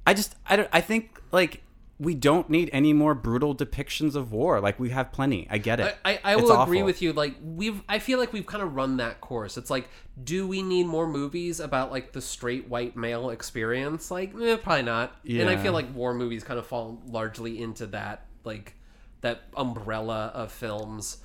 I 0.05 0.13
just 0.13 0.35
I 0.47 0.55
don't. 0.55 0.69
I 0.71 0.81
think 0.81 1.19
like. 1.31 1.63
We 1.99 2.15
don't 2.15 2.49
need 2.49 2.69
any 2.71 2.93
more 2.93 3.13
brutal 3.13 3.53
depictions 3.53 4.15
of 4.15 4.31
war. 4.31 4.61
Like 4.61 4.79
we 4.79 4.89
have 4.91 5.11
plenty. 5.11 5.47
I 5.49 5.57
get 5.57 5.81
it. 5.81 5.97
I, 6.05 6.13
I, 6.13 6.19
I 6.23 6.35
will 6.37 6.61
agree 6.61 6.81
with 6.81 7.01
you. 7.01 7.11
Like 7.11 7.35
we've, 7.43 7.81
I 7.89 7.99
feel 7.99 8.19
like 8.19 8.31
we've 8.31 8.45
kind 8.45 8.63
of 8.63 8.73
run 8.73 8.97
that 8.97 9.19
course. 9.19 9.57
It's 9.57 9.69
like, 9.69 9.89
do 10.23 10.47
we 10.47 10.61
need 10.61 10.85
more 10.85 11.07
movies 11.07 11.59
about 11.59 11.91
like 11.91 12.13
the 12.13 12.21
straight 12.21 12.69
white 12.69 12.95
male 12.95 13.29
experience? 13.31 14.09
Like, 14.09 14.33
eh, 14.41 14.55
probably 14.55 14.83
not. 14.83 15.13
Yeah. 15.23 15.41
And 15.41 15.49
I 15.49 15.57
feel 15.57 15.73
like 15.73 15.93
war 15.93 16.13
movies 16.13 16.43
kind 16.45 16.57
of 16.57 16.65
fall 16.65 17.01
largely 17.05 17.61
into 17.61 17.85
that, 17.87 18.25
like 18.45 18.75
that 19.21 19.41
umbrella 19.57 20.31
of 20.33 20.51
films. 20.53 21.17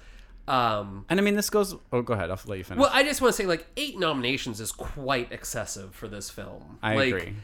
Um, 0.47 1.07
And 1.09 1.19
I 1.19 1.23
mean, 1.23 1.37
this 1.37 1.49
goes. 1.51 1.75
Oh, 1.93 2.03
go 2.03 2.13
ahead. 2.15 2.31
I'll 2.31 2.41
let 2.47 2.59
you 2.59 2.65
finish. 2.65 2.81
well, 2.81 2.91
I 2.93 3.03
just 3.03 3.23
want 3.23 3.35
to 3.35 3.43
say, 3.43 3.47
like, 3.47 3.67
eight 3.79 3.99
nominations 3.99 4.61
is 4.61 4.73
quite 4.73 5.33
excessive 5.33 5.95
for 5.95 6.07
this 6.07 6.29
film. 6.29 6.79
I 6.83 6.95
Like, 6.97 7.15
agree. 7.15 7.35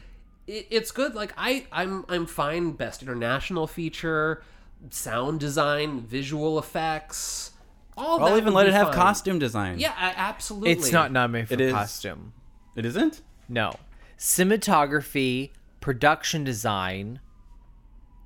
It, 0.51 0.67
it's 0.69 0.91
good. 0.91 1.15
Like, 1.15 1.33
I, 1.37 1.65
I'm, 1.71 2.03
I'm 2.09 2.25
fine. 2.25 2.71
Best 2.71 3.01
international 3.01 3.67
feature, 3.67 4.43
sound 4.89 5.39
design, 5.39 6.01
visual 6.01 6.59
effects. 6.59 7.51
All 7.97 8.21
I'll 8.23 8.31
that 8.31 8.37
even 8.37 8.53
let 8.53 8.63
be 8.63 8.69
it 8.69 8.73
have 8.73 8.87
fine. 8.87 8.95
costume 8.95 9.39
design. 9.39 9.79
Yeah, 9.79 9.93
I, 9.97 10.13
absolutely. 10.15 10.71
it's 10.71 10.91
not 10.91 11.11
nominated 11.11 11.47
for 11.47 11.53
It 11.53 11.61
is. 11.61 11.73
costume. 11.73 12.33
It 12.75 12.85
isn't. 12.85 13.21
No. 13.47 13.73
Cinematography, 14.17 15.51
production 15.79 16.43
design, 16.43 17.19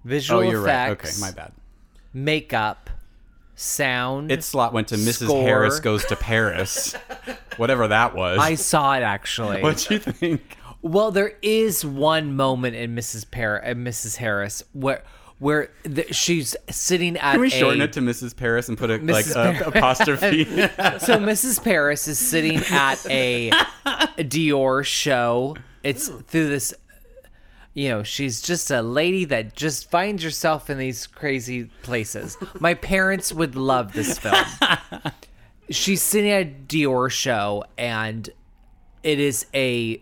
visual 0.04 0.42
effects. 0.42 0.48
Oh, 0.48 0.52
you're 0.52 0.62
right. 0.66 0.90
Okay, 0.92 1.02
effects, 1.04 1.22
my 1.22 1.32
bad. 1.32 1.52
makeup, 2.14 2.90
sound. 3.56 4.32
Its 4.32 4.46
slot 4.46 4.74
went 4.74 4.88
to 4.90 4.96
Mrs. 4.96 5.26
Score. 5.26 5.44
Harris 5.44 5.80
Goes 5.80 6.06
to 6.06 6.16
Paris. 6.16 6.96
Whatever 7.58 7.88
that 7.90 8.16
was. 8.16 8.40
I 8.40 8.56
saw 8.56 8.96
it 8.96 9.02
actually. 9.04 9.62
What'd 9.62 9.90
you 9.90 10.00
think? 10.00 10.58
Well, 10.86 11.10
there 11.10 11.34
is 11.42 11.84
one 11.84 12.36
moment 12.36 12.76
in 12.76 12.96
Mrs. 12.96 13.32
Par- 13.32 13.60
uh, 13.66 13.70
Mrs. 13.70 14.18
Harris 14.18 14.64
where 14.74 15.04
where 15.40 15.72
the, 15.82 16.04
she's 16.14 16.56
sitting 16.70 17.18
at 17.18 17.32
Can 17.32 17.42
we 17.42 17.48
a, 17.48 17.50
shorten 17.50 17.82
it 17.82 17.92
to 17.94 18.02
Mrs. 18.02 18.36
Paris 18.36 18.70
and 18.70 18.78
put 18.78 18.92
a 18.92 18.98
like 18.98 19.26
a, 19.26 19.64
apostrophe? 19.66 20.46
so 20.46 21.18
Mrs. 21.18 21.64
Paris 21.64 22.08
is 22.08 22.20
sitting 22.20 22.58
at 22.70 23.04
a, 23.08 23.50
a 23.50 24.24
Dior 24.24 24.86
show. 24.86 25.56
It's 25.82 26.08
through 26.08 26.50
this 26.50 26.72
you 27.74 27.90
know, 27.90 28.04
she's 28.04 28.40
just 28.40 28.70
a 28.70 28.84
lady 28.84 29.26
that 29.26 29.56
just 29.56 29.90
finds 29.90 30.22
herself 30.22 30.70
in 30.70 30.78
these 30.78 31.08
crazy 31.08 31.64
places. 31.82 32.38
My 32.60 32.76
parents 32.76 33.34
would 33.34 33.56
love 33.56 33.94
this 33.94 34.20
film. 34.20 34.46
She's 35.72 36.04
sitting 36.04 36.30
at 36.30 36.42
a 36.46 36.56
Dior 36.68 37.10
show 37.10 37.64
and 37.76 38.30
it 39.02 39.20
is 39.20 39.48
a 39.54 40.02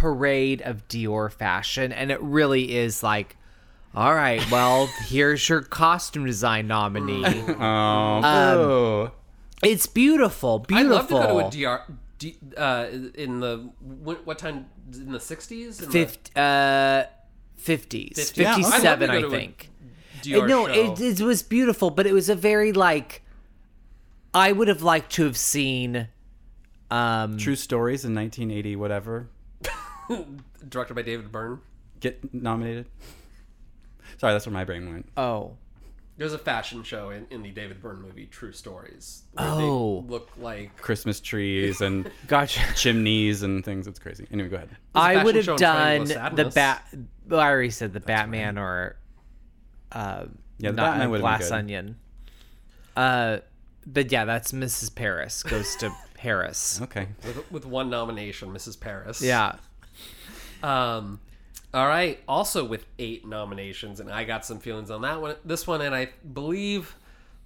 parade 0.00 0.62
of 0.62 0.88
Dior 0.88 1.30
fashion 1.30 1.92
and 1.92 2.10
it 2.10 2.20
really 2.22 2.74
is 2.74 3.02
like 3.02 3.36
all 3.92 4.14
right, 4.14 4.48
well, 4.52 4.86
here's 5.08 5.48
your 5.48 5.62
costume 5.62 6.24
design 6.24 6.68
nominee. 6.68 7.24
oh, 7.60 9.10
It's 9.64 9.86
beautiful, 9.86 10.60
beautiful. 10.60 10.86
I'd 10.86 10.90
love 10.90 11.08
beautiful. 11.08 11.50
to 11.50 11.58
go 11.58 11.74
to 11.74 11.74
a 11.74 11.78
DR. 11.78 11.96
D, 12.18 12.36
uh, 12.56 12.86
in 13.14 13.40
the 13.40 13.70
what, 13.80 14.24
what 14.26 14.38
time 14.38 14.66
in 14.92 15.10
the 15.10 15.18
sixties? 15.18 15.84
Fifth, 15.84 16.36
uh, 16.36 17.06
50s. 17.58 18.12
50s. 18.12 18.36
Yeah, 18.36 18.54
I'd 18.54 18.62
love 18.62 18.72
to 18.72 18.78
57, 19.06 19.10
I 19.10 19.28
think. 19.28 19.70
DR 20.22 20.46
no, 20.46 20.66
it, 20.66 21.00
it 21.00 21.20
was 21.20 21.42
beautiful, 21.42 21.90
but 21.90 22.06
it 22.06 22.12
was 22.12 22.28
a 22.28 22.34
very, 22.34 22.72
like, 22.72 23.22
I 24.34 24.52
would 24.52 24.68
have 24.68 24.82
liked 24.82 25.12
to 25.14 25.24
have 25.24 25.36
seen. 25.36 26.08
Um, 26.90 27.38
True 27.38 27.56
Stories 27.56 28.04
in 28.04 28.14
1980, 28.14 28.76
whatever. 28.76 29.28
directed 30.68 30.94
by 30.94 31.02
David 31.02 31.30
Byrne. 31.32 31.60
Get 32.00 32.32
nominated. 32.34 32.86
Sorry, 34.18 34.32
that's 34.32 34.46
where 34.46 34.52
my 34.52 34.64
brain 34.64 34.90
went. 34.92 35.08
oh. 35.16 35.56
There's 36.16 36.34
a 36.34 36.38
fashion 36.38 36.82
show 36.82 37.08
in, 37.08 37.26
in 37.30 37.40
the 37.42 37.50
David 37.50 37.80
Byrne 37.80 38.02
movie 38.02 38.26
True 38.26 38.52
Stories. 38.52 39.22
where 39.32 39.46
Oh. 39.48 40.02
they 40.02 40.08
look 40.10 40.28
like 40.36 40.76
Christmas 40.76 41.18
trees 41.18 41.80
and 41.80 42.10
Gotcha. 42.26 42.60
chimneys 42.76 43.42
and 43.42 43.64
things. 43.64 43.86
It's 43.86 43.98
crazy. 43.98 44.26
Anyway, 44.30 44.50
go 44.50 44.56
ahead. 44.56 44.68
a 44.94 44.98
I 44.98 45.24
would 45.24 45.34
fashion 45.34 45.36
have 45.36 45.44
show 45.46 45.52
in 45.54 45.58
done 45.58 46.00
of 46.02 46.08
the 46.08 46.14
Sadness. 46.50 46.54
bat. 46.54 46.94
Well, 47.26 47.40
I 47.40 47.48
already 47.48 47.70
said 47.70 47.94
the 47.94 48.00
Batman 48.00 48.58
or. 48.58 48.96
Uh, 49.90 50.26
Yeah, 50.58 50.72
the 50.72 50.76
not 50.76 50.84
Batman 50.90 51.06
a 51.06 51.10
would've 51.10 51.22
been 51.24 51.30
Glass 51.38 51.48
good. 51.48 51.52
Onion. 51.54 51.96
Uh, 52.94 53.38
but 53.86 54.12
yeah, 54.12 54.26
that's 54.26 54.52
Mrs. 54.52 54.94
Paris 54.94 55.42
goes 55.42 55.74
to 55.76 55.90
Paris. 56.12 56.82
Okay. 56.82 57.08
with, 57.24 57.50
with 57.50 57.64
one 57.64 57.88
nomination, 57.88 58.50
Mrs. 58.52 58.78
Paris. 58.78 59.22
Yeah. 59.22 59.56
Um, 60.62 61.20
all 61.72 61.86
right. 61.86 62.18
Also 62.28 62.64
with 62.64 62.84
eight 62.98 63.26
nominations, 63.26 64.00
and 64.00 64.10
I 64.10 64.24
got 64.24 64.44
some 64.44 64.58
feelings 64.58 64.90
on 64.90 65.02
that 65.02 65.20
one. 65.20 65.36
This 65.44 65.66
one, 65.66 65.80
and 65.80 65.94
I 65.94 66.10
believe 66.32 66.96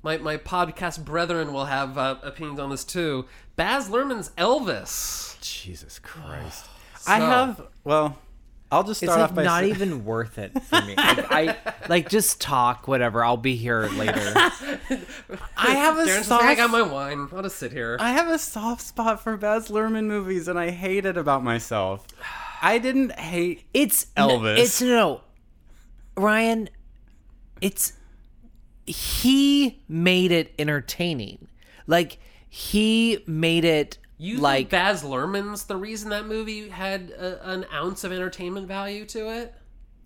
my 0.03 0.17
my 0.19 0.37
podcast 0.37 1.05
brethren 1.05 1.53
will 1.53 1.67
have 1.67 1.99
uh, 1.99 2.17
opinions 2.23 2.59
on 2.61 2.71
this 2.71 2.85
too. 2.85 3.27
Baz 3.57 3.89
Luhrmann's 3.89 4.31
Elvis. 4.39 5.39
Jesus 5.41 5.99
Christ. 5.99 6.67
I 7.07 7.19
have. 7.19 7.61
Well, 7.85 8.19
I'll 8.73 8.83
just 8.83 9.03
It's 9.03 9.13
start 9.13 9.21
like 9.21 9.31
off 9.31 9.37
by 9.37 9.45
not 9.45 9.61
saying- 9.61 9.75
even 9.75 10.05
worth 10.07 10.39
it 10.39 10.51
for 10.63 10.81
me. 10.83 10.95
Like, 10.97 11.31
I 11.31 11.57
like 11.89 12.09
just 12.09 12.41
talk, 12.41 12.89
whatever. 12.89 13.23
I'll 13.23 13.37
be 13.37 13.57
here 13.57 13.89
later. 13.95 14.33
I 15.57 15.71
have 15.75 15.99
a 15.99 16.05
Darren's 16.05 16.27
soft. 16.27 16.43
like, 16.43 16.51
I 16.59 16.63
got 16.63 16.71
my 16.71 16.83
wine. 16.83 17.29
I'll 17.33 17.43
just 17.43 17.57
sit 17.59 17.73
here. 17.73 17.99
I 18.01 18.13
have 18.13 18.29
a 18.29 18.39
soft 18.39 18.81
spot 18.83 19.23
for 19.23 19.37
Baz 19.37 19.69
Luhrmann 19.69 20.07
movies, 20.07 20.49
and 20.49 20.59
I 20.59 20.71
hate 20.71 21.05
it 21.05 21.17
about 21.19 21.45
myself. 21.45 22.07
I 22.65 22.79
didn't 22.79 23.13
hate. 23.19 23.65
It's 23.75 24.07
Elvis. 24.17 24.59
It's 24.59 24.81
no, 24.81 25.21
Ryan. 26.17 26.71
it's 27.61 27.93
he 28.87 29.83
made 29.87 30.33
it 30.33 30.55
entertaining. 30.59 31.49
Like 31.87 32.19
he 32.49 33.23
made 33.27 33.67
it 33.67 33.99
You 34.17 34.39
like 34.39 34.57
think 34.57 34.71
Baz 34.71 35.03
Luhrmann's 35.03 35.65
the 35.65 35.77
reason 35.77 36.09
that 36.09 36.27
movie 36.27 36.71
had 36.71 37.11
a, 37.11 37.51
an 37.51 37.67
ounce 37.71 38.03
of 38.03 38.13
entertainment 38.13 38.67
value 38.67 39.05
to 39.07 39.29
it? 39.29 39.55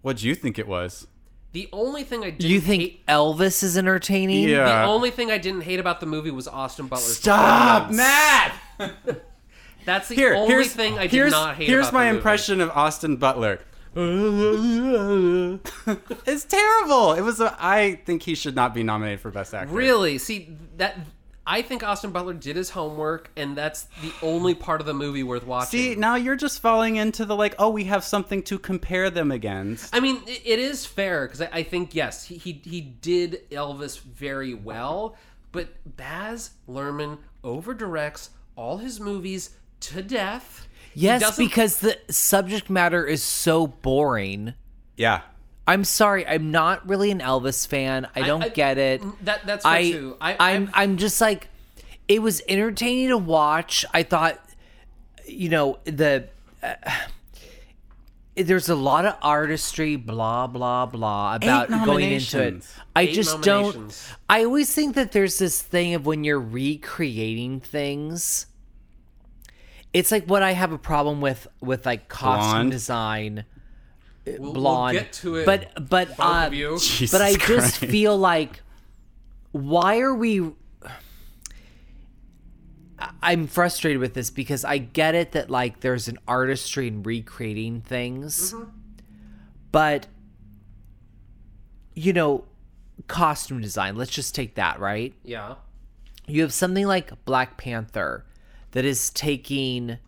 What 0.02 0.16
do 0.16 0.26
you 0.26 0.34
think 0.34 0.58
it 0.58 0.66
was? 0.66 1.06
The 1.52 1.68
only 1.72 2.02
thing 2.02 2.24
I 2.24 2.30
didn't 2.30 2.50
you 2.50 2.60
think 2.60 2.82
hate, 2.82 3.06
Elvis 3.06 3.62
is 3.62 3.78
entertaining? 3.78 4.48
the 4.48 4.82
only 4.82 5.10
thing 5.12 5.30
I 5.30 5.38
didn't 5.38 5.62
hate 5.62 5.78
about 5.78 6.00
the 6.00 6.06
movie 6.06 6.30
was 6.32 6.48
Austin 6.48 6.88
Butler's 6.88 7.16
Stop, 7.16 7.88
performance. 7.88 7.96
Matt. 7.96 8.54
That's 9.88 10.08
the 10.08 10.16
Here, 10.16 10.34
only 10.34 10.48
here's 10.48 10.74
thing 10.74 10.98
I 10.98 11.04
did 11.04 11.12
here's, 11.12 11.32
not 11.32 11.56
hate. 11.56 11.66
Here's 11.66 11.88
about 11.88 11.94
my 11.94 12.04
the 12.04 12.10
movie. 12.10 12.18
impression 12.18 12.60
of 12.60 12.68
Austin 12.70 13.16
Butler. 13.16 13.58
it's 16.26 16.44
terrible. 16.44 17.14
It 17.14 17.22
was. 17.22 17.40
A, 17.40 17.56
I 17.58 17.98
think 18.04 18.22
he 18.22 18.34
should 18.34 18.54
not 18.54 18.74
be 18.74 18.82
nominated 18.82 19.20
for 19.20 19.30
best 19.30 19.54
actor. 19.54 19.74
Really? 19.74 20.18
See 20.18 20.54
that? 20.76 20.98
I 21.46 21.62
think 21.62 21.82
Austin 21.82 22.10
Butler 22.10 22.34
did 22.34 22.54
his 22.54 22.68
homework, 22.68 23.30
and 23.34 23.56
that's 23.56 23.84
the 24.02 24.12
only 24.20 24.54
part 24.54 24.82
of 24.82 24.86
the 24.86 24.92
movie 24.92 25.22
worth 25.22 25.46
watching. 25.46 25.80
See, 25.80 25.94
now 25.94 26.16
you're 26.16 26.36
just 26.36 26.60
falling 26.60 26.96
into 26.96 27.24
the 27.24 27.34
like, 27.34 27.54
oh, 27.58 27.70
we 27.70 27.84
have 27.84 28.04
something 28.04 28.42
to 28.42 28.58
compare 28.58 29.08
them 29.08 29.32
against. 29.32 29.96
I 29.96 30.00
mean, 30.00 30.20
it 30.26 30.58
is 30.58 30.84
fair 30.84 31.26
because 31.26 31.40
I, 31.40 31.48
I 31.50 31.62
think 31.62 31.94
yes, 31.94 32.26
he, 32.26 32.36
he 32.36 32.60
he 32.62 32.82
did 32.82 33.48
Elvis 33.50 33.98
very 33.98 34.52
well, 34.52 35.16
but 35.50 35.70
Baz 35.96 36.50
Luhrmann 36.68 37.16
over 37.42 37.72
directs 37.72 38.28
all 38.54 38.76
his 38.76 39.00
movies 39.00 39.54
to 39.80 40.02
death. 40.02 40.66
Yes, 40.94 41.36
because 41.36 41.78
the 41.78 41.96
subject 42.10 42.68
matter 42.68 43.06
is 43.06 43.22
so 43.22 43.66
boring. 43.68 44.54
Yeah. 44.96 45.20
I'm 45.66 45.84
sorry, 45.84 46.26
I'm 46.26 46.50
not 46.50 46.88
really 46.88 47.10
an 47.10 47.20
Elvis 47.20 47.66
fan. 47.66 48.08
I 48.16 48.22
don't 48.22 48.42
I- 48.42 48.48
get 48.48 48.78
it. 48.78 49.02
that 49.24 49.46
that's 49.46 49.64
fair 49.64 49.72
I, 49.72 49.90
too. 49.90 50.16
I, 50.20 50.32
I'm 50.32 50.62
I've- 50.64 50.72
I'm 50.74 50.96
just 50.96 51.20
like 51.20 51.48
it 52.08 52.22
was 52.22 52.40
entertaining 52.48 53.08
to 53.10 53.18
watch. 53.18 53.84
I 53.92 54.02
thought 54.02 54.40
you 55.26 55.50
know 55.50 55.78
the 55.84 56.26
uh, 56.62 56.74
there's 58.34 58.68
a 58.70 58.74
lot 58.74 59.04
of 59.04 59.14
artistry 59.20 59.96
blah 59.96 60.46
blah 60.46 60.86
blah 60.86 61.36
about 61.36 61.68
going 61.68 62.12
into 62.12 62.42
it. 62.42 62.66
I 62.96 63.02
Eight 63.02 63.12
just 63.14 63.42
don't. 63.42 63.94
I 64.28 64.44
always 64.44 64.72
think 64.74 64.94
that 64.94 65.12
there's 65.12 65.38
this 65.38 65.60
thing 65.60 65.94
of 65.94 66.06
when 66.06 66.24
you're 66.24 66.40
recreating 66.40 67.60
things 67.60 68.46
it's 69.98 70.12
like 70.12 70.24
what 70.26 70.42
I 70.42 70.52
have 70.52 70.72
a 70.72 70.78
problem 70.78 71.20
with 71.20 71.46
with 71.60 71.84
like 71.84 72.08
costume 72.08 72.50
Blonde? 72.52 72.70
design 72.70 73.44
we'll, 74.24 74.38
we'll 74.40 74.52
blonde 74.52 74.98
get 74.98 75.12
to 75.14 75.36
it. 75.36 75.46
but 75.46 75.72
but 75.88 76.08
both 76.16 76.20
uh, 76.20 76.44
of 76.46 76.54
you. 76.54 76.78
Jesus 76.80 77.10
but 77.12 77.20
I 77.22 77.32
just 77.34 77.42
Christ. 77.42 77.76
feel 77.78 78.16
like 78.16 78.62
why 79.52 79.98
are 80.00 80.14
we 80.14 80.52
I- 82.98 83.10
I'm 83.22 83.46
frustrated 83.46 84.00
with 84.00 84.14
this 84.14 84.30
because 84.30 84.64
I 84.64 84.78
get 84.78 85.14
it 85.14 85.32
that 85.32 85.50
like 85.50 85.80
there's 85.80 86.08
an 86.08 86.18
artistry 86.26 86.88
in 86.88 87.02
recreating 87.02 87.80
things. 87.80 88.54
But 89.72 90.06
you 91.94 92.12
know, 92.12 92.44
costume 93.08 93.60
design, 93.60 93.96
let's 93.96 94.10
just 94.10 94.34
take 94.34 94.54
that, 94.54 94.78
right? 94.80 95.14
Yeah. 95.24 95.56
you 96.26 96.42
have 96.42 96.52
something 96.52 96.86
like 96.86 97.24
Black 97.24 97.56
Panther 97.56 98.24
that 98.72 98.84
is 98.84 99.10
taking 99.10 99.98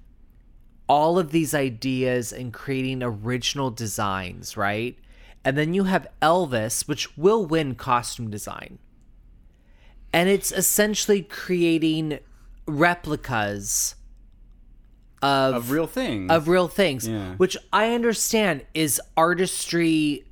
all 0.88 1.18
of 1.18 1.30
these 1.30 1.54
ideas 1.54 2.32
and 2.32 2.52
creating 2.52 3.02
original 3.02 3.70
designs, 3.70 4.56
right? 4.56 4.98
And 5.44 5.56
then 5.56 5.72
you 5.72 5.84
have 5.84 6.06
Elvis, 6.20 6.86
which 6.88 7.16
will 7.16 7.46
win 7.46 7.74
costume 7.74 8.30
design. 8.30 8.78
And 10.12 10.28
it's 10.28 10.50
essentially 10.50 11.22
creating 11.22 12.18
replicas 12.66 13.94
of 15.22 15.54
Of 15.54 15.70
real 15.70 15.86
things. 15.86 16.30
of 16.30 16.48
real 16.48 16.66
things, 16.68 17.06
Yeah. 17.06 17.34
which 17.36 17.56
I 17.72 17.92
understand 17.94 18.64
is 18.74 19.00
artistry 19.16 20.24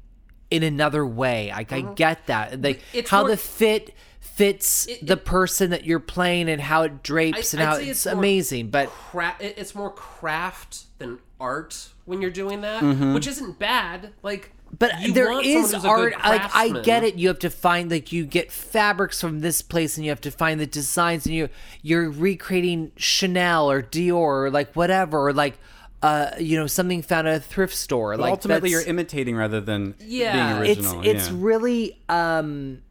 in 0.51 0.63
another 0.63 1.07
way. 1.07 1.51
Like 1.55 1.73
I 1.73 1.81
uh-huh. 1.81 1.93
get 1.95 2.27
that, 2.27 2.61
like. 2.63 2.81
It's 2.93 3.11
how 3.11 3.21
more- 3.21 3.31
the 3.31 3.37
fit 3.37 3.95
fits 4.39 4.87
the 5.03 5.17
person 5.17 5.71
that 5.71 5.85
you're 5.85 5.99
playing 5.99 6.49
and 6.49 6.61
how 6.61 6.83
it 6.83 7.03
drapes 7.03 7.53
I- 7.53 7.59
and 7.59 7.63
I'd 7.63 7.71
how 7.73 7.77
say 7.79 7.89
it's, 7.89 8.07
it's 8.07 8.07
amazing. 8.07 8.71
But 8.71 8.89
Cra- 8.89 9.37
it's 9.41 9.75
more 9.75 9.91
craft 9.91 10.85
than 10.99 11.19
art 11.41 11.89
when 12.05 12.23
you're 12.23 12.31
doing 12.31 12.61
that, 12.63 12.83
Mm-hmm. 12.83 13.15
which 13.15 13.27
isn't 13.27 13.59
bad. 13.59 14.13
Like, 14.23 14.53
but 14.79 15.01
you 15.01 15.13
there 15.13 15.31
want 15.31 15.45
someone 15.45 15.65
is 15.65 15.73
who's 15.73 15.85
a 15.85 15.87
good 15.89 15.89
art. 15.89 16.13
Like 16.25 16.55
I 16.55 16.81
get 16.83 17.03
it. 17.03 17.15
You 17.17 17.29
have 17.29 17.39
to 17.41 17.51
find 17.51 17.91
like 17.91 18.13
you 18.13 18.25
get 18.27 18.53
fabrics 18.53 19.21
from 19.21 19.41
this 19.41 19.61
place 19.63 19.97
and 19.97 20.05
you 20.05 20.11
have 20.11 20.21
to 20.21 20.31
find 20.31 20.61
the 20.61 20.67
designs 20.67 21.25
and 21.27 21.35
you 21.35 21.49
you're 21.83 22.11
recreating 22.11 22.93
Chanel 22.97 23.71
or 23.71 23.83
Dior 23.83 24.13
or 24.15 24.51
like 24.51 24.75
whatever 24.75 25.29
or 25.29 25.33
like. 25.33 25.59
Uh, 26.01 26.31
you 26.39 26.57
know, 26.57 26.69
something 26.69 27.03
found 27.03 27.27
at 27.27 27.35
a 27.35 27.41
thrift 27.41 27.75
store. 27.75 28.13
But 28.13 28.21
like 28.21 28.31
ultimately, 28.31 28.71
you're 28.71 28.83
imitating 28.87 29.35
rather 29.35 29.61
than 29.61 29.97
Yeah. 29.99 30.61
being 30.61 30.71
it's 30.71 30.79
original. 30.79 31.05
it's 31.05 31.29
yeah. 31.29 31.35
really 31.37 31.99
um 32.09 32.83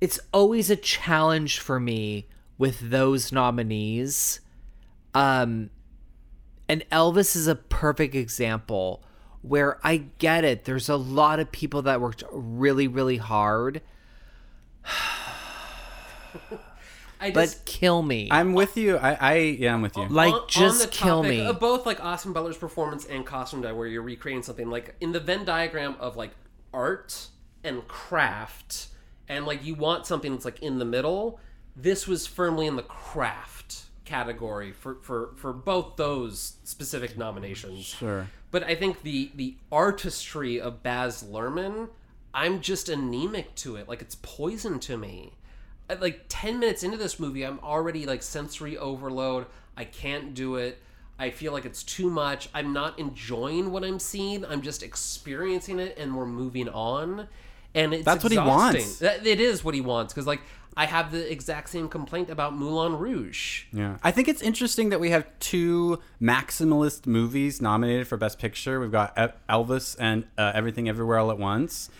it's 0.00 0.18
always 0.32 0.70
a 0.70 0.76
challenge 0.76 1.58
for 1.58 1.78
me 1.80 2.26
with 2.58 2.90
those 2.90 3.32
nominees. 3.32 4.40
Um 5.14 5.70
and 6.68 6.84
Elvis 6.90 7.34
is 7.34 7.46
a 7.48 7.56
perfect 7.56 8.14
example 8.14 9.02
where 9.42 9.78
I 9.82 10.04
get 10.18 10.44
it. 10.44 10.64
There's 10.64 10.88
a 10.88 10.96
lot 10.96 11.40
of 11.40 11.50
people 11.50 11.82
that 11.82 12.00
worked 12.00 12.24
really 12.30 12.88
really 12.88 13.16
hard. 13.18 13.82
I 17.22 17.30
but 17.32 17.42
just 17.42 17.66
kill 17.66 18.02
me. 18.02 18.28
I'm 18.30 18.54
with 18.54 18.78
you. 18.78 18.96
I, 18.96 19.12
I 19.20 19.34
yeah, 19.36 19.74
I'm 19.74 19.82
with 19.82 19.96
you. 19.96 20.08
like 20.08 20.32
on- 20.32 20.40
on 20.40 20.48
just 20.48 20.80
the 20.82 20.88
kill 20.88 21.22
topic 21.22 21.30
me. 21.30 21.44
Of 21.46 21.60
both 21.60 21.84
like 21.84 22.02
Austin 22.02 22.32
Butler's 22.32 22.56
performance 22.56 23.04
and 23.04 23.26
costume 23.26 23.60
design, 23.60 23.76
where 23.76 23.86
you're 23.86 24.02
recreating 24.02 24.42
something 24.42 24.70
like 24.70 24.94
in 25.00 25.12
the 25.12 25.20
Venn 25.20 25.44
diagram 25.44 25.96
of 26.00 26.16
like 26.16 26.30
art 26.72 27.28
and 27.62 27.86
craft, 27.86 28.88
and 29.30 29.46
like 29.46 29.64
you 29.64 29.74
want 29.76 30.04
something 30.06 30.32
that's 30.32 30.44
like 30.44 30.60
in 30.60 30.78
the 30.78 30.84
middle. 30.84 31.38
This 31.76 32.06
was 32.06 32.26
firmly 32.26 32.66
in 32.66 32.74
the 32.76 32.82
craft 32.82 33.84
category 34.04 34.72
for 34.72 34.96
for 35.02 35.30
for 35.36 35.52
both 35.52 35.96
those 35.96 36.54
specific 36.64 37.16
nominations. 37.16 37.84
Sure. 37.84 38.26
But 38.50 38.64
I 38.64 38.74
think 38.74 39.02
the 39.02 39.30
the 39.36 39.54
artistry 39.70 40.60
of 40.60 40.82
Baz 40.82 41.22
Luhrmann, 41.22 41.88
I'm 42.34 42.60
just 42.60 42.88
anemic 42.88 43.54
to 43.56 43.76
it. 43.76 43.88
Like 43.88 44.02
it's 44.02 44.16
poison 44.16 44.80
to 44.80 44.98
me. 44.98 45.34
At, 45.88 46.02
Like 46.02 46.24
ten 46.28 46.58
minutes 46.58 46.82
into 46.82 46.96
this 46.96 47.20
movie, 47.20 47.46
I'm 47.46 47.60
already 47.60 48.06
like 48.06 48.24
sensory 48.24 48.76
overload. 48.76 49.46
I 49.76 49.84
can't 49.84 50.34
do 50.34 50.56
it. 50.56 50.82
I 51.20 51.30
feel 51.30 51.52
like 51.52 51.66
it's 51.66 51.84
too 51.84 52.10
much. 52.10 52.48
I'm 52.52 52.72
not 52.72 52.98
enjoying 52.98 53.70
what 53.70 53.84
I'm 53.84 54.00
seeing. 54.00 54.44
I'm 54.44 54.62
just 54.62 54.82
experiencing 54.82 55.78
it, 55.78 55.96
and 55.96 56.16
we're 56.16 56.26
moving 56.26 56.68
on. 56.68 57.28
And 57.74 57.94
it's 57.94 58.04
That's 58.04 58.22
what 58.24 58.32
he 58.32 58.38
wants. 58.38 58.98
That- 58.98 59.26
It 59.26 59.40
is 59.40 59.64
what 59.64 59.74
he 59.74 59.80
wants 59.80 60.12
because 60.12 60.26
like 60.26 60.40
I 60.76 60.86
have 60.86 61.10
the 61.10 61.30
exact 61.30 61.68
same 61.68 61.88
complaint 61.88 62.30
about 62.30 62.54
Moulin 62.54 62.96
Rouge. 62.96 63.64
Yeah. 63.72 63.96
I 64.02 64.10
think 64.12 64.28
it's 64.28 64.40
interesting 64.40 64.90
that 64.90 65.00
we 65.00 65.10
have 65.10 65.26
two 65.40 66.00
maximalist 66.22 67.06
movies 67.06 67.60
nominated 67.60 68.06
for 68.06 68.16
Best 68.16 68.38
Picture. 68.38 68.80
We've 68.80 68.92
got 68.92 69.16
Elvis 69.48 69.96
and 69.98 70.24
uh, 70.38 70.52
Everything 70.54 70.88
Everywhere 70.88 71.18
All 71.18 71.30
at 71.30 71.38
Once. 71.38 71.90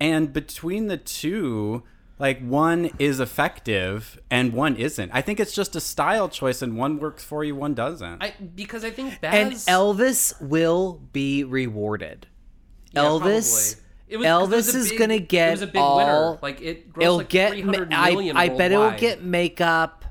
And 0.00 0.32
between 0.32 0.86
the 0.88 0.96
two, 0.98 1.82
like 2.18 2.40
one 2.40 2.90
is 2.98 3.18
effective 3.18 4.20
and 4.30 4.52
one 4.52 4.76
isn't. 4.76 5.10
I 5.12 5.22
think 5.22 5.40
it's 5.40 5.54
just 5.54 5.74
a 5.74 5.80
style 5.80 6.28
choice 6.28 6.62
and 6.62 6.76
one 6.76 6.98
works 6.98 7.24
for 7.24 7.44
you, 7.44 7.56
one 7.56 7.74
doesn't. 7.74 8.22
I 8.22 8.34
because 8.54 8.84
I 8.84 8.90
think 8.90 9.18
and 9.22 9.52
Elvis 9.52 10.40
will 10.40 11.00
be 11.12 11.44
rewarded 11.44 12.26
Yeah, 12.92 13.02
Elvis 13.02 13.74
probably. 13.74 13.87
It 14.08 14.16
was- 14.16 14.26
'cause 14.26 14.52
it 14.52 14.56
was 14.56 14.66
Elvis 14.68 14.74
a 14.74 14.78
is 14.78 14.90
big- 14.90 14.98
gonna 14.98 15.14
it 15.14 15.28
get 15.28 15.50
was 15.52 15.62
a 15.62 15.66
big 15.66 15.76
all 15.76 15.96
winner. 15.96 16.38
Like 16.42 16.60
it 16.60 16.92
grossed 16.92 17.02
it'll 17.02 17.16
like 17.18 17.28
get 17.28 17.52
I, 17.92 18.32
I 18.34 18.48
bet 18.48 18.72
it'll 18.72 18.90
get 18.92 19.22
makeup 19.22 20.04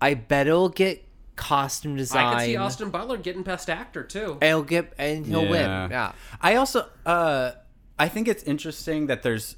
i 0.00 0.14
bet 0.14 0.46
it'll 0.46 0.68
get 0.70 1.06
costume 1.36 1.96
design 1.96 2.24
I 2.26 2.34
could 2.34 2.44
see 2.46 2.56
Austin 2.56 2.90
Butler 2.90 3.16
getting 3.18 3.42
Best 3.42 3.68
Actor 3.70 4.04
too. 4.04 4.38
it'll 4.40 4.62
get 4.62 4.92
and 4.98 5.26
he'll 5.26 5.42
win 5.48 5.60
yeah 5.90 6.12
I 6.40 6.54
also 6.56 6.88
uh 7.04 7.52
I 7.98 8.08
think 8.08 8.28
it's 8.28 8.42
interesting 8.44 9.06
that 9.08 9.22
there's 9.22 9.56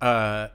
uh 0.00 0.48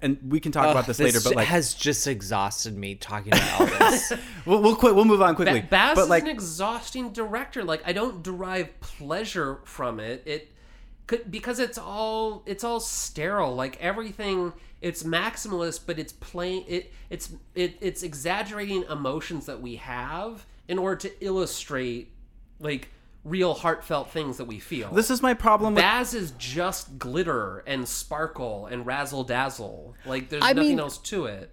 and 0.00 0.18
we 0.28 0.38
can 0.38 0.52
talk 0.52 0.68
about 0.70 0.86
this, 0.86 1.00
later, 1.00 1.18
but 1.24 1.34
like 1.34 1.48
has 1.48 1.74
just 1.74 2.06
exhausted 2.06 2.76
me 2.76 2.94
talking 2.94 3.32
about 3.32 3.68
Elvis. 3.68 4.16
we'll 4.46 4.62
we'll, 4.62 4.76
quit, 4.76 4.94
we'll 4.94 5.04
move 5.04 5.20
on 5.22 5.34
quickly. 5.34 5.60
Ba- 5.62 5.66
Baz 5.68 5.94
but 5.96 6.02
is 6.04 6.08
like 6.08 6.22
an 6.22 6.28
exhausting 6.28 7.10
director. 7.12 7.64
Like 7.64 7.82
I 7.84 7.92
don't 7.92 8.22
derive 8.22 8.78
pleasure 8.80 9.58
from 9.64 9.98
it. 9.98 10.22
It 10.24 10.52
could 11.08 11.28
because 11.28 11.58
it's 11.58 11.78
all 11.78 12.44
it's 12.46 12.62
all 12.62 12.78
sterile. 12.78 13.56
Like 13.56 13.76
everything, 13.80 14.52
it's 14.80 15.02
maximalist, 15.02 15.80
but 15.86 15.98
it's 15.98 16.12
plain. 16.12 16.64
It 16.68 16.92
it's 17.10 17.32
it, 17.56 17.76
it's 17.80 18.04
exaggerating 18.04 18.84
emotions 18.84 19.46
that 19.46 19.60
we 19.60 19.76
have 19.76 20.46
in 20.68 20.78
order 20.78 20.96
to 21.08 21.24
illustrate 21.24 22.12
like 22.60 22.90
real 23.24 23.54
heartfelt 23.54 24.10
things 24.10 24.36
that 24.36 24.44
we 24.44 24.60
feel. 24.60 24.92
This 24.92 25.10
is 25.10 25.20
my 25.20 25.34
problem 25.34 25.74
with 25.74 25.82
Baz 25.82 26.14
is 26.14 26.32
just 26.32 26.98
glitter 26.98 27.58
and 27.66 27.88
sparkle 27.88 28.66
and 28.66 28.86
razzle 28.86 29.24
dazzle. 29.24 29.96
Like 30.06 30.28
there's 30.28 30.44
I 30.44 30.52
nothing 30.52 30.70
mean, 30.70 30.80
else 30.80 30.98
to 30.98 31.26
it. 31.26 31.52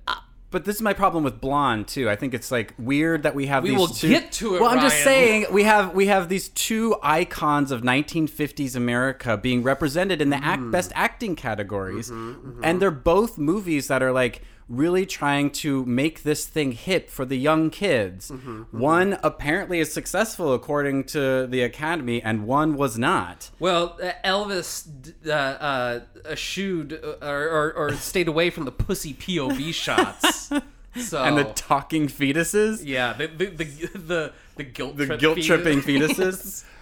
But 0.55 0.63
this 0.63 0.77
is 0.77 0.81
my 0.81 0.93
problem 0.93 1.25
with 1.25 1.41
Blonde 1.41 1.85
too. 1.85 2.09
I 2.09 2.15
think 2.15 2.33
it's 2.33 2.49
like 2.49 2.73
weird 2.79 3.23
that 3.23 3.35
we 3.35 3.47
have 3.47 3.63
We 3.63 3.71
these 3.71 3.77
will 3.77 3.87
two. 3.89 4.07
get 4.07 4.31
to 4.39 4.55
it, 4.55 4.61
Well, 4.61 4.69
I'm 4.71 4.79
just 4.79 5.03
saying 5.03 5.47
we 5.51 5.63
have 5.63 5.93
we 5.93 6.05
have 6.05 6.29
these 6.29 6.47
two 6.47 6.95
icons 7.03 7.71
of 7.71 7.81
1950s 7.81 8.73
America 8.73 9.35
being 9.35 9.63
represented 9.63 10.21
in 10.21 10.29
the 10.29 10.41
act, 10.41 10.61
Mm. 10.61 10.71
best 10.71 10.93
acting 10.95 11.35
categories, 11.35 12.09
Mm-hmm, 12.09 12.61
and 12.63 12.81
they're 12.81 12.89
both 12.89 13.37
movies 13.37 13.89
that 13.89 14.01
are 14.01 14.13
like 14.13 14.43
really 14.67 15.05
trying 15.05 15.51
to 15.51 15.85
make 15.85 16.23
this 16.23 16.45
thing 16.45 16.71
hip 16.71 17.09
for 17.09 17.23
the 17.25 17.37
young 17.37 17.69
kids. 17.69 18.31
Mm-hmm, 18.31 18.77
One 18.79 19.17
apparently 19.21 19.79
is 19.79 19.93
successful 19.93 20.53
according 20.53 21.03
to 21.05 21.45
the 21.47 21.61
Academy, 21.61 22.21
and 22.21 22.47
one 22.47 22.75
was 22.75 22.97
not. 22.97 23.51
Well, 23.59 23.97
uh, 24.01 24.11
Elvis 24.23 24.87
uh, 25.27 25.29
uh, 25.31 25.99
eschewed 26.27 26.93
uh, 27.03 27.17
or, 27.25 27.49
or, 27.49 27.73
or 27.73 27.93
stayed 27.93 28.27
away 28.27 28.49
from 28.49 28.65
the 28.65 28.71
pussy 28.71 29.13
POV 29.13 29.73
shots. 29.85 30.51
So 30.97 31.21
And 31.21 31.37
the 31.37 31.43
talking 31.43 32.07
fetuses. 32.07 32.81
yeah, 32.83 33.13
the 33.13 33.27
the 33.27 33.45
the 33.47 33.63
the, 33.97 34.33
the 34.55 34.63
guilt 34.63 34.95
the 34.97 35.17
guilt 35.17 35.41
tripping 35.41 35.81
fetuses. 35.81 36.63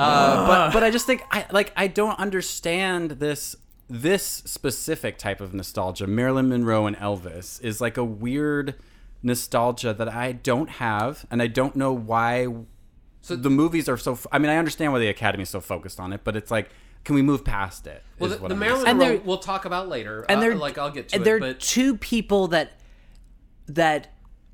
Uh, 0.00 0.46
but 0.46 0.72
but 0.74 0.84
I 0.84 0.92
just 0.92 1.06
think 1.06 1.22
I 1.32 1.44
like 1.50 1.72
I 1.76 1.88
don't 1.88 2.16
understand 2.20 3.10
this 3.18 3.56
this 3.88 4.22
specific 4.24 5.18
type 5.18 5.40
of 5.40 5.54
nostalgia. 5.54 6.06
Marilyn 6.06 6.48
Monroe 6.48 6.86
and 6.86 6.96
Elvis 6.96 7.62
is 7.62 7.80
like 7.80 7.96
a 7.96 8.04
weird 8.04 8.74
nostalgia 9.22 9.94
that 9.94 10.08
I 10.08 10.32
don't 10.32 10.68
have, 10.70 11.26
and 11.30 11.40
I 11.42 11.46
don't 11.46 11.74
know 11.76 11.92
why. 11.92 12.46
So- 13.20 13.36
the 13.36 13.50
movies 13.50 13.88
are 13.88 13.96
so. 13.96 14.12
f- 14.12 14.26
I 14.30 14.38
mean, 14.38 14.50
I 14.50 14.56
understand 14.56 14.92
why 14.92 14.98
the 14.98 15.08
Academy 15.08 15.42
is 15.42 15.48
so 15.50 15.60
focused 15.60 15.98
on 16.00 16.12
it, 16.12 16.20
but 16.24 16.36
it's 16.36 16.50
like, 16.50 16.70
can 17.04 17.14
we 17.14 17.22
move 17.22 17.44
past 17.44 17.86
it? 17.86 18.02
Well, 18.18 18.30
the, 18.30 18.48
the 18.48 18.54
Marilyn 18.56 18.86
And 18.86 18.98
Monroe 18.98 19.20
we'll 19.24 19.38
talk 19.38 19.64
about 19.64 19.88
later. 19.88 20.24
and 20.28 20.38
uh, 20.38 20.40
they're 20.40 20.54
like 20.54 20.76
I'll 20.78 20.90
get 20.90 21.08
to 21.10 21.16
and 21.16 21.26
it, 21.26 21.40
they're 21.40 21.54
two 21.54 21.96
people 21.96 22.48
that 22.48 22.72
that 23.66 24.08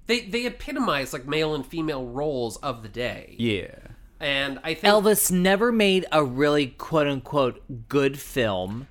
they 0.06 0.20
they 0.20 0.46
epitomize 0.46 1.12
like 1.12 1.26
male 1.26 1.54
and 1.54 1.66
female 1.66 2.06
roles 2.06 2.56
of 2.58 2.82
the 2.82 2.88
day. 2.88 3.34
Yeah. 3.38 3.74
And 4.20 4.58
I 4.62 4.74
think 4.74 4.84
Elvis 4.84 5.30
never 5.30 5.72
made 5.72 6.06
a 6.12 6.24
really 6.24 6.68
quote 6.68 7.06
unquote 7.06 7.62
good 7.88 8.18
film. 8.18 8.86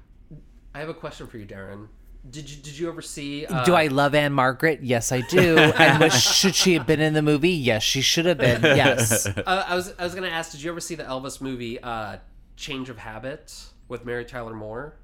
I 0.73 0.79
have 0.79 0.89
a 0.89 0.93
question 0.93 1.27
for 1.27 1.37
you, 1.37 1.45
Darren. 1.45 1.87
Did 2.29 2.49
you 2.49 2.55
did 2.61 2.77
you 2.77 2.87
ever 2.87 3.01
see? 3.01 3.45
Uh, 3.45 3.65
Do 3.65 3.73
I 3.73 3.87
love 3.87 4.15
Ann-Margret? 4.15 4.81
Yes, 4.81 5.11
I 5.11 5.21
do. 5.21 5.57
and 5.57 6.01
was, 6.01 6.13
should 6.35 6.55
she 6.55 6.73
have 6.73 6.87
been 6.87 7.01
in 7.01 7.13
the 7.13 7.21
movie? 7.21 7.49
Yes, 7.51 7.83
she 7.83 7.99
should 8.01 8.25
have 8.25 8.37
been. 8.37 8.61
Yes. 8.63 9.27
Uh, 9.45 9.65
I 9.67 9.75
was 9.75 9.93
I 9.99 10.03
was 10.03 10.15
gonna 10.15 10.27
ask. 10.29 10.51
Did 10.53 10.61
you 10.63 10.71
ever 10.71 10.79
see 10.79 10.95
the 10.95 11.03
Elvis 11.03 11.41
movie 11.41 11.79
uh, 11.81 12.17
Change 12.55 12.89
of 12.89 12.97
Habit 12.97 13.53
with 13.89 14.05
Mary 14.05 14.23
Tyler 14.23 14.53
Moore? 14.53 14.95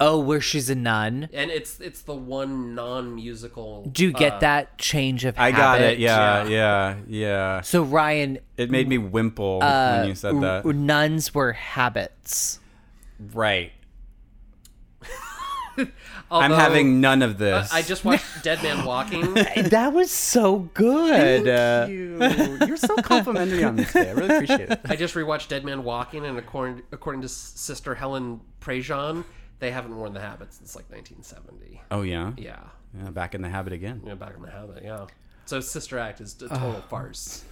Oh, 0.00 0.18
where 0.18 0.40
she's 0.40 0.68
a 0.70 0.74
nun. 0.74 1.28
And 1.32 1.50
it's 1.52 1.78
it's 1.78 2.02
the 2.02 2.14
one 2.14 2.74
non 2.74 3.14
musical. 3.14 3.84
Do 3.84 4.02
you 4.02 4.12
get 4.12 4.34
uh, 4.34 4.38
that 4.40 4.78
change 4.78 5.24
of 5.24 5.38
I 5.38 5.50
habit? 5.52 5.56
got 5.58 5.80
it. 5.82 5.98
Yeah, 6.00 6.44
yeah. 6.44 6.48
yeah, 6.48 6.96
yeah. 7.06 7.60
So 7.60 7.82
Ryan, 7.84 8.38
It 8.56 8.70
made 8.70 8.88
me 8.88 8.98
wimple 8.98 9.60
uh, 9.62 9.98
when 9.98 10.08
you 10.08 10.14
said 10.16 10.40
that. 10.40 10.64
r- 10.66 10.72
nuns 10.72 11.32
were 11.34 11.52
habits. 11.52 12.58
Right. 13.34 13.72
I'm 16.30 16.50
having 16.52 17.00
none 17.00 17.22
of 17.22 17.38
this. 17.38 17.72
I 17.72 17.82
just 17.82 18.04
watched 18.04 18.24
Dead 18.42 18.62
Man 18.62 18.84
Walking. 18.84 19.34
That 19.70 19.92
was 19.92 20.10
so 20.10 20.70
good. 20.74 21.48
Uh, 21.48 21.86
you. 21.88 22.18
You're 22.66 22.76
so 22.76 22.96
complimentary 22.96 23.64
on 23.64 23.76
this 23.76 23.92
day. 23.92 24.08
I 24.08 24.12
really 24.12 24.34
appreciate 24.36 24.70
it. 24.70 24.80
I 24.84 24.96
just 24.96 25.14
rewatched 25.14 25.48
Dead 25.48 25.64
Man 25.64 25.82
Walking, 25.84 26.24
and 26.24 26.38
according 26.38 26.82
according 26.92 27.22
to 27.22 27.28
Sister 27.28 27.94
Helen 27.94 28.40
Prejean, 28.60 29.24
they 29.58 29.70
haven't 29.70 29.96
worn 29.96 30.12
the 30.14 30.20
habit 30.20 30.52
since 30.54 30.74
like 30.76 30.90
1970. 30.90 31.80
Oh 31.90 32.02
yeah. 32.02 32.32
Yeah, 32.36 32.58
Yeah, 32.96 33.10
back 33.10 33.34
in 33.34 33.42
the 33.42 33.48
habit 33.48 33.72
again. 33.72 34.02
Yeah, 34.06 34.14
back 34.14 34.34
in 34.36 34.42
the 34.42 34.50
habit. 34.50 34.82
Yeah. 34.84 35.06
So 35.46 35.60
Sister 35.60 35.98
Act 35.98 36.20
is 36.20 36.34
a 36.42 36.48
total 36.48 36.80
farce. 36.88 37.44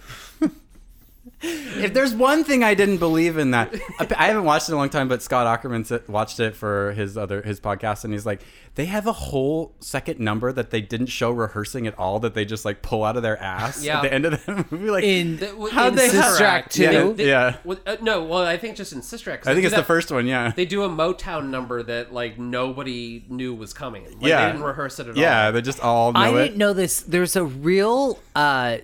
If 1.79 1.93
there's 1.93 2.13
one 2.13 2.43
thing 2.43 2.61
I 2.65 2.73
didn't 2.73 2.97
believe 2.97 3.37
in 3.37 3.51
that, 3.51 3.73
I 3.99 4.25
haven't 4.27 4.43
watched 4.43 4.67
it 4.67 4.73
in 4.73 4.75
a 4.75 4.77
long 4.79 4.89
time, 4.89 5.07
but 5.07 5.21
Scott 5.21 5.47
Aukerman 5.47 6.09
watched 6.09 6.41
it 6.41 6.53
for 6.55 6.91
his 6.91 7.15
other 7.17 7.41
his 7.41 7.61
podcast, 7.61 8.03
and 8.03 8.11
he's 8.11 8.25
like, 8.25 8.41
they 8.75 8.83
have 8.85 9.07
a 9.07 9.13
whole 9.13 9.73
second 9.79 10.19
number 10.19 10.51
that 10.51 10.71
they 10.71 10.81
didn't 10.81 11.07
show 11.07 11.31
rehearsing 11.31 11.87
at 11.87 11.97
all, 11.97 12.19
that 12.19 12.33
they 12.33 12.43
just 12.43 12.65
like 12.65 12.81
pull 12.81 13.05
out 13.05 13.15
of 13.15 13.23
their 13.23 13.41
ass 13.41 13.81
Yeah. 13.81 13.97
at 13.97 14.01
the 14.01 14.13
end 14.13 14.25
of 14.25 14.45
the 14.45 14.65
movie. 14.71 14.89
Like, 14.89 15.03
in 15.05 15.37
That- 15.37 15.69
How'd 15.71 15.89
in 15.93 15.95
they 15.95 16.09
have- 16.09 16.25
Sister 16.25 16.43
Act 16.43 16.77
Yeah, 16.77 16.91
two. 16.91 17.13
They- 17.13 17.27
yeah. 17.29 17.55
well, 17.63 17.77
uh, 17.85 17.95
no, 18.01 18.23
well, 18.25 18.43
I 18.45 18.57
think 18.57 18.75
just 18.75 18.91
in 18.91 19.01
Sister 19.01 19.31
Act. 19.31 19.43
'cause 19.43 19.51
I 19.51 19.53
think 19.53 19.63
do 19.63 19.67
it's 19.67 19.75
the 19.77 19.83
first 19.83 20.11
one. 20.11 20.27
Yeah. 20.27 20.51
They 20.53 20.65
do 20.65 20.83
a 20.83 20.89
Motown 20.89 21.49
number 21.49 21.81
that 21.83 22.13
like 22.13 22.37
nobody 22.37 23.23
knew 23.29 23.53
was 23.55 23.73
coming. 23.73 24.03
Like, 24.03 24.15
Yeah. 24.19 24.45
they 24.47 24.51
didn't 24.51 24.65
rehearse 24.65 24.99
it 24.99 25.07
at 25.07 25.15
yeah, 25.15 25.27
all. 25.39 25.45
Yeah, 25.45 25.51
they 25.51 25.61
just 25.61 25.79
all 25.79 26.11
know 26.11 26.19
I 26.19 26.29
it. 26.31 26.43
didn't 26.43 26.57
know 26.57 26.73
this. 26.73 26.99
There's 26.99 27.37
a 27.37 27.45
real 27.45 28.19
uh, 28.35 28.79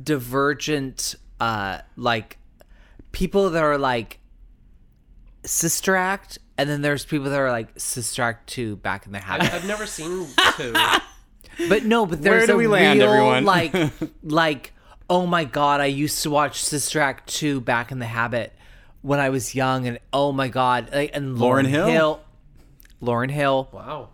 divergent, 0.00 1.14
uh, 1.44 1.82
like 1.96 2.38
people 3.12 3.50
that 3.50 3.62
are 3.62 3.76
like 3.76 4.18
Sister 5.44 5.94
Act, 5.94 6.38
and 6.56 6.70
then 6.70 6.80
there's 6.80 7.04
people 7.04 7.28
that 7.28 7.38
are 7.38 7.50
like 7.50 7.68
Sister 7.78 8.22
Act 8.22 8.48
two, 8.48 8.76
Back 8.76 9.04
in 9.04 9.12
the 9.12 9.18
Habit. 9.18 9.52
I've 9.52 9.66
never 9.66 9.84
seen 9.84 10.26
two. 10.56 10.72
But 11.68 11.84
no, 11.84 12.06
but 12.06 12.22
there's 12.22 12.46
do 12.46 12.54
a 12.54 12.56
we 12.56 12.66
land, 12.66 12.98
real 12.98 13.10
everyone? 13.10 13.44
like, 13.44 13.74
like, 14.22 14.72
oh 15.10 15.26
my 15.26 15.44
god, 15.44 15.82
I 15.82 15.86
used 15.86 16.22
to 16.22 16.30
watch 16.30 16.64
Sister 16.64 16.98
Act 16.98 17.28
two, 17.28 17.60
Back 17.60 17.92
in 17.92 17.98
the 17.98 18.06
Habit, 18.06 18.54
when 19.02 19.20
I 19.20 19.28
was 19.28 19.54
young, 19.54 19.86
and 19.86 19.98
oh 20.14 20.32
my 20.32 20.48
god, 20.48 20.88
like, 20.94 21.10
and 21.12 21.36
Lauryn 21.36 21.40
Lauren 21.40 21.66
Hill? 21.66 21.86
Hill, 21.86 22.20
Lauryn 23.02 23.30
Hill. 23.30 23.68
Wow. 23.70 24.08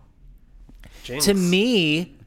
Jinx. 1.03 1.25
to 1.25 1.33
me 1.33 2.17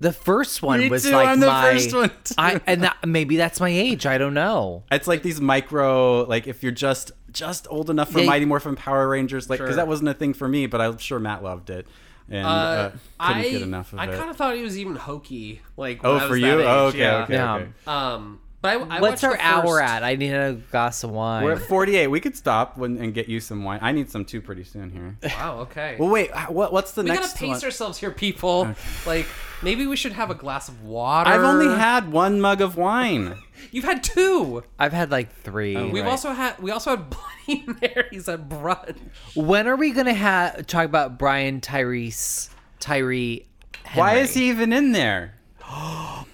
the 0.00 0.12
first 0.12 0.62
one 0.62 0.80
Me 0.80 0.88
was 0.90 1.04
too, 1.04 1.10
like 1.10 1.28
I'm 1.28 1.40
the 1.40 1.46
my 1.46 1.72
first 1.72 1.94
one, 1.94 2.10
too. 2.24 2.34
I 2.36 2.60
and 2.66 2.82
that, 2.82 2.96
maybe 3.06 3.36
that's 3.36 3.60
my 3.60 3.70
age 3.70 4.04
I 4.06 4.18
don't 4.18 4.34
know 4.34 4.84
It's 4.92 5.06
like 5.08 5.22
these 5.22 5.40
micro, 5.40 6.24
like 6.24 6.46
if 6.46 6.62
you're 6.62 6.72
just 6.72 7.12
just 7.32 7.66
old 7.70 7.90
enough 7.90 8.10
for 8.12 8.20
Yeah. 8.20 8.26
Mighty 8.26 8.44
Morphin 8.46 8.76
Power 8.76 9.08
Rangers, 9.08 9.48
like 9.50 9.58
because 9.58 9.72
Sure. 9.72 9.76
that 9.76 9.88
wasn't 9.88 10.08
a 10.10 10.14
thing 10.14 10.34
for 10.34 10.48
me, 10.48 10.66
but 10.66 10.80
I'm 10.80 10.98
sure 10.98 11.18
Matt 11.18 11.42
loved 11.42 11.70
it 11.70 11.86
and 12.28 12.46
uh, 12.46 12.50
Uh, 12.50 12.90
couldn't 13.28 13.42
I 13.44 13.50
get 13.50 13.62
enough 13.62 13.92
of 13.92 13.98
I 13.98 14.04
it. 14.06 14.16
kind 14.18 14.30
of 14.30 14.36
thought 14.36 14.56
he 14.56 14.62
was 14.62 14.78
even 14.78 14.96
hokey. 14.96 15.60
Like 15.76 16.02
when 16.02 16.12
oh, 16.12 16.16
I 16.16 16.20
for 16.20 16.28
was 16.30 16.40
you? 16.40 16.46
that 16.46 16.58
age. 16.60 16.66
Oh, 16.66 16.86
okay, 16.86 16.98
yeah. 16.98 17.22
okay, 17.24 17.32
Yeah. 17.34 17.54
okay. 17.54 17.68
Um, 17.86 18.40
but 18.62 18.80
I, 18.80 18.96
I 18.96 19.00
what's 19.00 19.22
our 19.22 19.36
the 19.36 19.44
hour 19.46 19.80
at 19.80 20.02
I 20.02 20.16
need 20.16 20.32
a 20.32 20.54
glass 20.70 21.04
of 21.04 21.10
wine 21.10 21.44
We're 21.44 21.52
at 21.52 21.62
48. 21.62 22.06
We 22.08 22.20
could 22.20 22.36
stop 22.36 22.76
when, 22.76 22.98
and 22.98 23.14
get 23.14 23.28
you 23.28 23.40
some 23.40 23.64
wine. 23.64 23.78
I 23.82 23.92
need 23.92 24.10
some 24.10 24.24
too 24.24 24.40
pretty 24.40 24.64
soon 24.64 24.90
here. 24.90 25.16
Wow. 25.22 25.58
Okay. 25.60 25.96
Well, 25.98 26.08
wait. 26.08 26.30
What, 26.48 26.72
what's 26.72 26.92
the 26.92 27.02
we 27.02 27.08
next 27.10 27.20
We 27.20 27.26
gotta 27.26 27.38
pace 27.38 27.48
one? 27.62 27.64
ourselves 27.64 27.98
here, 27.98 28.10
people. 28.10 28.74
Like 29.06 29.26
maybe 29.62 29.86
we 29.86 29.96
should 29.96 30.12
have 30.12 30.30
a 30.30 30.34
glass 30.34 30.68
of 30.68 30.82
water. 30.82 31.30
I've 31.30 31.42
only 31.42 31.68
had 31.68 32.10
one 32.10 32.40
mug 32.40 32.60
of 32.60 32.76
wine. 32.76 33.36
You've 33.70 33.84
had 33.84 34.02
two. 34.04 34.62
I've 34.78 34.92
had 34.92 35.10
like 35.10 35.32
three 35.42 35.76
Oh, 35.76 35.88
We've 35.88 36.04
Right. 36.04 36.10
also 36.10 36.32
had 36.32 36.58
we 36.58 36.70
also 36.70 36.90
had 36.90 37.10
Bloody 37.46 37.64
Marys 37.80 38.28
at 38.28 38.48
brunch. 38.48 38.96
when 39.34 39.66
are 39.66 39.76
we 39.76 39.92
gonna 39.92 40.14
have 40.14 40.66
talk 40.66 40.84
about 40.84 41.18
Brian 41.18 41.60
Tyrese 41.60 42.50
Tyree 42.80 43.46
Why 43.94 44.16
is 44.16 44.34
he 44.34 44.48
even 44.48 44.72
in 44.72 44.92
there? 44.92 45.34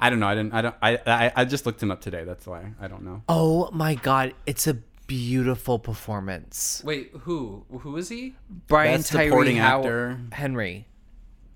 I 0.00 0.10
don't 0.10 0.20
know. 0.20 0.28
I 0.28 0.34
didn't. 0.34 0.54
I 0.54 0.62
don't. 0.62 0.74
I, 0.82 0.98
I. 1.06 1.32
I 1.36 1.44
just 1.44 1.66
looked 1.66 1.82
him 1.82 1.90
up 1.90 2.00
today. 2.00 2.24
That's 2.24 2.46
why. 2.46 2.72
I 2.80 2.88
don't 2.88 3.02
know. 3.02 3.22
oh 3.28 3.70
my 3.72 3.94
god 3.94 4.34
it's 4.46 4.66
a 4.66 4.74
beautiful 5.06 5.78
performance 5.78 6.82
Wait, 6.84 7.10
who? 7.20 7.64
Who 7.80 7.96
is 7.96 8.08
he? 8.10 8.34
Brian 8.66 8.98
Best 8.98 9.12
Tyree 9.12 9.28
supporting 9.28 9.56
How- 9.56 9.78
actor. 9.78 10.20
Henry 10.32 10.86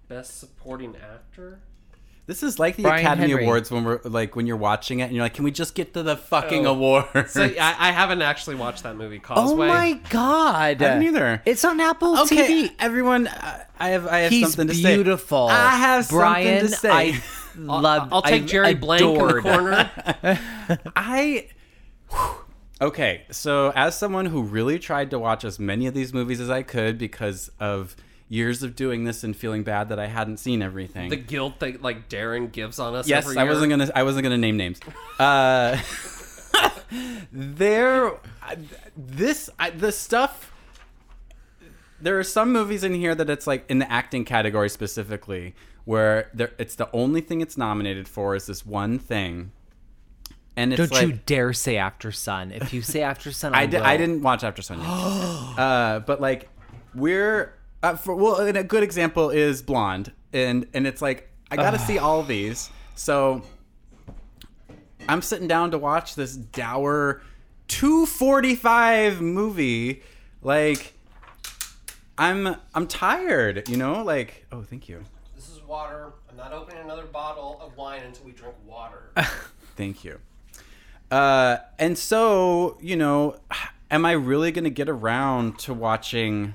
Best 0.09 0.41
supporting 0.41 0.97
actor. 0.97 1.61
This 2.26 2.43
is 2.43 2.59
like 2.59 2.76
the 2.76 2.85
Brian 2.85 3.05
Academy 3.05 3.28
Henry. 3.28 3.45
Awards 3.45 3.70
when 3.70 3.83
we're 3.85 4.01
like 4.05 4.37
when 4.37 4.47
you're 4.47 4.57
watching 4.57 5.01
it 5.01 5.05
and 5.05 5.12
you're 5.12 5.24
like, 5.24 5.35
can 5.35 5.45
we 5.45 5.51
just 5.51 5.74
get 5.74 5.93
to 5.95 6.03
the 6.03 6.16
fucking 6.16 6.66
oh. 6.66 6.74
awards? 6.74 7.33
So 7.33 7.43
I, 7.43 7.74
I 7.78 7.93
haven't 7.93 8.22
actually 8.22 8.57
watched 8.57 8.85
that 8.85 8.97
movie. 8.97 9.20
oh 9.24 9.35
Causeway. 9.35 9.68
my 9.68 10.01
god 10.09 10.55
I 10.55 10.74
didn't 10.74 11.03
either. 11.03 11.43
it's 11.45 11.64
on 11.64 11.80
Apple 11.80 12.20
okay, 12.20 12.68
TV 12.68 12.72
everyone. 12.78 13.28
I 13.78 13.89
have. 13.89 14.07
I 14.07 14.18
have 14.20 14.33
He's 14.33 14.53
something 14.53 14.68
to 14.68 14.74
say. 14.74 14.95
beautiful. 14.95 15.49
I 15.49 15.76
have 15.76 16.09
Brian, 16.09 16.68
something 16.68 16.70
to 16.70 16.76
say. 16.76 16.91
I 16.91 17.22
loved. 17.57 18.13
I'll 18.13 18.23
take 18.23 18.45
I 18.45 18.47
Jerry 18.47 18.75
Blank 18.75 19.03
in 19.03 19.27
the 19.27 19.41
corner. 19.41 19.91
I. 20.97 21.49
Okay, 22.81 23.25
so 23.31 23.73
as 23.77 23.97
someone 23.97 24.27
who 24.27 24.43
really 24.43 24.79
tried 24.79 25.11
to 25.11 25.19
watch 25.19 25.45
as 25.45 25.59
many 25.59 25.87
of 25.87 25.95
these 25.95 26.13
movies 26.13 26.41
as 26.41 26.51
I 26.51 26.63
could 26.63 26.99
because 26.99 27.51
of 27.61 27.95
years 28.33 28.63
of 28.63 28.75
doing 28.75 29.05
this 29.05 29.23
and 29.23 29.37
feeling 29.37 29.63
bad 29.63 29.91
that 29.91 29.99
I 29.99 30.07
hadn't 30.07 30.39
seen 30.39 30.63
everything. 30.63 31.11
the 31.11 31.17
guilt 31.17 31.61
that 31.61 31.83
like 31.83 32.09
Darren 32.09 32.51
gives 32.51 32.79
on 32.79 32.95
us. 32.95 33.07
yes, 33.07 33.25
every 33.25 33.37
I 33.37 33.45
wasn't 33.45 33.71
gonna. 33.71 33.91
I 33.95 34.03
wasn't 34.03 34.25
gonna 34.25 34.39
name 34.39 34.57
names. 34.57 34.81
Uh, 35.19 35.79
there, 37.33 38.13
this 38.97 39.51
I, 39.59 39.71
the 39.71 39.93
stuff. 39.93 40.49
There 42.01 42.19
are 42.19 42.25
some 42.25 42.53
movies 42.53 42.83
in 42.83 42.95
here 42.95 43.15
that 43.15 43.31
it's 43.31 43.47
like 43.47 43.65
in 43.71 43.79
the 43.79 43.93
acting 43.93 44.25
category 44.25 44.69
specifically, 44.69 45.55
where 45.85 46.30
there 46.35 46.53
it's 46.59 46.74
the 46.74 46.89
only 46.93 47.20
thing 47.20 47.41
it's 47.41 47.57
nominated 47.57 48.09
for 48.09 48.35
is 48.35 48.47
this 48.47 48.64
one 48.64 48.99
thing, 48.99 49.53
and 50.57 50.72
it's 50.72 50.78
Don't 50.78 50.93
like, 50.93 51.07
you 51.07 51.20
dare 51.26 51.53
say 51.53 51.74
Aftersun. 51.74 52.55
If 52.55 52.72
you 52.72 52.83
say 52.83 53.03
After 53.03 53.33
Sun, 53.33 53.55
I, 53.55 53.62
I, 53.62 53.66
di- 53.66 53.78
I 53.78 53.97
didn't 53.97 54.22
watch 54.22 54.43
Aftersun. 54.43 54.78
yet. 54.78 55.59
uh, 55.59 56.01
but 56.01 56.20
like 56.20 56.49
we're 56.95 57.55
uh, 57.83 57.97
for, 57.97 58.14
well, 58.14 58.37
and 58.37 58.57
a 58.57 58.64
good 58.64 58.83
example 58.83 59.30
is 59.30 59.62
Blonde, 59.62 60.12
and 60.33 60.66
and 60.74 60.87
it's 60.87 61.03
like 61.03 61.30
I 61.51 61.57
got 61.57 61.72
to 61.72 61.78
see 61.78 61.99
all 61.99 62.22
these. 62.22 62.70
So 62.95 63.43
I'm 65.09 65.22
sitting 65.22 65.49
down 65.49 65.70
to 65.72 65.78
watch 65.78 66.14
this 66.14 66.37
dour 66.37 67.22
245 67.68 69.20
movie. 69.20 70.03
Like 70.43 70.95
I'm 72.18 72.57
I'm 72.74 72.87
tired, 72.87 73.68
you 73.68 73.76
know. 73.76 74.03
Like 74.03 74.47
oh, 74.53 74.62
thank 74.62 74.89
you, 74.89 75.03
water. 75.73 76.12
I'm 76.29 76.37
not 76.37 76.53
opening 76.53 76.83
another 76.83 77.07
bottle 77.07 77.59
of 77.62 77.79
wine 77.79 78.03
until 78.03 78.27
we 78.27 78.33
drink 78.33 78.55
water. 78.66 79.11
thank 79.77 80.05
you. 80.05 80.18
Uh, 81.11 81.57
and 81.79 81.97
so 81.97 82.77
you 82.83 82.95
know, 82.95 83.37
am 83.91 84.05
I 84.05 84.12
really 84.12 84.53
gonna 84.53 84.68
get 84.68 84.91
around 84.91 85.59
to 85.61 85.73
watching? 85.73 86.55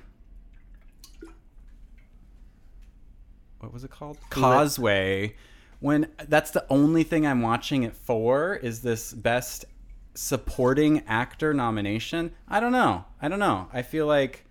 what 3.60 3.74
was 3.74 3.84
it 3.84 3.90
called? 3.90 4.20
Causeway. 4.30 5.36
When 5.80 6.10
that's 6.28 6.52
the 6.52 6.66
only 6.70 7.02
thing 7.02 7.26
I'm 7.26 7.42
watching 7.42 7.82
it 7.84 7.96
for 7.96 8.56
is 8.56 8.84
this 8.84 9.14
best 9.14 9.66
supporting 10.14 11.04
actor 11.08 11.56
nomination. 11.56 12.34
I 12.48 12.60
don't 12.60 12.72
know. 12.72 13.06
I 13.20 13.28
don't 13.28 13.40
know. 13.40 13.68
I 13.74 13.82
feel 13.82 14.06
like 14.06 14.47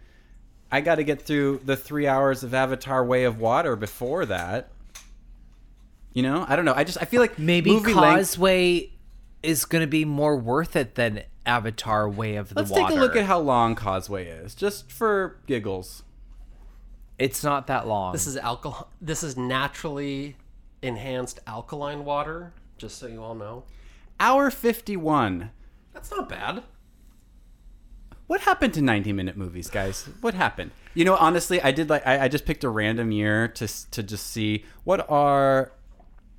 I 0.71 0.81
got 0.81 0.97
to 0.97 1.05
get 1.05 1.23
through 1.23 1.61
the 1.65 1.77
three 1.77 2.07
hours 2.07 2.43
of 2.43 2.53
Avatar: 2.55 3.05
Way 3.05 3.25
of 3.25 3.39
Water 3.41 3.77
before 3.77 4.27
that. 4.27 4.71
You 6.13 6.23
know, 6.23 6.45
I 6.49 6.57
don't 6.57 6.65
know. 6.65 6.75
I 6.75 6.85
just 6.85 6.99
I 7.01 7.05
feel 7.05 7.21
like 7.21 7.39
Maybe 7.39 7.71
movie 7.71 7.93
length- 7.95 8.17
Causeway 8.17 8.91
is 9.43 9.65
going 9.65 9.83
to 9.83 9.87
be 9.87 10.05
more 10.05 10.37
worth 10.37 10.75
it 10.77 10.95
than 10.95 11.23
Avatar: 11.45 12.09
Way 12.09 12.37
of 12.37 12.49
the 12.49 12.63
Water. 12.63 12.69
Let's 12.75 12.89
take 12.91 12.97
a 12.97 13.01
look 13.01 13.17
at 13.17 13.27
how 13.27 13.39
long 13.39 13.75
Causeway 13.75 14.27
is, 14.27 14.55
just 14.55 14.91
for 14.91 15.39
giggles. 15.47 16.03
It's 17.19 17.43
not 17.45 17.67
that 17.69 17.87
long. 17.87 18.13
this 18.13 18.27
is 18.27 18.37
alcohol. 18.37 18.91
This 19.01 19.23
is 19.23 19.37
naturally 19.37 20.37
enhanced 20.83 21.41
alkaline 21.47 22.05
water. 22.05 22.53
Just 22.79 22.99
so 22.99 23.07
you 23.07 23.23
all 23.23 23.35
know, 23.35 23.65
Hour 24.21 24.51
fifty-one. 24.51 25.51
that's 25.95 26.11
not 26.11 26.29
bad. 26.29 26.63
What 28.27 28.41
happened 28.41 28.75
to 28.75 28.83
90 28.83 29.13
minute 29.13 29.37
movies, 29.37 29.71
guys? 29.71 30.09
What 30.21 30.35
happened? 30.35 30.73
You 30.95 31.05
know, 31.05 31.17
honestly, 31.17 31.61
I 31.63 31.71
did 31.71 31.89
like 31.89 32.07
I, 32.07 32.25
I 32.25 32.29
just 32.29 32.45
picked 32.45 32.65
a 32.65 32.69
random 32.69 33.13
year 33.13 33.49
to 33.49 33.91
to 33.91 34.03
just 34.03 34.27
see 34.27 34.65
what 34.85 35.09
are 35.11 35.73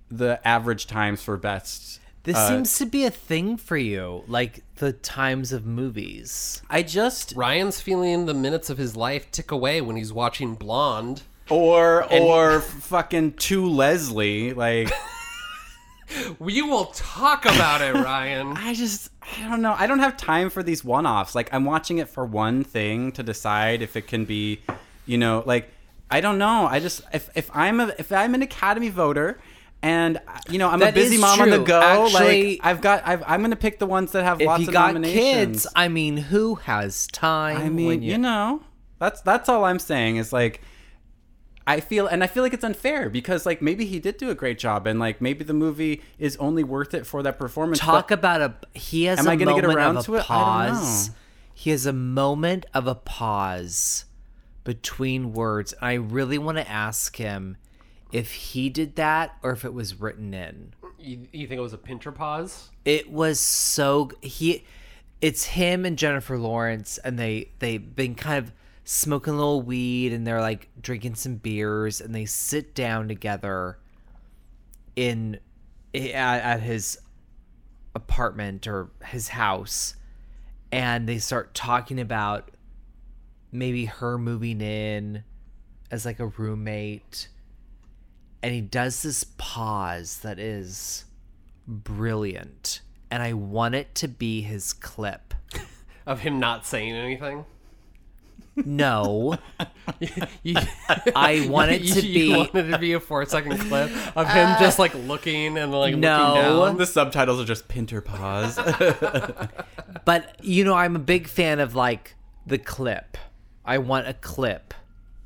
the 0.10 0.46
average 0.46 0.88
times 0.88 1.22
for 1.22 1.38
best. 1.38 2.00
this 2.24 2.36
uh, 2.36 2.48
seems 2.50 2.78
to 2.78 2.86
be 2.86 3.06
a 3.06 3.12
thing 3.12 3.58
for 3.58 3.78
you, 3.78 4.24
like 4.28 4.64
the 4.76 4.94
times 4.94 5.54
of 5.54 5.66
movies. 5.66 6.62
I 6.70 6.84
just 6.84 7.34
Ryan's 7.36 7.80
feeling 7.80 8.26
the 8.26 8.34
minutes 8.34 8.70
of 8.70 8.78
his 8.78 8.96
life 8.96 9.32
tick 9.32 9.52
away 9.52 9.80
when 9.82 9.96
he's 9.96 10.12
watching 10.12 10.56
Blonde. 10.56 11.24
or 11.50 12.12
or 12.14 12.60
fucking 12.62 13.34
to 13.34 13.66
Leslie 13.70 14.54
like 14.54 14.92
We 16.40 16.62
will 16.62 16.86
talk 16.86 17.46
about 17.46 17.82
it, 17.82 17.94
Ryan. 17.94 18.54
I 18.58 18.74
just 18.74 19.10
I 19.44 19.50
don't 19.50 19.62
know. 19.62 19.76
I 19.78 19.88
don't 19.88 20.00
have 20.00 20.16
time 20.18 20.50
for 20.50 20.64
these 20.64 20.84
one-offs. 20.86 21.36
Like 21.36 21.54
I'm 21.54 21.66
watching 21.66 21.98
it 21.98 22.10
for 22.10 22.26
one 22.26 22.64
thing 22.64 23.12
to 23.14 23.24
decide 23.24 23.82
if 23.82 23.96
it 23.96 24.08
can 24.08 24.26
be, 24.26 24.62
you 25.06 25.18
know, 25.18 25.44
like 25.46 25.70
I 26.10 26.22
don't 26.22 26.38
know. 26.38 26.68
I 26.70 26.80
just 26.80 27.02
if 27.14 27.30
if 27.36 27.50
I'm 27.54 27.80
a 27.80 27.94
if 28.00 28.12
I'm 28.12 28.34
an 28.36 28.42
Academy 28.42 28.90
voter 28.90 29.40
and 29.84 30.20
you 30.50 30.58
know 30.58 30.70
I'm 30.70 30.82
a 30.82 30.92
busy 30.92 31.18
mom 31.18 31.42
on 31.42 31.50
the 31.50 31.60
go, 31.60 31.82
Actually- 31.82 32.52
like 32.58 32.60
I've 32.64 32.82
got 32.82 33.06
I've, 33.06 33.24
I'm 33.28 33.42
gonna 33.42 33.56
pick 33.58 33.80
the 33.80 33.86
ones 33.86 34.14
that 34.14 34.24
have 34.24 34.40
If 34.42 34.48
lots 34.48 34.62
you 34.62 34.68
of 34.70 34.74
got 34.74 34.94
nominations. 34.94 35.64
kids, 35.64 35.68
I 35.76 35.88
mean, 35.90 36.18
who 36.18 36.56
has 36.56 37.08
time? 37.08 37.58
I 37.58 37.70
mean, 37.70 37.88
when 37.88 38.02
you 38.02 38.18
know, 38.18 38.62
that's 39.00 39.22
that's 39.22 39.50
all 39.50 39.66
I'm 39.66 39.80
saying 39.80 40.16
is 40.16 40.32
like 40.32 40.62
I 41.68 41.82
feel 41.82 42.08
and 42.08 42.24
I 42.24 42.28
feel 42.28 42.44
like 42.44 42.54
it's 42.54 42.64
unfair 42.64 43.10
because 43.10 43.46
like 43.46 43.62
maybe 43.62 43.86
he 43.86 44.00
did 44.00 44.18
do 44.18 44.30
a 44.30 44.36
great 44.36 44.58
job 44.58 44.88
and 44.88 45.00
like 45.00 45.20
maybe 45.22 45.44
the 45.44 45.54
movie 45.54 46.02
is 46.18 46.38
only 46.38 46.64
worth 46.64 46.94
it 46.94 47.06
for 47.06 47.22
that 47.24 47.38
performance. 47.38 47.78
talk 47.80 48.10
about 48.10 48.42
a 48.42 48.56
he 48.74 49.04
has 49.06 49.20
Am 49.20 49.28
a 49.28 49.32
I 49.32 49.36
gonna 49.36 49.54
get 49.54 49.64
moment 49.64 49.78
around 49.78 49.98
of 49.98 50.06
to 50.06 50.16
a 50.16 50.20
it? 50.20 50.32
I 50.32 50.38
don't 50.68 50.74
pause 50.78 51.10
know. 51.10 51.16
he 51.54 51.70
has 51.72 51.86
a 51.86 51.92
moment 51.94 52.66
of 52.74 52.88
a 52.88 52.96
pause 52.96 54.06
between 54.64 55.34
words 55.34 55.74
i 55.82 55.94
really 55.94 56.38
want 56.38 56.58
to 56.58 56.70
ask 56.70 57.16
him 57.18 57.58
if 58.12 58.32
he 58.32 58.70
did 58.70 58.96
that 58.96 59.36
or 59.44 59.52
if 59.52 59.64
it 59.66 59.74
was 59.74 60.00
written 60.00 60.34
in 60.34 60.74
You, 61.00 61.28
you 61.32 61.48
think 61.48 61.58
it 61.60 61.62
was 61.62 61.74
a 61.74 61.78
Pinter 61.78 62.12
pause? 62.12 62.70
it 62.86 63.10
was 63.12 63.40
so 63.40 64.12
he 64.22 64.64
it's 65.22 65.46
him 65.46 65.86
and 65.86 65.98
jennifer 65.98 66.38
lawrence 66.38 66.98
and 67.00 67.18
they 67.18 67.50
they've 67.60 67.96
been 67.96 68.16
kind 68.16 68.46
of 68.46 68.52
smoking 68.90 69.34
a 69.34 69.36
little 69.36 69.62
weed 69.62 70.14
and 70.14 70.26
they're 70.26 70.40
like 70.40 70.70
drinking 70.82 71.14
some 71.14 71.36
beers 71.36 72.00
and 72.00 72.16
they 72.16 72.24
sit 72.24 72.74
down 72.74 73.10
together 73.10 73.78
in 74.96 75.38
at, 75.94 76.14
at 76.14 76.62
his 76.62 76.98
apartment 77.94 78.66
or 78.66 78.90
his 79.04 79.28
house 79.28 79.96
and 80.72 81.06
they 81.06 81.18
start 81.18 81.54
talking 81.54 82.00
about 82.00 82.50
maybe 83.52 83.84
her 83.84 84.18
moving 84.18 84.62
in 84.62 85.26
as 85.92 86.06
like 86.06 86.22
a 86.22 86.28
roommate. 86.28 87.28
And 88.42 88.54
he 88.54 88.62
does 88.62 89.04
this 89.04 89.26
pause 89.38 90.20
that 90.20 90.40
is 90.40 91.04
brilliant. 91.68 92.80
And 93.12 93.22
i 93.22 93.34
want 93.34 93.76
it 93.76 93.96
to 93.96 94.08
be 94.08 94.44
his 94.44 94.72
clip. 94.72 95.34
Of 96.06 96.22
him 96.22 96.40
not 96.40 96.66
saying 96.66 96.94
anything? 96.94 97.44
No 98.66 99.38
You, 100.44 100.56
i 101.16 101.48
want 101.50 101.72
it 101.72 101.84
to 101.94 102.02
you 102.06 102.14
be 102.32 102.36
wanted 102.38 102.72
to 102.72 102.78
be 102.80 102.94
a 102.94 103.00
four 103.00 103.26
second 103.26 103.58
clip 103.60 103.90
of 104.18 104.28
him 104.30 104.48
uh, 104.48 104.60
just 104.60 104.80
like 104.80 104.94
looking 104.96 105.58
and 105.58 105.72
like 105.72 105.96
No. 105.96 106.18
looking 106.34 106.42
down. 106.42 106.78
the 106.78 106.86
subtitles 106.86 107.40
are 107.40 107.46
just 107.46 107.68
pinter 107.68 108.02
pause. 108.02 108.58
but 110.06 110.36
you 110.44 110.64
know 110.64 110.74
i'm 110.74 110.96
a 110.96 111.00
big 111.00 111.28
fan 111.28 111.60
of 111.60 111.76
like 111.76 112.16
the 112.46 112.58
clip 112.58 113.18
i 113.66 113.78
want 113.78 114.08
a 114.08 114.14
clip 114.14 114.74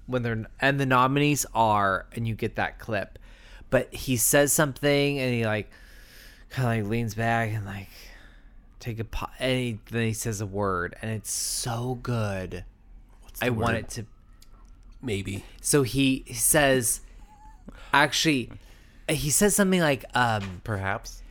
when 0.08 0.24
they're 0.24 0.46
and 0.60 0.80
the 0.80 0.86
nominees 0.86 1.46
are 1.54 2.06
and 2.14 2.28
you 2.28 2.36
get 2.36 2.56
that 2.56 2.80
clip 2.80 3.18
but 3.70 3.94
he 3.94 4.18
says 4.18 4.52
something 4.52 5.20
and 5.20 5.34
he 5.34 5.46
like 5.46 5.70
kind 6.50 6.80
of 6.82 6.86
like 6.86 6.92
leans 6.92 7.16
back 7.16 7.52
and 7.54 7.66
like 7.66 7.88
take 8.80 9.00
a 9.00 9.04
po- 9.06 9.30
and 9.40 9.58
he, 9.60 9.80
then 9.92 10.04
he 10.04 10.14
says 10.14 10.42
a 10.42 10.46
word 10.46 10.96
and 11.02 11.12
it's 11.12 11.32
so 11.32 11.98
good 12.02 12.66
i 13.42 13.50
want 13.50 13.78
it 13.78 13.90
to 13.90 14.06
Maybe. 15.02 15.44
so 15.62 15.82
he, 15.84 16.24
says 16.34 17.02
actually 17.92 18.52
he 19.10 19.30
says 19.30 19.56
something 19.56 19.82
like 19.82 20.06
um 20.14 20.62
Perhaps, 20.64 21.22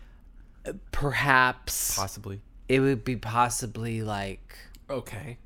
perhaps 0.93 1.97
possibly. 1.97 2.41
it 2.69 2.81
would 2.81 3.05
be 3.05 3.17
possibly 3.17 4.03
like 4.03 4.57
Okay. 4.91 5.39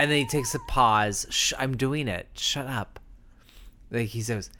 And 0.00 0.10
then 0.10 0.18
he 0.18 0.26
takes 0.26 0.54
a 0.54 0.58
pause. 0.60 1.26
Shh, 1.30 1.52
I'm 1.58 1.76
doing 1.76 2.08
it. 2.08 2.26
Shut 2.34 2.66
up. 2.66 2.98
Like 3.90 4.08
he 4.08 4.20
says, 4.22 4.50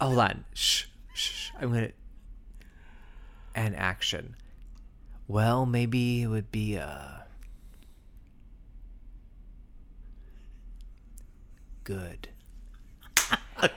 hold 0.00 0.18
on. 0.18 0.44
Shh, 0.54 0.84
shh. 1.14 1.50
I'm 1.60 1.72
gonna. 1.72 1.90
And 3.54 3.74
action. 3.74 4.36
Well, 5.26 5.66
maybe 5.66 6.22
it 6.22 6.26
would 6.28 6.52
be 6.52 6.78
uh 6.78 7.22
good. 11.86 12.28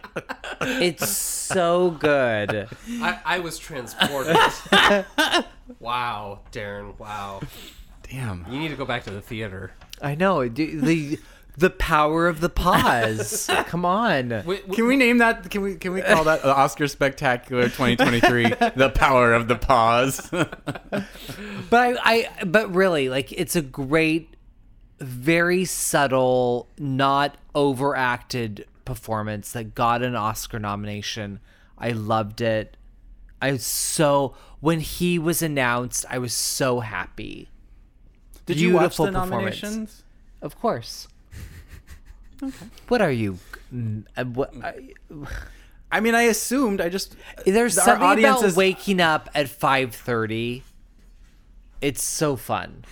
it's 0.61 1.07
so 1.07 1.91
good. 1.91 2.67
I, 2.89 3.19
I 3.23 3.39
was 3.39 3.59
transported. 3.59 4.35
wow, 5.79 6.39
Darren. 6.51 6.97
Wow. 6.97 7.41
Damn. 8.09 8.45
You 8.49 8.59
need 8.59 8.69
to 8.69 8.75
go 8.75 8.85
back 8.85 9.03
to 9.03 9.11
the 9.11 9.21
theater. 9.21 9.71
I 10.01 10.15
know 10.15 10.49
the 10.49 10.75
the, 10.75 11.19
the 11.55 11.69
power 11.69 12.27
of 12.27 12.41
the 12.41 12.49
pause. 12.49 13.47
Come 13.67 13.85
on. 13.85 14.29
Wait, 14.29 14.45
wait, 14.45 14.71
Can 14.71 14.87
we 14.87 14.97
name 14.97 15.19
that? 15.19 15.47
Can 15.51 15.61
we 15.61 15.75
can 15.75 15.93
we 15.93 16.01
call 16.01 16.23
that 16.23 16.41
the 16.41 16.53
Oscar 16.53 16.87
Spectacular 16.87 17.65
2023? 17.65 18.71
the 18.75 18.91
power 18.93 19.33
of 19.33 19.47
the 19.47 19.55
pause. 19.55 20.29
But 20.31 21.99
I, 22.03 22.27
I, 22.39 22.43
but 22.45 22.73
really, 22.73 23.09
like, 23.09 23.31
it's 23.31 23.55
a 23.55 23.61
great, 23.61 24.33
very 24.99 25.65
subtle, 25.65 26.67
not 26.77 27.37
overacted 27.55 28.65
performance 28.85 29.51
that 29.53 29.75
got 29.75 30.01
an 30.01 30.15
Oscar 30.15 30.59
nomination. 30.59 31.39
I 31.77 31.91
loved 31.91 32.41
it. 32.41 32.75
I 33.41 33.53
was 33.53 33.65
so 33.65 34.35
when 34.59 34.79
he 34.81 35.17
was 35.17 35.41
announced, 35.41 36.05
I 36.09 36.17
was 36.17 36.33
so 36.33 36.81
happy. 36.81 37.49
Did 38.45 38.59
you 38.59 38.73
watch 38.73 38.97
the 38.97 39.11
nominations? 39.11 40.03
Of 40.41 40.59
course. 40.59 41.07
okay. 42.43 42.65
What 42.87 43.01
are 43.01 43.11
you? 43.11 43.37
uh, 44.17 44.23
What? 44.25 44.53
I, 44.63 44.89
I 45.91 45.99
mean, 46.01 46.15
I 46.15 46.23
assumed. 46.23 46.81
I 46.81 46.89
just 46.89 47.15
there's 47.45 47.77
Our 47.77 47.85
something 47.85 48.07
audience 48.07 48.39
about 48.39 48.47
is- 48.49 48.55
waking 48.55 48.99
up 48.99 49.29
at 49.33 49.47
five 49.49 49.95
thirty 49.95 50.63
it's 51.81 52.03
so 52.03 52.35
fun. 52.35 52.83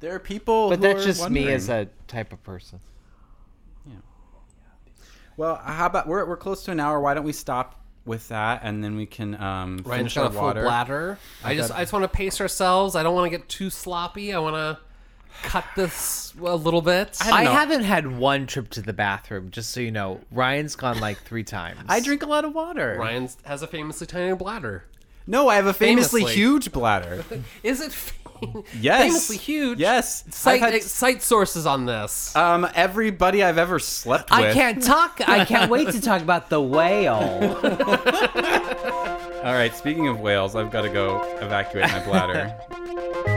There 0.00 0.14
are 0.14 0.18
people, 0.18 0.70
But 0.70 0.78
who 0.78 0.82
that's 0.82 1.02
are 1.02 1.06
just 1.06 1.30
me 1.30 1.50
as 1.52 1.68
a 1.68 1.88
type 2.08 2.32
of 2.32 2.42
person. 2.42 2.80
Yeah. 3.86 3.92
Well, 5.36 5.56
how 5.56 5.86
about 5.86 6.06
we're 6.06 6.24
we're 6.26 6.36
close 6.36 6.64
to 6.64 6.72
an 6.72 6.80
hour? 6.80 7.00
Why 7.00 7.14
don't 7.14 7.24
we 7.24 7.32
stop 7.32 7.76
with 8.06 8.28
that 8.28 8.62
and 8.64 8.82
then 8.82 8.96
we 8.96 9.04
can 9.04 9.34
um, 9.40 9.82
Ryan's 9.84 10.12
finish 10.12 10.14
got 10.14 10.22
our 10.22 10.28
a 10.28 10.32
full 10.32 10.42
water. 10.42 10.62
bladder. 10.62 11.18
I 11.44 11.54
just 11.54 11.70
I 11.72 11.80
just 11.80 11.92
want 11.92 12.02
to 12.04 12.08
pace 12.08 12.40
ourselves. 12.40 12.96
I 12.96 13.02
don't 13.02 13.14
want 13.14 13.30
to 13.30 13.38
get 13.38 13.48
too 13.48 13.70
sloppy. 13.70 14.32
I 14.32 14.38
want 14.38 14.56
to 14.56 14.78
cut 15.42 15.64
this 15.76 16.32
a 16.40 16.56
little 16.56 16.82
bit. 16.82 17.16
don't 17.20 17.32
I 17.32 17.44
haven't 17.44 17.84
had 17.84 18.06
one 18.18 18.46
trip 18.46 18.70
to 18.70 18.82
the 18.82 18.92
bathroom, 18.92 19.50
just 19.50 19.70
so 19.70 19.80
you 19.80 19.90
know. 19.90 20.20
Ryan's 20.32 20.76
gone 20.76 20.98
like 21.00 21.18
three 21.18 21.44
times. 21.58 21.80
I 21.88 22.00
drink 22.00 22.22
a 22.22 22.26
lot 22.26 22.44
of 22.44 22.54
water. 22.54 22.96
Ryan 22.98 23.28
has 23.44 23.62
a 23.62 23.66
famously 23.66 24.06
tiny 24.06 24.34
bladder. 24.34 24.84
No, 25.30 25.48
I 25.48 25.54
have 25.56 25.66
a 25.66 25.72
famously, 25.72 26.22
Famously. 26.22 26.34
huge 26.42 26.72
bladder. 26.72 27.24
Is 27.62 27.80
it 27.80 27.92
fam- 27.92 28.64
Yes. 28.80 29.02
famously 29.02 29.36
huge? 29.36 29.78
Yes. 29.78 30.24
Cite, 30.30 30.62
I've 30.62 30.72
had- 30.72 30.82
cite 30.82 31.22
sources 31.22 31.66
on 31.66 31.86
this. 31.86 32.34
Um, 32.34 32.66
everybody 32.74 33.44
I've 33.44 33.58
ever 33.58 33.78
slept 33.78 34.30
with. 34.30 34.40
I 34.40 34.52
can't 34.52 34.82
talk. 34.82 35.20
I 35.26 35.44
can't 35.44 35.70
wait 35.70 35.90
to 35.90 36.00
talk 36.00 36.20
about 36.22 36.48
the 36.50 36.60
whale. 36.60 37.14
All 39.44 39.54
right. 39.54 39.72
Speaking 39.74 40.08
of 40.08 40.18
whales, 40.20 40.56
I've 40.56 40.70
got 40.72 40.82
to 40.82 40.88
go 40.88 41.22
evacuate 41.40 41.90
my 41.92 42.04
bladder. 42.04 42.54